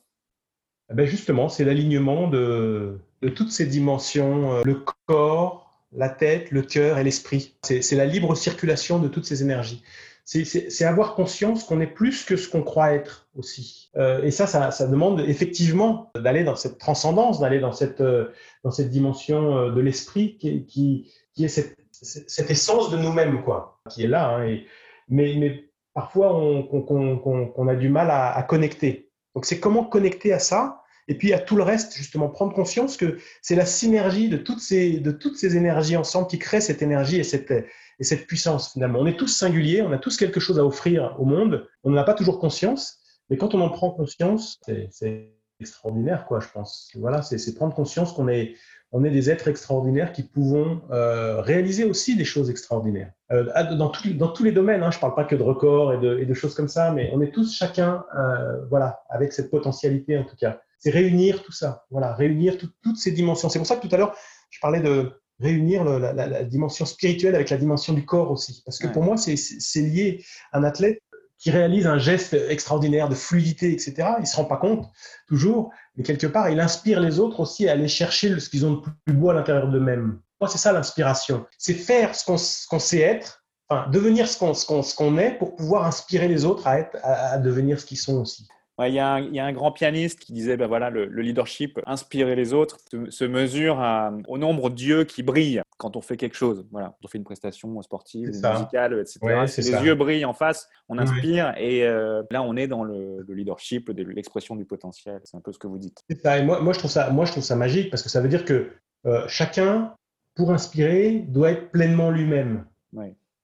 Eh 0.90 0.94
ben 0.94 1.06
Justement, 1.06 1.50
c'est 1.50 1.66
l'alignement 1.66 2.30
de, 2.30 2.98
de, 3.22 3.30
toutes 3.30 3.52
ces 3.52 3.66
dimensions, 3.66 4.54
euh, 4.54 4.64
le 4.64 4.84
corps, 5.06 5.70
la 5.92 6.10
tête, 6.10 6.52
le 6.52 6.62
cœur 6.62 6.98
et 6.98 7.04
l'esprit. 7.04 7.56
C'est 7.64 7.96
la 7.96 8.06
libre 8.06 8.36
circulation 8.36 9.00
de 9.00 9.08
toutes 9.08 9.26
ces 9.26 9.42
énergies. 9.42 9.84
C'est 10.26 10.86
avoir 10.86 11.16
conscience 11.16 11.64
qu'on 11.64 11.82
est 11.82 11.88
plus 11.88 12.24
que 12.24 12.36
ce 12.36 12.48
qu'on 12.48 12.62
croit 12.62 12.94
être 12.94 13.28
aussi. 13.36 13.90
Euh, 13.98 14.22
et 14.22 14.30
ça, 14.30 14.46
ça, 14.46 14.70
ça, 14.70 14.86
demande 14.86 15.22
effectivement 15.22 16.12
d'aller 16.16 16.44
dans 16.44 16.56
cette 16.56 16.78
transcendance, 16.78 17.40
d'aller 17.40 17.60
dans 17.60 17.72
cette, 17.72 18.02
euh, 18.02 18.32
dans 18.64 18.70
cette 18.70 18.92
dimension 18.92 19.58
euh, 19.58 19.72
de 19.72 19.82
l'esprit 19.82 20.38
qui, 20.38 20.68
qui, 20.68 21.12
qui, 21.34 21.46
est 21.46 21.48
cette, 21.48 21.76
cette 21.92 22.52
essence 22.52 22.92
de 22.92 22.98
nous-mêmes, 22.98 23.42
quoi, 23.42 23.82
qui 23.90 24.04
est 24.04 24.08
là. 24.08 24.30
Hein, 24.30 24.46
et, 24.46 24.68
mais, 25.08 25.34
mais 25.40 25.72
parfois, 25.96 26.36
on, 26.38 26.70
on, 27.58 27.68
a 27.68 27.76
du 27.76 27.90
mal 27.90 28.12
à, 28.12 28.32
à 28.32 28.44
connecter. 28.44 29.10
Donc, 29.34 29.46
c'est 29.46 29.60
comment 29.60 29.84
connecter 29.84 30.32
à 30.32 30.38
ça 30.38 30.79
et 31.10 31.16
puis 31.16 31.34
à 31.34 31.40
tout 31.40 31.56
le 31.56 31.64
reste, 31.64 31.96
justement, 31.98 32.30
prendre 32.30 32.54
conscience 32.54 32.96
que 32.96 33.18
c'est 33.42 33.56
la 33.56 33.66
synergie 33.66 34.30
de 34.30 34.38
toutes, 34.38 34.62
ces, 34.62 35.58
énergies 35.58 35.98
ensemble 35.98 36.28
qui 36.28 36.38
crée 36.38 36.62
cette 36.62 36.84
énergie 36.84 37.18
et 37.18 37.24
cette, 37.24 37.52
et 37.52 38.04
cette 38.04 38.28
puissance 38.28 38.74
finalement. 38.74 39.00
On 39.00 39.08
est 39.08 39.18
tous 39.18 39.28
singuliers, 39.28 39.82
on 39.82 39.92
a 39.92 39.98
tous 39.98 40.18
quelque 40.18 40.40
chose 40.40 40.60
à 40.60 40.66
offrir 40.66 41.16
au 41.18 41.26
monde, 41.26 41.68
on 41.84 41.90
n'en 41.90 41.98
a 41.98 42.04
pas 42.04 42.14
toujours 42.14 42.40
conscience, 42.40 43.00
mais 43.30 43.38
quand 43.38 43.56
on 43.56 43.62
en 43.62 43.70
prend 43.70 43.90
conscience, 43.90 44.62
c'est 44.92 45.34
extraordinaire, 45.60 46.26
quoi, 46.28 46.40
je 46.40 46.48
pense. 46.54 46.92
Voilà, 46.96 47.24
c'est 47.24 47.56
prendre 47.56 47.74
conscience 47.74 48.14
qu'on 48.14 48.28
est, 48.28 48.54
des 48.94 49.32
êtres 49.32 49.48
extraordinaires 49.48 50.14
qui 50.14 50.22
pouvons 50.22 50.82
euh, 50.92 51.42
réaliser 51.42 51.86
aussi 51.86 52.16
des 52.16 52.24
choses 52.24 52.52
extraordinaires. 52.52 53.12
Euh, 53.32 53.46
dans, 53.76 53.90
tous 53.90 54.44
les 54.44 54.52
domaines, 54.52 54.84
hein, 54.84 54.92
je 54.92 54.98
ne 54.98 55.02
parle 55.02 55.16
pas 55.16 55.26
que 55.26 55.36
de 55.36 55.44
records 55.44 55.94
et 55.94 55.98
de, 55.98 56.20
et 56.20 56.28
de, 56.28 56.34
choses 56.36 56.54
comme 56.54 56.68
ça, 56.68 56.92
mais 56.92 57.10
on 57.14 57.22
est 57.22 57.32
tous 57.32 57.56
chacun, 57.56 58.06
euh, 58.16 58.64
voilà, 58.70 59.02
avec 59.10 59.34
cette 59.34 59.50
potentialité 59.50 60.16
en 60.16 60.24
tout 60.24 60.36
cas 60.36 60.62
c'est 60.80 60.90
réunir 60.90 61.44
tout 61.44 61.52
ça, 61.52 61.86
voilà, 61.92 62.14
réunir 62.14 62.58
toutes 62.58 62.98
ces 62.98 63.12
dimensions. 63.12 63.50
C'est 63.50 63.60
pour 63.60 63.68
ça 63.68 63.76
que 63.76 63.88
tout 63.88 63.94
à 63.94 63.98
l'heure, 63.98 64.16
je 64.50 64.60
parlais 64.60 64.82
de 64.82 65.12
réunir 65.40 65.84
la, 65.84 66.44
dimension 66.44 66.86
spirituelle 66.86 67.36
avec 67.36 67.50
la 67.50 67.58
dimension 67.58 67.94
du 67.94 68.06
corps 68.06 68.32
aussi, 68.32 68.62
parce 68.66 68.78
que 68.78 68.88
pour 68.88 69.04
moi, 69.04 69.16
c'est 69.18 69.82
lié. 69.82 70.24
Un 70.52 70.64
athlète, 70.64 71.02
qui 71.40 71.52
réalise 71.52 71.88
un 71.88 71.98
geste 71.98 72.34
extraordinaire 72.50 73.08
de 73.08 73.16
fluidité, 73.16 73.72
etc. 73.72 74.10
Il 74.20 74.28
se 74.28 74.36
rend 74.36 74.44
pas 74.44 74.58
compte 74.58 74.88
toujours, 75.28 75.72
mais 75.96 76.04
quelque 76.04 76.28
part, 76.28 76.50
il 76.50 76.60
inspire 76.60 77.00
les 77.00 77.20
autres 77.20 77.40
aussi 77.40 77.68
à 77.68 77.72
aller 77.72 77.88
chercher 77.88 78.38
ce 78.40 78.50
qu'ils 78.50 78.66
ont 78.66 78.74
de 78.74 78.82
plus 79.06 79.16
beau 79.16 79.30
à 79.30 79.34
l'intérieur 79.34 79.70
d'eux-mêmes. 79.70 80.20
Moi, 80.42 80.50
c'est 80.50 80.58
ça 80.58 80.74
l'inspiration. 80.74 81.46
C'est 81.58 81.74
faire 81.74 82.14
ce 82.14 82.26
qu'on 82.68 82.80
sait 82.80 83.00
être, 83.00 83.46
enfin, 83.70 83.90
devenir 83.90 84.28
ce 84.28 84.38
qu'on 84.96 85.18
est 85.18 85.32
pour 85.38 85.56
pouvoir 85.56 85.86
inspirer 85.86 86.28
les 86.28 86.44
autres 86.44 86.68
à, 86.68 86.80
être, 86.80 86.98
à 87.04 87.38
devenir 87.38 87.80
ce 87.80 87.86
qu'ils 87.86 87.98
sont 87.98 88.20
aussi. 88.20 88.48
Il 88.88 88.94
y, 88.94 89.00
a 89.00 89.16
un, 89.16 89.54
grand 89.54 89.72
pianiste 89.72 90.20
qui 90.20 90.32
disait 90.32 90.56
ben 90.56 90.68
voilà, 90.68 90.90
le, 90.90 91.06
leadership, 91.06 91.80
inspirer 91.86 92.36
les 92.36 92.54
autres, 92.54 92.78
se, 93.10 93.26
mesure 93.26 93.84
au 94.28 94.38
nombre 94.38 94.70
d'yeux 94.70 95.04
qui 95.04 95.22
brillent 95.22 95.62
quand 95.78 95.98
on 95.98 96.02
fait 96.02 96.18
quelque 96.18 96.36
chose. 96.36 96.66
Voilà, 96.72 96.96
on 97.04 97.08
fait 97.08 97.18
une 97.18 97.24
prestation 97.24 97.82
sportive, 97.82 98.30
musicale, 98.30 99.00
etc. 99.00 99.20
les 99.58 99.86
yeux 99.86 99.96
brillent 99.96 100.26
en 100.26 100.34
face, 100.34 100.70
on 100.88 100.98
inspire 100.98 101.54
et 101.58 101.84
euh, 101.84 102.24
là 102.32 102.42
on 102.42 102.56
est 102.56 102.68
dans 102.68 102.84
le, 102.84 103.26
leadership, 103.28 103.90
l'expression 103.90 104.56
du 104.56 104.66
potentiel. 104.66 105.20
C'est 105.24 105.38
un 105.38 105.42
peu 105.42 105.52
ce 105.52 105.60
que 105.60 105.68
vous 105.68 105.78
dites. 105.78 106.04
Ça. 106.24 106.38
Et 106.38 106.44
moi, 106.44 106.62
moi, 106.62 106.74
je 106.74 106.80
trouve 106.80 106.92
ça, 106.92 107.10
moi, 107.10 107.26
je 107.26 107.32
trouve 107.32 107.44
ça 107.44 107.56
magique 107.56 107.90
parce 107.90 108.04
que 108.04 108.10
ça 108.10 108.22
veut 108.22 108.30
dire 108.30 108.46
que 108.46 108.72
euh, 109.06 109.26
chacun, 109.28 109.94
pour 110.36 110.52
inspirer, 110.52 111.20
doit 111.28 111.52
être 111.52 111.72
pleinement 111.72 112.12
lui-même. 112.12 112.66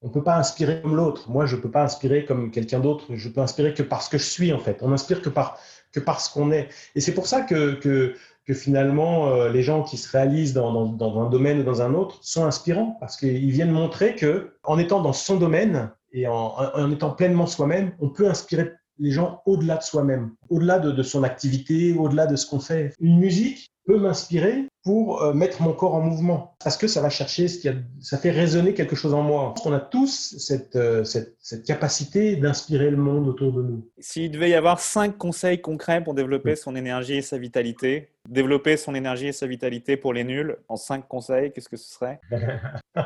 On 0.01 0.07
ne 0.07 0.13
peut 0.13 0.23
pas 0.23 0.37
inspirer 0.37 0.81
comme 0.81 0.95
l'autre. 0.95 1.29
Moi, 1.29 1.45
je 1.45 1.55
ne 1.55 1.61
peux 1.61 1.71
pas 1.71 1.83
inspirer 1.83 2.25
comme 2.25 2.51
quelqu'un 2.51 2.79
d'autre. 2.79 3.05
Je 3.15 3.29
peux 3.29 3.41
inspirer 3.41 3.73
que 3.73 3.83
parce 3.83 4.09
que 4.09 4.17
je 4.17 4.25
suis, 4.25 4.53
en 4.53 4.59
fait. 4.59 4.79
On 4.81 4.89
n'inspire 4.89 5.21
que, 5.21 5.29
par, 5.29 5.57
que 5.91 5.99
parce 5.99 6.29
qu'on 6.29 6.51
est. 6.51 6.69
Et 6.95 7.01
c'est 7.01 7.13
pour 7.13 7.27
ça 7.27 7.41
que, 7.41 7.73
que, 7.73 8.13
que 8.45 8.53
finalement, 8.53 9.29
euh, 9.29 9.49
les 9.49 9.63
gens 9.63 9.83
qui 9.83 9.97
se 9.97 10.11
réalisent 10.11 10.53
dans, 10.53 10.85
dans, 10.85 11.21
un 11.21 11.29
domaine 11.29 11.59
ou 11.59 11.63
dans 11.63 11.81
un 11.81 11.93
autre 11.93 12.19
sont 12.21 12.45
inspirants 12.45 12.97
parce 12.99 13.17
qu'ils 13.17 13.51
viennent 13.51 13.71
montrer 13.71 14.15
que 14.15 14.53
en 14.63 14.77
étant 14.77 15.01
dans 15.01 15.13
son 15.13 15.37
domaine 15.37 15.91
et 16.11 16.27
en, 16.27 16.53
en 16.55 16.91
étant 16.91 17.09
pleinement 17.11 17.47
soi-même, 17.47 17.93
on 17.99 18.09
peut 18.09 18.29
inspirer 18.29 18.71
les 18.99 19.11
gens 19.11 19.41
au-delà 19.45 19.77
de 19.77 19.83
soi-même, 19.83 20.31
au-delà 20.49 20.79
de, 20.79 20.91
de, 20.91 21.03
son 21.03 21.23
activité, 21.23 21.93
au-delà 21.93 22.27
de 22.27 22.35
ce 22.35 22.45
qu'on 22.45 22.59
fait. 22.59 22.93
Une 22.99 23.17
musique 23.19 23.69
peut 23.85 23.99
m'inspirer 23.99 24.65
pour 24.83 25.21
euh, 25.21 25.33
mettre 25.33 25.61
mon 25.61 25.73
corps 25.73 25.95
en 25.95 26.01
mouvement 26.01 26.55
parce 26.63 26.77
que 26.77 26.87
ça 26.87 27.01
va 27.01 27.09
chercher 27.09 27.47
ce 27.47 27.59
qui 27.59 27.69
a, 27.69 27.73
ça 27.99 28.17
fait 28.17 28.31
résonner 28.31 28.73
quelque 28.73 28.95
chose 28.95 29.13
en 29.13 29.21
moi. 29.21 29.53
On 29.63 29.73
a 29.73 29.79
tous 29.79 30.35
cette, 30.37 30.75
euh, 30.75 31.03
cette, 31.03 31.35
cette 31.39 31.65
capacité 31.65 32.35
d'inspirer 32.35 32.89
le 32.89 32.97
monde 32.97 33.27
autour 33.27 33.51
de 33.53 33.61
nous. 33.61 33.89
S'il 33.99 34.31
devait 34.31 34.49
y 34.49 34.53
avoir 34.53 34.79
cinq 34.79 35.17
conseils 35.17 35.61
concrets 35.61 36.03
pour 36.03 36.13
développer 36.13 36.55
son 36.55 36.75
énergie 36.75 37.17
et 37.17 37.21
sa 37.21 37.37
vitalité, 37.37 38.09
développer 38.29 38.77
son 38.77 38.95
énergie 38.95 39.27
et 39.27 39.33
sa 39.33 39.47
vitalité 39.47 39.97
pour 39.97 40.13
les 40.13 40.23
nuls, 40.23 40.57
en 40.67 40.75
cinq 40.75 41.07
conseils, 41.07 41.51
qu'est-ce 41.51 41.69
que 41.69 41.77
ce 41.77 41.91
serait? 41.91 42.19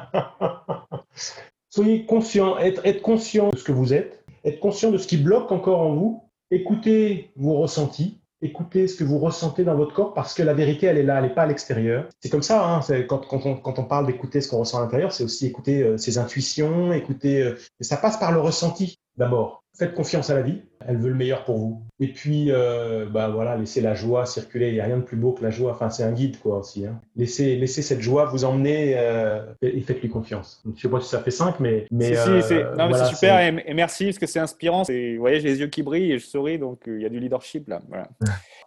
Soyez 1.72 2.06
conscient, 2.06 2.58
être, 2.58 2.84
être 2.84 3.02
conscient 3.04 3.52
de 3.52 3.58
ce 3.58 3.64
que 3.64 3.72
vous 3.72 3.94
êtes, 3.94 4.19
être 4.44 4.60
conscient 4.60 4.92
de 4.92 4.98
ce 4.98 5.08
qui 5.08 5.18
bloque 5.18 5.52
encore 5.52 5.82
en 5.82 5.96
vous, 5.96 6.24
écoutez 6.52 7.32
vos 7.36 7.58
ressentis, 7.60 8.20
écoutez 8.42 8.88
ce 8.88 8.96
que 8.96 9.04
vous 9.04 9.20
ressentez 9.20 9.64
dans 9.64 9.76
votre 9.76 9.94
corps 9.94 10.14
parce 10.14 10.34
que 10.34 10.44
la 10.44 10.54
vérité, 10.54 10.88
elle 10.88 10.98
est 10.98 11.04
là, 11.04 11.18
elle 11.18 11.26
n'est 11.26 11.34
pas 11.34 11.44
à 11.44 11.48
l'extérieur. 11.48 12.08
C'est 12.20 12.30
comme 12.30 12.42
ça, 12.42 12.66
hein, 12.66 12.82
quand, 13.08 13.26
on, 13.32 13.84
parle 13.84 14.08
d'écouter 14.08 14.42
ce 14.42 14.50
qu'on 14.50 14.60
ressent 14.60 14.80
à 14.80 14.82
l'intérieur, 14.82 15.12
c'est 15.12 15.24
aussi 15.24 15.48
écouter 15.48 15.84
euh, 15.84 15.98
ses 15.98 16.18
intuitions, 16.18 16.94
écouter. 16.94 17.42
Euh, 17.42 17.56
ça 17.82 17.98
passe 17.98 18.18
par 18.18 18.32
le 18.32 18.40
ressenti 18.40 19.00
d'abord. 19.18 19.64
Faites 19.80 19.94
confiance 19.94 20.30
à 20.30 20.34
la 20.34 20.42
vie, 20.42 20.60
elle 20.86 20.98
veut 20.98 21.08
le 21.08 21.16
meilleur 21.16 21.46
pour 21.46 21.58
vous. 21.58 21.82
Et 22.02 22.10
puis, 22.10 22.48
euh, 22.50 23.06
bah 23.06 23.30
voilà, 23.30 23.56
laissez 23.56 23.80
la 23.80 23.94
joie 23.94 24.26
circuler. 24.26 24.68
Il 24.68 24.74
n'y 24.74 24.82
a 24.82 24.84
rien 24.84 24.98
de 24.98 25.04
plus 25.04 25.16
beau 25.16 25.32
que 25.32 25.42
la 25.42 25.52
joie. 25.52 25.72
Enfin, 25.72 25.90
c'est 25.90 26.04
un 26.04 26.12
guide 26.12 26.38
quoi 26.38 26.58
aussi. 26.58 26.86
Hein. 26.86 27.00
Laissez, 27.16 27.56
laissez 27.56 27.82
cette 27.82 28.02
joie 28.02 28.26
vous 28.26 28.44
emmener 28.44 28.96
euh, 28.98 29.42
et 29.62 29.80
faites-lui 29.80 30.10
confiance. 30.10 30.62
Je 30.66 30.72
ne 30.72 30.76
sais 30.76 30.90
pas 30.90 31.00
si 31.00 31.08
ça 31.08 31.20
fait 31.20 31.32
cinq, 31.32 31.62
mais 31.62 31.86
mais 31.92 32.14
si, 32.14 32.42
c'est 32.42 32.62
euh, 32.62 33.06
super 33.06 33.40
et, 33.40 33.74
merci 33.74 34.04
parce 34.08 34.20
que 34.20 34.28
c'est 34.28 34.40
inspirant. 34.40 34.84
Vous 34.84 35.20
voyez, 35.20 35.40
j'ai 35.40 35.48
les 35.48 35.60
yeux 35.62 35.68
qui 35.68 35.82
brillent 35.82 36.12
et 36.12 36.20
je 36.20 36.26
souris, 36.26 36.60
donc 36.60 36.82
il 36.86 37.02
y 37.02 37.06
a 37.06 37.10
du 37.10 37.22
leadership 37.22 37.70
là. 37.70 37.80
Voilà. 37.88 38.10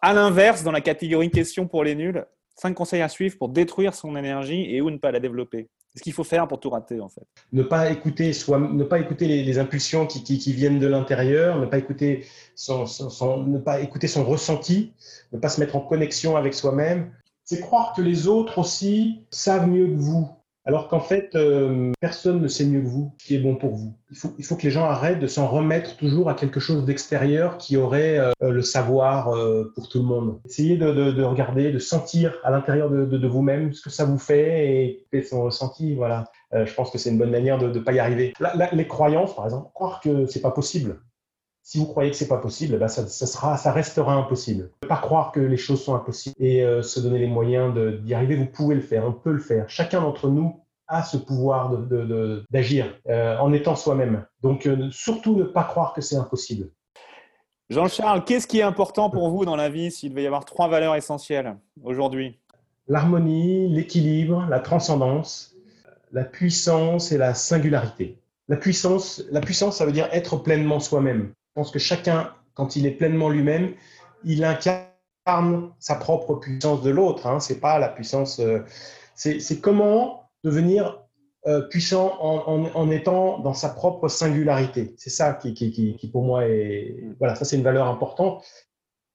à 0.01 0.15
l'inverse, 0.15 0.65
dans 0.65 0.73
la 0.73 0.81
catégorie 0.81 1.31
question 1.31 1.67
pour 1.67 1.85
les 1.85 1.95
nuls, 1.95 2.25
cinq 2.57 2.73
conseils 2.73 3.03
à 3.03 3.09
suivre 3.09 3.37
pour 3.37 3.51
détruire 3.51 3.93
son 3.93 4.17
énergie 4.17 4.75
et 4.75 4.81
où 4.81 4.89
ne 4.89 4.97
pas 4.97 5.13
la 5.13 5.21
développer 5.21 5.69
ce 5.95 6.03
qu'il 6.03 6.13
faut 6.13 6.25
faire 6.25 6.49
pour 6.49 6.59
tout 6.59 6.71
rater 6.71 7.01
en 7.01 7.09
fait. 7.09 7.27
Ne 7.53 7.63
pas 7.63 7.91
écouter, 7.91 8.33
soit, 8.33 8.59
ne 8.59 8.85
pas 8.85 8.99
écouter 8.99 9.27
les, 9.27 9.59
impulsions 9.59 10.07
qui, 10.07 10.53
viennent 10.53 10.79
de 10.79 10.87
l'intérieur, 10.87 11.59
ne 11.59 11.67
pas 11.67 11.79
écouter 11.79 12.27
son, 12.55 12.87
son, 12.87 13.45
ne 13.45 13.59
pas 13.59 13.81
écouter 13.81 14.09
son 14.09 14.25
ressenti, 14.25 14.95
ne 15.33 15.39
pas 15.39 15.49
se 15.49 15.61
mettre 15.61 15.77
en 15.77 15.81
connexion 15.81 16.37
avec 16.37 16.55
soi-même. 16.55 17.13
C'est 17.45 17.61
croire 17.61 17.93
que 17.95 18.03
les 18.03 18.29
autres 18.29 18.59
aussi 18.59 19.25
savent 19.31 19.69
mieux 19.69 19.87
que 19.87 19.97
vous 19.97 20.31
alors 20.65 20.89
qu'en 20.89 21.01
fait, 21.01 21.35
euh, 21.35 21.91
personne 22.01 22.41
ne 22.41 22.47
sait 22.47 22.65
mieux 22.65 22.81
que 22.81 22.87
vous 22.87 23.13
qui 23.19 23.35
est 23.35 23.41
bon 23.41 23.57
pour 23.57 23.75
vous. 23.75 23.97
Il 24.11 24.17
faut, 24.17 24.33
il 24.39 24.45
faut 24.45 24.55
que 24.55 24.63
les 24.63 24.71
gens 24.71 24.85
arrêtent 24.85 25.19
de 25.19 25.27
s'en 25.27 25.49
remettre 25.49 25.97
toujours 25.97 26.31
à 26.31 26.35
quelque 26.35 26.61
chose 26.61 26.85
d'extérieur 26.85 27.59
qui 27.59 27.77
aurait 27.77 28.19
euh, 28.19 28.33
le 28.41 28.63
savoir 28.63 29.35
euh, 29.35 29.73
pour 29.75 29.89
tout 29.89 29.99
le 29.99 30.05
monde. 30.05 30.39
Essayez 30.47 30.77
de, 30.77 30.93
de, 30.93 31.11
de 31.11 31.23
regarder, 31.23 31.73
de 31.73 31.79
sentir 31.81 32.39
à 32.45 32.51
l'intérieur 32.53 32.91
de, 32.91 33.05
de, 33.05 33.29
vous-même 33.29 33.73
ce 33.73 33.83
que 33.83 33.91
ça 33.91 34.05
vous 34.05 34.19
fait 34.19 34.69
et, 34.69 35.07
et 35.13 35.23
son 35.23 35.43
ressenti. 35.43 35.95
Voilà. 35.95 36.31
je 36.53 36.73
pense 36.75 36.91
que 36.91 36.99
c'est 36.99 37.11
une 37.11 37.19
bonne 37.19 37.31
manière 37.31 37.59
de 37.59 37.67
ne 37.67 37.79
pas 37.81 37.93
y 37.93 37.99
arriver. 37.99 38.33
les 38.73 38.87
croyances, 38.87 39.35
par 39.35 39.47
exemple, 39.47 39.71
croire 39.75 40.01
que 40.01 40.27
c'est 40.27 40.43
pas 40.43 40.51
possible. 40.53 41.01
Si 41.65 41.79
vous 41.79 41.87
croyez 41.87 42.11
que 42.11 42.17
c'est 42.17 42.29
pas 42.29 42.39
possible, 42.39 42.77
ben 42.77 42.89
ça, 42.89 43.07
ça, 43.07 43.27
sera, 43.27 43.57
ça 43.57 43.71
restera 43.71 44.15
impossible. 44.15 44.71
Ne 44.83 44.89
pas 44.89 44.97
croire 44.97 45.31
que 45.31 45.39
les 45.39 45.57
choses 45.57 45.83
sont 45.83 45.95
impossibles 45.95 46.35
et 46.41 46.63
euh, 46.65 46.83
se 46.83 46.99
donner 46.99 47.21
les 47.21 47.29
moyens 47.29 47.73
d'y 48.03 48.15
arriver. 48.15 48.35
Vous 48.35 48.47
pouvez 48.47 48.75
le 48.75 48.81
faire, 48.81 49.05
on 49.05 49.13
peut 49.13 49.33
le 49.33 49.39
faire. 49.39 49.71
Chacun 49.71 50.01
d'entre 50.01 50.29
nous 50.29 50.61
a 50.89 51.05
ce 51.05 51.17
pouvoir 51.17 51.71
d'agir 52.51 52.87
de, 52.87 52.91
de, 52.91 53.13
euh, 53.13 53.39
en 53.39 53.53
étant 53.53 53.77
soi-même. 53.77 54.27
Donc 54.43 54.67
euh, 54.67 54.91
surtout 54.91 55.37
ne 55.37 55.45
pas 55.45 55.65
croire 55.65 55.95
que 55.95 56.01
c'est 56.01 56.17
impossible. 56.17 56.69
Jean-Charles, 57.71 58.25
qu'est-ce 58.25 58.47
qui 58.47 58.59
est 58.59 58.65
important 58.65 59.09
pour 59.09 59.31
vous 59.31 59.45
dans 59.45 59.57
la 59.57 59.71
vie 59.71 59.91
s'il 59.91 60.11
devait 60.11 60.25
y 60.25 60.27
avoir 60.27 60.45
trois 60.45 60.69
valeurs 60.69 60.97
essentielles 60.97 61.57
aujourd'hui? 61.83 62.39
L'harmonie, 62.89 63.69
l'équilibre, 63.69 64.47
la 64.51 64.59
transcendance, 64.59 65.55
la 66.11 66.25
puissance 66.25 67.13
et 67.13 67.19
la 67.19 67.33
singularité. 67.35 68.19
La 68.49 68.57
puissance, 68.57 69.23
la 69.31 69.41
puissance, 69.41 69.77
ça 69.77 69.87
veut 69.87 69.93
dire 69.93 70.09
être 70.13 70.37
pleinement 70.37 70.81
soi-même. 70.81 71.33
Je 71.53 71.61
pense 71.61 71.71
que 71.71 71.79
chacun, 71.79 72.33
quand 72.55 72.77
il 72.77 72.87
est 72.87 72.93
pleinement 72.93 73.29
lui-même, 73.29 73.75
il 74.25 74.43
incarne 74.43 75.73
sa 75.79 75.97
propre 75.97 76.37
puissance 76.37 76.83
de 76.83 76.89
l'autre. 76.89 77.27
Hein. 77.27 77.41
C'est 77.41 77.61
pas 77.61 77.79
la 77.79 77.91
puissance. 77.91 78.41
Euh, 78.41 78.65
c'est 79.15 79.61
comment 79.61 80.31
devenir 80.45 81.03
euh, 81.47 81.61
puissant 81.61 82.17
en, 82.21 82.91
étant 82.91 83.41
dans 83.41 83.53
sa 83.53 83.69
propre 83.69 84.09
singularité. 84.09 84.95
C'est 84.97 85.11
ça 85.11 85.35
qui, 85.35 85.53
qui, 85.53 86.09
pour 86.11 86.23
moi 86.23 86.47
est. 86.47 86.97
Voilà, 87.19 87.35
ça 87.35 87.45
c'est 87.45 87.57
une 87.57 87.63
valeur 87.63 87.87
importante. 87.87 88.45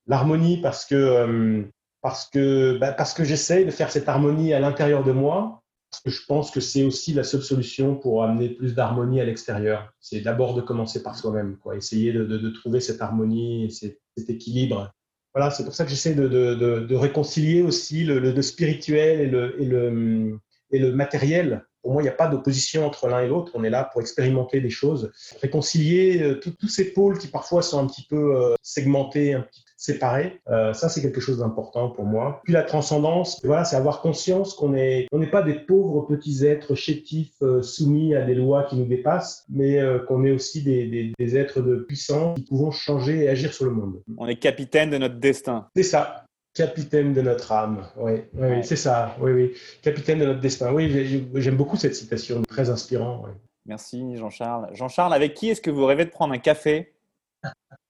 L'harmonie 0.05 0.57
parce 0.61 0.85
que 0.85 0.95
euh, 0.95 1.63
parce 2.01 2.29
que 2.29 2.77
bah, 2.77 2.91
parce 2.91 3.13
que 3.13 3.23
j'essaie 3.23 3.65
de 3.65 3.71
faire 3.71 3.91
cette 3.91 4.07
harmonie 4.07 4.53
à 4.53 4.59
l'intérieur 4.59 5.03
de 5.03 5.11
moi 5.11 5.63
je 6.05 6.19
pense 6.27 6.51
que 6.51 6.59
c'est 6.59 6.83
aussi 6.83 7.13
la 7.13 7.23
seule 7.23 7.41
solution 7.41 7.95
pour 7.95 8.23
amener 8.23 8.49
plus 8.49 8.75
d'harmonie 8.75 9.21
à 9.21 9.25
l'extérieur. 9.25 9.93
C'est 9.99 10.21
d'abord 10.21 10.53
de 10.53 10.61
commencer 10.61 11.03
par 11.03 11.17
soi-même, 11.17 11.57
quoi. 11.57 11.75
Essayer 11.75 12.13
de, 12.13 12.49
trouver 12.49 12.79
cette 12.79 13.01
harmonie, 13.01 13.71
cet, 13.71 14.01
cet 14.15 14.29
équilibre. 14.29 14.91
Voilà, 15.33 15.51
c'est 15.51 15.63
pour 15.63 15.73
ça 15.73 15.83
que 15.83 15.89
j'essaie 15.89 16.15
de, 16.15 16.95
réconcilier 16.95 17.61
aussi 17.61 18.03
le, 18.03 18.41
spirituel 18.41 19.55
et 19.59 20.79
le 20.79 20.91
matériel. 20.93 21.65
Pour 21.81 21.93
moi, 21.93 22.01
il 22.01 22.05
n'y 22.05 22.09
a 22.09 22.13
pas 22.15 22.27
d'opposition 22.27 22.85
entre 22.85 23.07
l'un 23.07 23.21
et 23.21 23.27
l'autre. 23.27 23.53
On 23.55 23.63
est 23.63 23.69
là 23.69 23.85
pour 23.85 24.01
expérimenter 24.01 24.59
des 24.59 24.69
choses, 24.69 25.11
réconcilier 25.41 26.21
euh, 26.21 26.39
tous 26.39 26.67
ces 26.67 26.91
pôles 26.91 27.17
qui 27.17 27.27
parfois 27.27 27.61
sont 27.61 27.79
un 27.79 27.87
petit 27.87 28.05
peu 28.09 28.35
euh, 28.35 28.55
segmentés, 28.61 29.35
un 29.35 29.41
petit 29.41 29.63
séparés. 29.87 30.41
Euh, 30.49 30.73
ça, 30.73 30.89
c'est 30.89 31.01
quelque 31.01 31.21
chose 31.21 31.39
d'important 31.39 31.89
pour 31.89 32.05
moi. 32.05 32.41
Puis 32.43 32.53
la 32.53 32.63
transcendance, 32.63 33.39
voilà, 33.43 33.63
c'est 33.63 33.77
avoir 33.77 34.01
conscience 34.01 34.53
qu'on 34.53 34.75
est, 34.75 35.07
on 35.11 35.19
n'est 35.19 35.29
pas 35.29 35.41
des 35.41 35.53
pauvres 35.53 36.01
petits 36.01 36.45
êtres 36.45 36.75
chétifs 36.75 37.41
euh, 37.41 37.61
soumis 37.61 38.13
à 38.13 38.21
des 38.21 38.35
lois 38.35 38.63
qui 38.63 38.75
nous 38.75 38.85
dépassent, 38.85 39.45
mais 39.49 39.79
euh, 39.79 39.99
qu'on 39.99 40.25
est 40.25 40.31
aussi 40.31 40.61
des, 40.61 41.13
des, 41.17 41.37
êtres 41.37 41.61
de 41.61 41.77
puissance 41.77 42.35
qui 42.35 42.43
pouvons 42.43 42.71
changer 42.71 43.23
et 43.23 43.29
agir 43.29 43.53
sur 43.53 43.65
le 43.65 43.71
monde. 43.71 44.01
On 44.17 44.27
est 44.27 44.35
capitaine 44.35 44.89
de 44.89 44.97
notre 44.97 45.15
destin. 45.15 45.67
C'est 45.75 45.83
ça. 45.83 46.25
Capitaine 46.53 47.13
de 47.13 47.21
notre 47.21 47.51
âme, 47.51 47.85
oui, 47.97 48.13
oui, 48.33 48.63
c'est 48.63 48.75
ça, 48.75 49.15
oui, 49.21 49.31
oui. 49.31 49.53
Capitaine 49.83 50.19
de 50.19 50.25
notre 50.25 50.39
destin, 50.39 50.73
oui, 50.73 51.29
j'aime 51.35 51.55
beaucoup 51.55 51.77
cette 51.77 51.93
citation, 51.93 52.41
très 52.41 52.71
inspirant. 52.71 53.25
Merci 53.67 54.17
Jean-Charles. 54.17 54.69
Jean-Charles, 54.73 55.13
avec 55.13 55.35
qui 55.35 55.49
est-ce 55.49 55.61
que 55.61 55.69
vous 55.69 55.85
rêvez 55.85 56.05
de 56.05 56.09
prendre 56.09 56.33
un 56.33 56.39
café? 56.39 56.93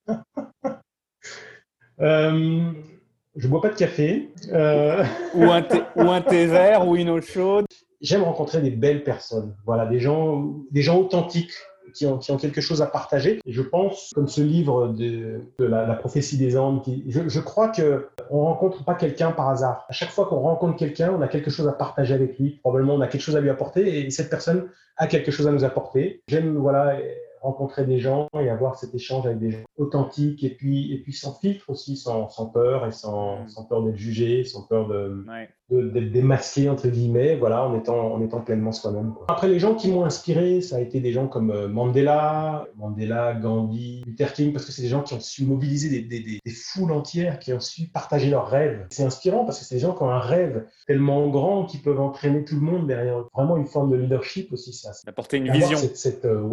Euh, 1.99 2.71
je 3.35 3.47
bois 3.47 3.61
pas 3.61 3.69
de 3.69 3.75
café. 3.75 4.29
Euh... 4.51 5.03
ou, 5.35 5.43
un 5.43 5.61
thé, 5.61 5.81
ou 5.95 6.01
un 6.01 6.21
thé 6.21 6.45
vert 6.45 6.87
ou 6.87 6.95
une 6.95 7.09
eau 7.09 7.21
chaude. 7.21 7.65
J'aime 8.01 8.23
rencontrer 8.23 8.61
des 8.61 8.71
belles 8.71 9.03
personnes. 9.03 9.55
Voilà, 9.65 9.85
des 9.85 9.99
gens, 9.99 10.55
des 10.71 10.81
gens 10.81 10.97
authentiques 10.99 11.53
qui 11.93 12.05
ont, 12.05 12.17
qui 12.17 12.31
ont 12.31 12.37
quelque 12.37 12.61
chose 12.61 12.81
à 12.81 12.85
partager. 12.85 13.39
Et 13.45 13.51
je 13.51 13.61
pense, 13.61 14.11
comme 14.13 14.27
ce 14.27 14.41
livre 14.41 14.89
de, 14.89 15.41
de 15.57 15.65
la, 15.65 15.85
la, 15.85 15.95
prophétie 15.95 16.37
des 16.37 16.55
âmes, 16.55 16.81
qui, 16.81 17.03
je, 17.07 17.27
je 17.27 17.39
crois 17.39 17.69
que 17.69 18.09
on 18.29 18.41
rencontre 18.41 18.83
pas 18.83 18.93
quelqu'un 18.93 19.31
par 19.31 19.49
hasard. 19.49 19.85
À 19.89 19.93
chaque 19.93 20.09
fois 20.09 20.25
qu'on 20.25 20.39
rencontre 20.39 20.77
quelqu'un, 20.77 21.11
on 21.17 21.21
a 21.21 21.27
quelque 21.27 21.49
chose 21.49 21.67
à 21.67 21.73
partager 21.73 22.13
avec 22.13 22.37
lui. 22.37 22.59
Probablement, 22.61 22.95
on 22.95 23.01
a 23.01 23.07
quelque 23.07 23.21
chose 23.21 23.35
à 23.35 23.41
lui 23.41 23.49
apporter 23.49 23.99
et 23.99 24.09
cette 24.11 24.29
personne 24.29 24.69
a 24.97 25.07
quelque 25.07 25.31
chose 25.31 25.47
à 25.47 25.51
nous 25.51 25.63
apporter. 25.63 26.21
J'aime, 26.27 26.57
voilà, 26.57 26.97
rencontrer 27.41 27.85
des 27.85 27.99
gens 27.99 28.27
et 28.39 28.49
avoir 28.49 28.77
cet 28.77 28.93
échange 28.95 29.25
avec 29.25 29.39
des 29.39 29.51
gens 29.51 29.63
authentiques 29.77 30.43
et 30.43 30.49
puis, 30.49 30.93
et 30.93 30.97
puis 31.01 31.13
sans 31.13 31.33
filtre 31.33 31.69
aussi, 31.69 31.97
sans, 31.97 32.29
sans 32.29 32.47
peur 32.47 32.85
et 32.85 32.91
sans, 32.91 33.43
mm. 33.43 33.49
sans 33.49 33.65
peur 33.65 33.83
d'être 33.83 33.97
jugé, 33.97 34.43
sans 34.43 34.63
peur 34.63 34.87
de, 34.87 35.25
d'être 35.69 36.11
démasqué 36.11 36.69
entre 36.69 36.87
guillemets, 36.87 37.35
voilà, 37.35 37.67
en 37.67 37.77
étant, 37.77 38.13
en 38.13 38.21
étant 38.21 38.41
pleinement 38.41 38.71
soi-même. 38.71 39.13
Après, 39.27 39.47
les 39.47 39.59
gens 39.59 39.75
qui 39.75 39.91
m'ont 39.91 40.05
inspiré, 40.05 40.61
ça 40.61 40.77
a 40.77 40.79
été 40.79 40.99
des 40.99 41.11
gens 41.11 41.27
comme 41.27 41.51
euh, 41.51 41.67
Mandela, 41.67 42.67
Mandela, 42.77 43.33
Gandhi, 43.33 44.03
Luther 44.05 44.31
King, 44.33 44.53
parce 44.53 44.65
que 44.65 44.71
c'est 44.71 44.81
des 44.81 44.87
gens 44.87 45.03
qui 45.03 45.13
ont 45.13 45.19
su 45.19 45.45
mobiliser 45.45 45.89
des, 45.89 46.01
des, 46.01 46.39
des, 46.43 46.51
foules 46.51 46.91
entières, 46.91 47.39
qui 47.39 47.53
ont 47.53 47.59
su 47.59 47.87
partager 47.87 48.29
leurs 48.29 48.47
rêves. 48.47 48.85
C'est 48.89 49.03
inspirant 49.03 49.43
parce 49.43 49.59
que 49.59 49.65
c'est 49.65 49.75
des 49.75 49.81
gens 49.81 49.93
qui 49.93 50.03
ont 50.03 50.09
un 50.09 50.19
rêve 50.19 50.65
tellement 50.87 51.27
grand 51.27 51.65
qu'ils 51.65 51.81
peuvent 51.81 51.99
entraîner 51.99 52.45
tout 52.45 52.55
le 52.55 52.61
monde 52.61 52.87
derrière 52.87 53.25
Vraiment 53.33 53.57
une 53.57 53.67
forme 53.67 53.91
de 53.91 53.97
leadership 53.97 54.53
aussi, 54.53 54.73
ça. 54.73 54.91
Apporter 55.05 55.37
une 55.37 55.51
vision. 55.51 55.77
Cette, 55.77 55.97
cette, 55.97 56.25
euh, 56.25 56.47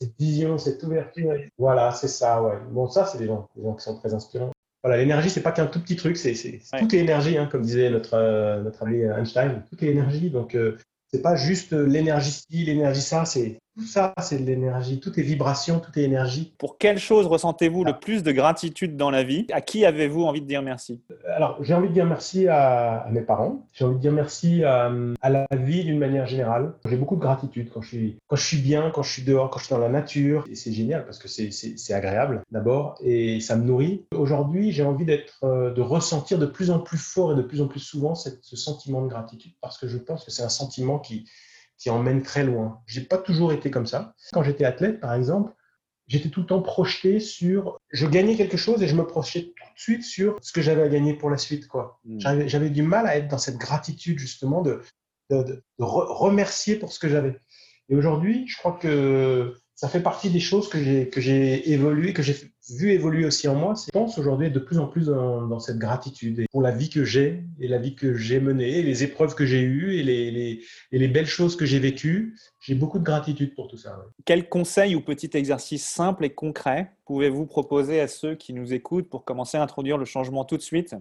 cette 0.00 0.18
vision, 0.18 0.58
cette 0.58 0.82
ouverture. 0.82 1.34
Voilà, 1.58 1.92
c'est 1.92 2.08
ça, 2.08 2.42
ouais. 2.42 2.58
Bon, 2.72 2.88
ça, 2.88 3.06
c'est 3.06 3.18
des 3.18 3.26
gens, 3.26 3.48
des 3.56 3.62
gens 3.62 3.74
qui 3.74 3.84
sont 3.84 3.96
très 3.96 4.12
inspirants. 4.12 4.50
Voilà, 4.86 5.02
l'énergie, 5.02 5.30
c'est 5.30 5.42
pas 5.42 5.50
qu'un 5.50 5.66
tout 5.66 5.80
petit 5.80 5.96
truc, 5.96 6.16
c'est 6.16 6.30
ouais. 6.30 6.78
toute 6.78 6.94
énergie, 6.94 7.36
hein, 7.36 7.48
comme 7.50 7.62
disait 7.62 7.90
notre, 7.90 8.14
euh, 8.14 8.62
notre 8.62 8.84
ami 8.84 9.02
Einstein, 9.02 9.64
toute 9.68 9.82
énergie. 9.82 10.30
Donc, 10.30 10.54
euh, 10.54 10.76
c'est 11.12 11.22
pas 11.22 11.34
juste 11.34 11.72
l'énergie 11.72 12.30
ci, 12.30 12.64
l'énergie 12.64 13.00
ça, 13.00 13.24
c'est 13.24 13.58
tout 13.76 13.84
ça, 13.84 14.14
c'est 14.22 14.38
de 14.38 14.46
l'énergie, 14.46 15.00
tout 15.00 15.18
est 15.20 15.22
vibration, 15.22 15.80
tout 15.80 15.96
est 15.98 16.02
énergie. 16.02 16.54
Pour 16.56 16.78
quelle 16.78 16.98
chose 16.98 17.26
ressentez-vous 17.26 17.84
le 17.84 17.98
plus 17.98 18.22
de 18.22 18.32
gratitude 18.32 18.96
dans 18.96 19.10
la 19.10 19.22
vie? 19.22 19.46
À 19.52 19.60
qui 19.60 19.84
avez-vous 19.84 20.24
envie 20.24 20.40
de 20.40 20.46
dire 20.46 20.62
merci? 20.62 21.02
Alors, 21.26 21.62
j'ai 21.62 21.74
envie 21.74 21.88
de 21.88 21.92
dire 21.92 22.06
merci 22.06 22.48
à, 22.48 23.06
mes 23.10 23.20
parents, 23.20 23.66
j'ai 23.72 23.84
envie 23.84 23.96
de 23.96 24.00
dire 24.00 24.12
merci 24.12 24.64
à, 24.64 24.90
à 25.20 25.28
la 25.28 25.46
vie 25.52 25.84
d'une 25.84 25.98
manière 25.98 26.26
générale. 26.26 26.72
J'ai 26.86 26.96
beaucoup 26.96 27.16
de 27.16 27.20
gratitude 27.20 27.68
quand 27.70 27.82
je, 27.82 27.88
suis, 27.88 28.18
quand 28.28 28.36
je 28.36 28.46
suis 28.46 28.58
bien, 28.58 28.90
quand 28.90 29.02
je 29.02 29.12
suis 29.12 29.22
dehors, 29.22 29.50
quand 29.50 29.58
je 29.58 29.66
suis 29.66 29.74
dans 29.74 29.80
la 29.80 29.90
nature. 29.90 30.44
Et 30.50 30.54
c'est 30.54 30.72
génial 30.72 31.04
parce 31.04 31.18
que 31.18 31.28
c'est 31.28 31.92
agréable 31.92 32.42
d'abord 32.50 32.96
et 33.02 33.40
ça 33.40 33.56
me 33.56 33.64
nourrit. 33.64 34.06
Aujourd'hui, 34.14 34.72
j'ai 34.72 34.84
envie 34.84 35.04
d'être, 35.04 35.44
euh, 35.44 35.70
de 35.72 35.82
ressentir 35.82 36.38
de 36.38 36.46
plus 36.46 36.70
en 36.70 36.78
plus 36.78 36.98
fort 36.98 37.32
et 37.32 37.36
de 37.36 37.42
plus 37.42 37.60
en 37.60 37.68
plus 37.68 37.80
souvent 37.80 38.14
cette, 38.14 38.38
ce 38.42 38.56
sentiment 38.56 39.02
de 39.02 39.08
gratitude 39.08 39.52
parce 39.60 39.76
que 39.76 39.86
je 39.86 39.98
pense 39.98 40.24
que 40.24 40.30
c'est 40.30 40.42
un 40.42 40.48
sentiment 40.48 40.98
qui 40.98 41.26
qui 41.78 41.90
emmène 41.90 42.22
très 42.22 42.44
loin. 42.44 42.80
J'ai 42.86 43.02
pas 43.02 43.18
toujours 43.18 43.52
été 43.52 43.70
comme 43.70 43.86
ça. 43.86 44.14
Quand 44.32 44.42
j'étais 44.42 44.64
athlète, 44.64 45.00
par 45.00 45.14
exemple, 45.14 45.52
j'étais 46.06 46.28
tout 46.28 46.40
le 46.40 46.46
temps 46.46 46.62
projeté 46.62 47.20
sur, 47.20 47.80
je 47.90 48.06
gagnais 48.06 48.36
quelque 48.36 48.56
chose 48.56 48.82
et 48.82 48.88
je 48.88 48.94
me 48.94 49.06
projetais 49.06 49.52
tout 49.56 49.74
de 49.74 49.78
suite 49.78 50.02
sur 50.04 50.38
ce 50.40 50.52
que 50.52 50.62
j'avais 50.62 50.82
à 50.82 50.88
gagner 50.88 51.14
pour 51.14 51.30
la 51.30 51.38
suite, 51.38 51.68
quoi. 51.68 52.00
Hmm. 52.04 52.46
J'avais 52.46 52.70
du 52.70 52.82
mal 52.82 53.06
à 53.06 53.16
être 53.16 53.28
dans 53.28 53.38
cette 53.38 53.58
gratitude 53.58 54.18
justement 54.18 54.62
de, 54.62 54.82
de, 55.30 55.42
de, 55.42 55.62
remercier 55.78 56.76
pour 56.76 56.92
ce 56.92 56.98
que 56.98 57.08
j'avais. 57.08 57.38
Et 57.88 57.96
aujourd'hui, 57.96 58.46
je 58.48 58.56
crois 58.56 58.72
que 58.72 59.54
ça 59.74 59.88
fait 59.88 60.00
partie 60.00 60.30
des 60.30 60.40
choses 60.40 60.68
que 60.68 60.82
j'ai 60.82 61.10
que 61.10 61.20
j'ai 61.20 61.70
évolué, 61.70 62.12
que 62.12 62.22
j'ai 62.22 62.34
vu 62.70 62.90
évoluer 62.90 63.24
aussi 63.24 63.48
en 63.48 63.54
moi. 63.54 63.74
Je 63.74 63.90
pense 63.90 64.18
aujourd'hui 64.18 64.50
de 64.50 64.58
plus 64.58 64.78
en 64.78 64.86
plus 64.86 65.06
dans, 65.06 65.58
cette 65.58 65.78
gratitude 65.78 66.44
pour 66.50 66.62
la 66.62 66.70
vie 66.70 66.90
que 66.90 67.04
j'ai 67.04 67.44
et 67.60 67.68
la 67.68 67.78
vie 67.78 67.94
que 67.94 68.14
j'ai 68.14 68.40
menée, 68.40 68.78
et 68.78 68.82
les 68.82 69.04
épreuves 69.04 69.34
que 69.34 69.46
j'ai 69.46 69.60
eues 69.60 69.94
et 69.94 70.02
les, 70.02 70.30
les, 70.30 70.62
et 70.92 70.98
les 70.98 71.08
belles 71.08 71.26
choses 71.26 71.56
que 71.56 71.64
j'ai 71.64 71.78
vécues. 71.78 72.36
J'ai 72.60 72.74
beaucoup 72.74 72.98
de 72.98 73.04
gratitude 73.04 73.54
pour 73.54 73.68
tout 73.68 73.76
ça. 73.76 74.04
Quel 74.24 74.48
conseil 74.48 74.94
ou 74.94 75.00
petit 75.00 75.30
exercice 75.34 75.86
simple 75.86 76.24
et 76.24 76.30
concret 76.30 76.92
pouvez-vous 77.04 77.46
proposer 77.46 78.00
à 78.00 78.08
ceux 78.08 78.34
qui 78.34 78.52
nous 78.52 78.74
écoutent 78.74 79.08
pour 79.08 79.24
commencer 79.24 79.56
à 79.56 79.62
introduire 79.62 79.98
le 79.98 80.04
changement 80.04 80.44
tout 80.44 80.56
de 80.56 80.62
suite 80.62 80.94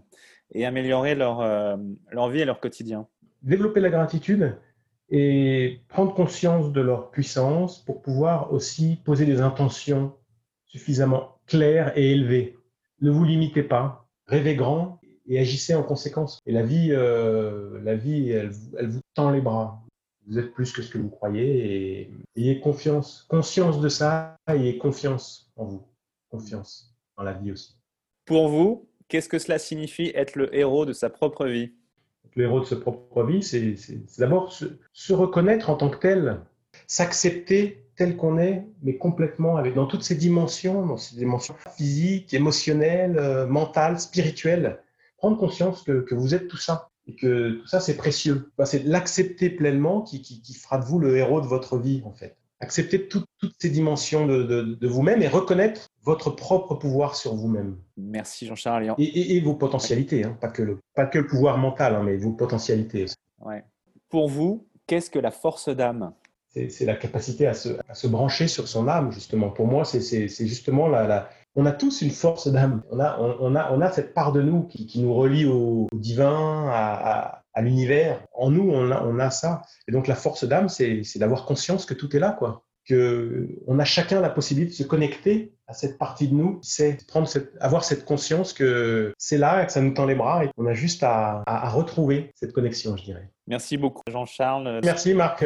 et 0.53 0.66
améliorer 0.66 1.16
leur, 1.16 1.41
euh, 1.41 1.76
leur 2.11 2.30
vie 2.30 2.41
et 2.41 2.45
leur 2.45 2.59
quotidien? 2.59 3.07
Développer 3.41 3.80
la 3.80 3.89
gratitude, 3.89 4.55
et 5.09 5.82
prendre 5.88 6.13
conscience 6.13 6.72
de 6.72 6.82
leur 6.82 7.11
puissance 7.11 7.84
pour 7.86 8.01
pouvoir 8.01 8.51
aussi 8.51 8.99
poser 9.03 9.26
des 9.26 9.41
intentions 9.41 10.13
suffisamment 10.66 11.34
claires 11.47 11.97
et 11.97 12.11
élevées. 12.11 12.57
Ne 13.01 13.11
vous 13.11 13.23
limitez 13.23 13.63
pas, 13.63 14.07
rêvez 14.27 14.55
grand 14.55 14.99
et 15.27 15.39
agissez 15.39 15.75
en 15.75 15.83
conséquence. 15.83 16.39
Et 16.45 16.51
la 16.51 16.63
vie, 16.63 16.89
euh, 16.91 17.79
la 17.83 17.95
vie, 17.95 18.29
elle, 18.29 18.51
elle, 18.77 18.89
vous 18.89 19.01
tend 19.13 19.31
les 19.31 19.41
bras. 19.41 19.81
Vous 20.27 20.39
êtes 20.39 20.53
plus 20.53 20.71
que 20.71 20.81
ce 20.81 20.89
que 20.89 20.97
vous 20.97 21.09
croyez 21.09 22.01
et 22.01 22.11
ayez 22.35 22.59
confiance, 22.59 23.25
conscience 23.29 23.79
de 23.79 23.89
ça, 23.89 24.37
ayez 24.47 24.77
confiance 24.77 25.51
en 25.55 25.65
vous, 25.65 25.87
confiance 26.29 26.95
dans 27.17 27.23
la 27.23 27.33
vie 27.33 27.51
aussi. 27.51 27.77
Pour 28.25 28.49
vous, 28.49 28.89
qu'est-ce 29.07 29.29
que 29.29 29.39
cela 29.39 29.59
signifie 29.59 30.11
être 30.15 30.35
le 30.35 30.53
héros 30.55 30.85
de 30.85 30.93
sa 30.93 31.09
propre 31.09 31.45
vie? 31.45 31.73
Le 32.35 32.45
héros 32.45 32.59
de 32.59 32.65
sa 32.65 32.75
propre 32.75 33.23
vie, 33.23 33.43
c'est 33.43 33.75
d'abord 34.19 34.51
se, 34.51 35.13
reconnaître 35.13 35.69
en 35.69 35.75
tant 35.75 35.89
que 35.89 35.97
tel, 35.97 36.41
s'accepter 36.87 37.84
tel 37.95 38.17
qu'on 38.17 38.37
est, 38.37 38.65
mais 38.83 38.97
complètement 38.97 39.57
avec 39.57 39.73
dans 39.73 39.85
toutes 39.85 40.03
ses 40.03 40.15
dimensions, 40.15 40.85
dans 40.85 40.97
ses 40.97 41.15
dimensions 41.15 41.55
physiques, 41.75 42.33
émotionnelles, 42.33 43.17
euh, 43.17 43.47
mentales, 43.47 43.99
spirituelles. 43.99 44.79
Prendre 45.17 45.37
conscience 45.37 45.83
que, 45.83 46.01
que, 46.01 46.15
vous 46.15 46.35
êtes 46.35 46.47
tout 46.47 46.57
ça 46.57 46.89
et 47.07 47.15
que 47.15 47.61
tout 47.61 47.67
ça 47.67 47.79
c'est 47.79 47.97
précieux. 47.97 48.51
C'est 48.65 48.83
l'accepter 48.83 49.49
pleinement 49.49 50.01
qui, 50.01 50.21
qui, 50.21 50.41
qui, 50.41 50.53
fera 50.53 50.77
de 50.77 50.85
vous 50.85 50.99
le 50.99 51.17
héros 51.17 51.41
de 51.41 51.47
votre 51.47 51.77
vie 51.77 52.01
en 52.05 52.11
fait 52.11 52.35
accepter 52.59 53.07
toutes 53.07 53.27
ces 53.59 53.69
dimensions 53.69 54.25
de, 54.25 54.87
vous-même 54.87 55.21
et 55.21 55.27
reconnaître 55.27 55.89
votre 56.03 56.31
propre 56.31 56.75
pouvoir 56.75 57.15
sur 57.15 57.35
vous-même. 57.35 57.77
Merci 57.97 58.47
Jean-Charles. 58.47 58.93
Et, 58.97 59.39
vos 59.41 59.55
potentialités, 59.55 60.23
hein, 60.23 60.37
pas, 60.39 60.49
que 60.49 60.63
le, 60.63 60.79
pas 60.95 61.05
que 61.05 61.19
le 61.19 61.27
pouvoir 61.27 61.57
mental, 61.57 61.95
hein, 61.95 62.03
mais 62.03 62.17
vos 62.17 62.31
potentialités 62.31 63.03
aussi. 63.03 63.15
Ouais. 63.39 63.63
Pour 64.09 64.29
vous, 64.29 64.67
qu'est-ce 64.87 65.09
que 65.09 65.19
la 65.19 65.31
force 65.31 65.69
d'âme? 65.69 66.13
C'est 66.70 66.86
la 66.86 66.95
capacité 66.95 67.47
à 67.47 67.53
se, 67.53 67.70
à 67.89 67.93
se, 67.93 68.08
brancher 68.08 68.47
sur 68.47 68.68
son 68.68 68.88
âme, 68.88 69.12
justement. 69.12 69.49
Pour 69.49 69.68
moi, 69.68 69.84
c'est 69.86 70.28
justement 70.28 70.88
la, 70.88 71.08
la, 71.08 71.30
On 71.56 71.66
a 71.66 71.72
tous 71.72 72.01
une 72.01 72.12
force 72.12 72.47
d'âme. 72.47 72.82
On 72.91 72.99
a, 72.99 73.18
on, 73.20 73.56
a, 73.56 73.72
on 73.72 73.82
a 73.82 73.91
cette 73.91 74.14
part 74.14 74.32
de 74.32 74.41
nous 74.41 74.64
qui, 74.64 74.88
qui 74.88 75.01
nous 75.01 75.14
relie 75.14 75.45
au, 75.45 75.88
divin, 75.93 76.70
à, 76.70 77.43
à 77.56 77.62
l'univers. 77.62 78.22
En 78.34 78.51
nous, 78.51 78.70
on 78.70 78.91
a, 78.91 79.01
on 79.03 79.18
a 79.18 79.32
ça. 79.32 79.64
Et 79.88 79.91
donc 79.91 80.08
la 80.08 80.16
force 80.16 80.43
d'âme, 80.43 80.70
c'est 80.70 81.01
d'avoir 81.16 81.45
conscience 81.45 81.86
que 81.86 81.93
tout 81.93 82.16
est 82.16 82.20
là, 82.20 82.32
quoi. 82.38 82.64
Que 82.88 83.47
on 83.66 83.80
a 83.80 83.86
chacun 83.86 84.22
la 84.22 84.30
possibilité 84.30 84.72
de 84.72 84.84
se 84.84 84.88
connecter 84.88 85.53
à 85.66 85.74
cette 85.74 85.97
partie 85.97 86.28
de 86.28 86.36
nous, 86.36 86.60
c'est 86.62 87.08
prendre 87.08 87.28
cette, 87.28 87.53
avoir 87.60 87.84
cette 87.84 88.06
conscience 88.06 88.53
que 88.53 89.12
c'est 89.18 89.39
là, 89.39 89.66
que 89.66 89.72
ça 89.72 89.82
nous 89.82 89.95
tend 89.95 90.06
les 90.06 90.14
bras 90.14 90.45
et 90.45 90.49
qu'on 90.56 90.68
a 90.68 90.74
juste 90.74 91.01
à, 91.01 91.41
à, 91.47 91.70
retrouver 91.70 92.32
cette 92.36 92.53
connexion, 92.53 92.95
je 92.95 93.06
dirais. 93.06 93.32
Merci 93.47 93.78
beaucoup, 93.78 94.03
Jean-Charles. 94.12 94.82
Merci, 94.84 95.16
Marc. 95.16 95.45